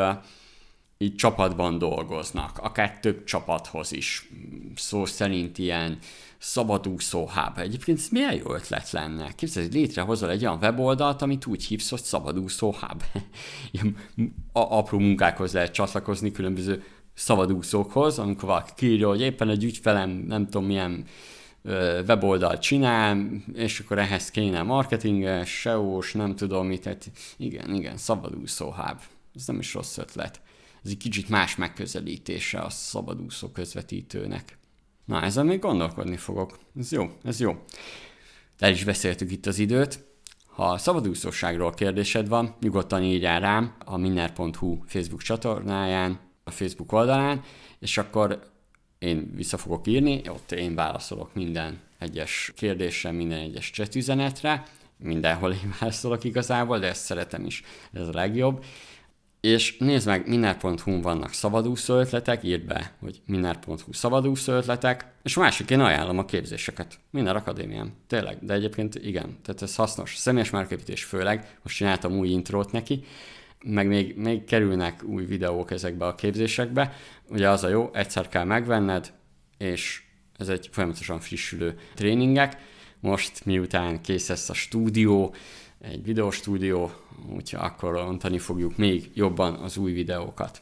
így 0.98 1.16
csapatban 1.16 1.78
dolgoznak, 1.78 2.58
akár 2.58 3.00
több 3.00 3.24
csapathoz 3.24 3.92
is. 3.92 4.30
Szó 4.76 5.06
szerint 5.06 5.58
ilyen 5.58 5.98
szabadúszó 6.38 7.30
hub. 7.30 7.58
Egyébként 7.58 7.98
ez 7.98 8.08
milyen 8.12 8.36
jó 8.36 8.54
ötlet 8.54 8.92
lenne? 8.92 9.32
Képzeld, 9.36 9.66
hogy 9.66 9.76
létrehozol 9.76 10.30
egy 10.30 10.46
olyan 10.46 10.58
weboldalt, 10.62 11.22
amit 11.22 11.46
úgy 11.46 11.64
hívsz, 11.64 11.90
hogy 11.90 12.02
szabadúszó 12.02 12.76
hub. 12.80 13.04
Ilyen 13.72 13.96
apró 14.54 15.00
munkákhoz 15.00 15.54
lehet 15.54 15.74
csatlakozni 15.74 16.32
különböző 16.32 16.84
szabadúszókhoz, 17.14 18.20
amikor 18.20 18.50
valaki 18.50 18.72
kírja, 18.76 19.08
hogy 19.08 19.22
éppen 19.22 19.50
egy 19.50 19.64
ügyfelem 19.64 20.10
nem 20.10 20.46
tudom 20.46 20.66
milyen 20.66 21.06
weboldalt 22.08 22.62
csinál, 22.62 23.28
és 23.54 23.80
akkor 23.80 24.00
ehhez 24.00 24.32
kéne 24.32 24.62
marketinges, 24.62 25.50
SEO-s, 25.60 26.14
nem 26.14 26.36
tudom 26.36 26.68
mit, 26.68 26.82
tehát 26.82 27.12
igen, 27.38 27.74
igen, 27.74 27.98
szabadúszó 27.98 28.72
hub. 28.72 29.00
Ez 29.36 29.48
nem 29.48 29.60
is 29.60 29.74
rossz 29.74 29.98
ötlet 29.98 30.42
ez 30.86 30.92
egy 30.92 30.98
kicsit 30.98 31.30
más 31.30 31.56
megközelítése 31.56 32.60
a 32.60 32.70
szabadúszó 32.70 33.48
közvetítőnek. 33.48 34.58
Na, 35.06 35.22
ezzel 35.22 35.44
még 35.44 35.60
gondolkodni 35.60 36.18
fogok. 36.18 36.60
Ez 36.80 36.92
jó, 36.92 37.10
ez 37.24 37.40
jó. 37.40 37.64
El 38.60 38.72
is 38.72 38.84
beszéltük 38.84 39.32
itt 39.32 39.46
az 39.46 39.60
időt. 39.60 40.06
Ha 40.48 40.78
szabadúszóságról 40.78 41.74
kérdésed 41.74 42.28
van, 42.28 42.56
nyugodtan 42.60 43.04
írjál 43.04 43.40
rám 43.40 43.76
a 43.86 43.98
minner.hu 43.98 44.84
Facebook 44.86 45.22
csatornáján, 45.22 46.20
a 46.44 46.52
Facebook 46.52 46.92
oldalán, 46.92 47.44
és 47.80 47.98
akkor 47.98 48.54
én 49.06 49.32
vissza 49.36 49.58
fogok 49.58 49.88
írni, 49.88 50.22
ott 50.30 50.52
én 50.52 50.76
válaszolok 50.76 51.34
minden 51.34 51.80
egyes 52.00 52.52
kérdésre, 52.56 53.12
minden 53.12 53.40
egyes 53.40 53.72
chat 53.72 53.96
üzenetre, 53.96 54.64
mindenhol 54.98 55.52
én 55.52 55.76
válaszolok 55.80 56.24
igazából, 56.24 56.80
de 56.80 56.88
ezt 56.88 57.04
szeretem 57.04 57.46
is, 57.46 57.64
ez 57.94 58.08
a 58.08 58.14
legjobb. 58.14 58.64
És 59.42 59.78
nézd 59.78 60.08
meg, 60.08 60.28
minner.hu 60.28 61.02
vannak 61.02 61.34
szabadúszó 61.34 61.96
ötletek, 62.00 62.44
írd 62.44 62.66
be, 62.66 62.94
hogy 63.00 63.22
minner.hu 63.26 63.94
szabadúszó 63.94 64.54
ötletek, 64.54 65.06
és 65.24 65.38
a 65.38 65.40
másik 65.40 65.70
én 65.70 65.80
ajánlom 65.80 66.18
a 66.18 66.26
képzéseket. 66.26 67.00
Minner 67.12 67.36
Akadémián. 67.36 67.94
Tényleg, 68.08 68.38
de 68.42 68.54
egyébként 68.54 68.96
igen, 68.96 69.38
tehát 69.44 69.62
ez 69.62 69.76
hasznos. 69.76 70.16
Személyes 70.16 70.50
márképítés 70.50 71.04
főleg, 71.04 71.58
most 71.64 71.76
csináltam 71.76 72.18
új 72.18 72.28
intrót 72.28 72.72
neki, 72.72 73.04
meg 73.66 73.88
még, 73.88 74.16
még 74.16 74.44
kerülnek 74.44 75.04
új 75.04 75.26
videók 75.26 75.72
ezekbe 75.72 76.06
a 76.06 76.16
képzésekbe. 76.16 76.94
Ugye 77.30 77.50
az 77.50 77.64
a 77.64 77.68
jó, 77.68 77.90
egyszer 77.94 78.28
kell 78.28 78.44
megvenned, 78.44 79.14
és 79.58 80.04
ez 80.38 80.50
egy 80.50 80.70
folyamatosan 80.72 81.20
frissülő 81.20 81.80
tréningek. 81.94 82.58
Most 83.00 83.46
miután 83.46 84.02
kész 84.02 84.30
lesz 84.30 84.50
a 84.50 84.54
stúdió, 84.54 85.36
egy 85.82 86.04
videóstúdió, 86.04 86.92
úgyhogy 87.30 87.60
akkor 87.64 87.94
rontani 87.94 88.40
fogjuk 88.40 88.78
még 88.78 89.12
jobban 89.14 89.54
az 89.54 89.78
új 89.78 89.92
videókat. 89.92 90.60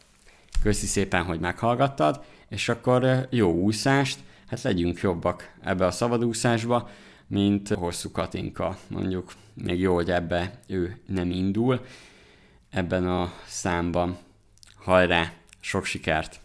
Köszi 0.62 0.86
szépen, 0.86 1.24
hogy 1.24 1.40
meghallgattad, 1.40 2.24
és 2.50 2.70
akkor 2.70 3.28
jó 3.30 3.54
úszást, 3.54 4.20
hát 4.48 4.62
legyünk 4.62 5.00
jobbak 5.00 5.54
ebbe 5.62 5.86
a 5.86 5.92
szabadúszásba, 5.92 6.90
mint 7.28 7.70
Hosszú 7.70 8.12
Katinka. 8.12 8.78
Mondjuk 8.88 9.34
még 9.54 9.80
jó, 9.80 9.94
hogy 9.94 10.12
ebbe 10.12 10.60
ő 10.68 11.02
nem 11.08 11.32
indul 11.32 11.86
ebben 12.70 13.08
a 13.08 13.34
számban. 13.46 14.18
Hajrá, 14.76 15.34
sok 15.60 15.86
sikert! 15.86 16.43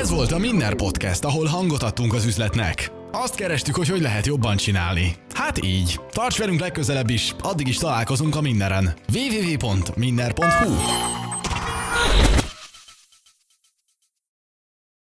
Ez 0.00 0.10
volt 0.10 0.32
a 0.32 0.38
Minner 0.38 0.74
Podcast, 0.74 1.24
ahol 1.24 1.46
hangot 1.46 1.82
adtunk 1.82 2.14
az 2.14 2.24
üzletnek. 2.24 2.92
Azt 3.12 3.34
kerestük, 3.34 3.76
hogy 3.76 3.88
hogy 3.88 4.00
lehet 4.00 4.26
jobban 4.26 4.56
csinálni. 4.56 5.14
Hát 5.34 5.64
így. 5.64 6.00
Tarts 6.10 6.38
velünk 6.38 6.60
legközelebb 6.60 7.10
is, 7.10 7.34
addig 7.42 7.68
is 7.68 7.76
találkozunk 7.76 8.36
a 8.36 8.40
Minneren. 8.40 8.94
www.minner.hu 9.14 10.70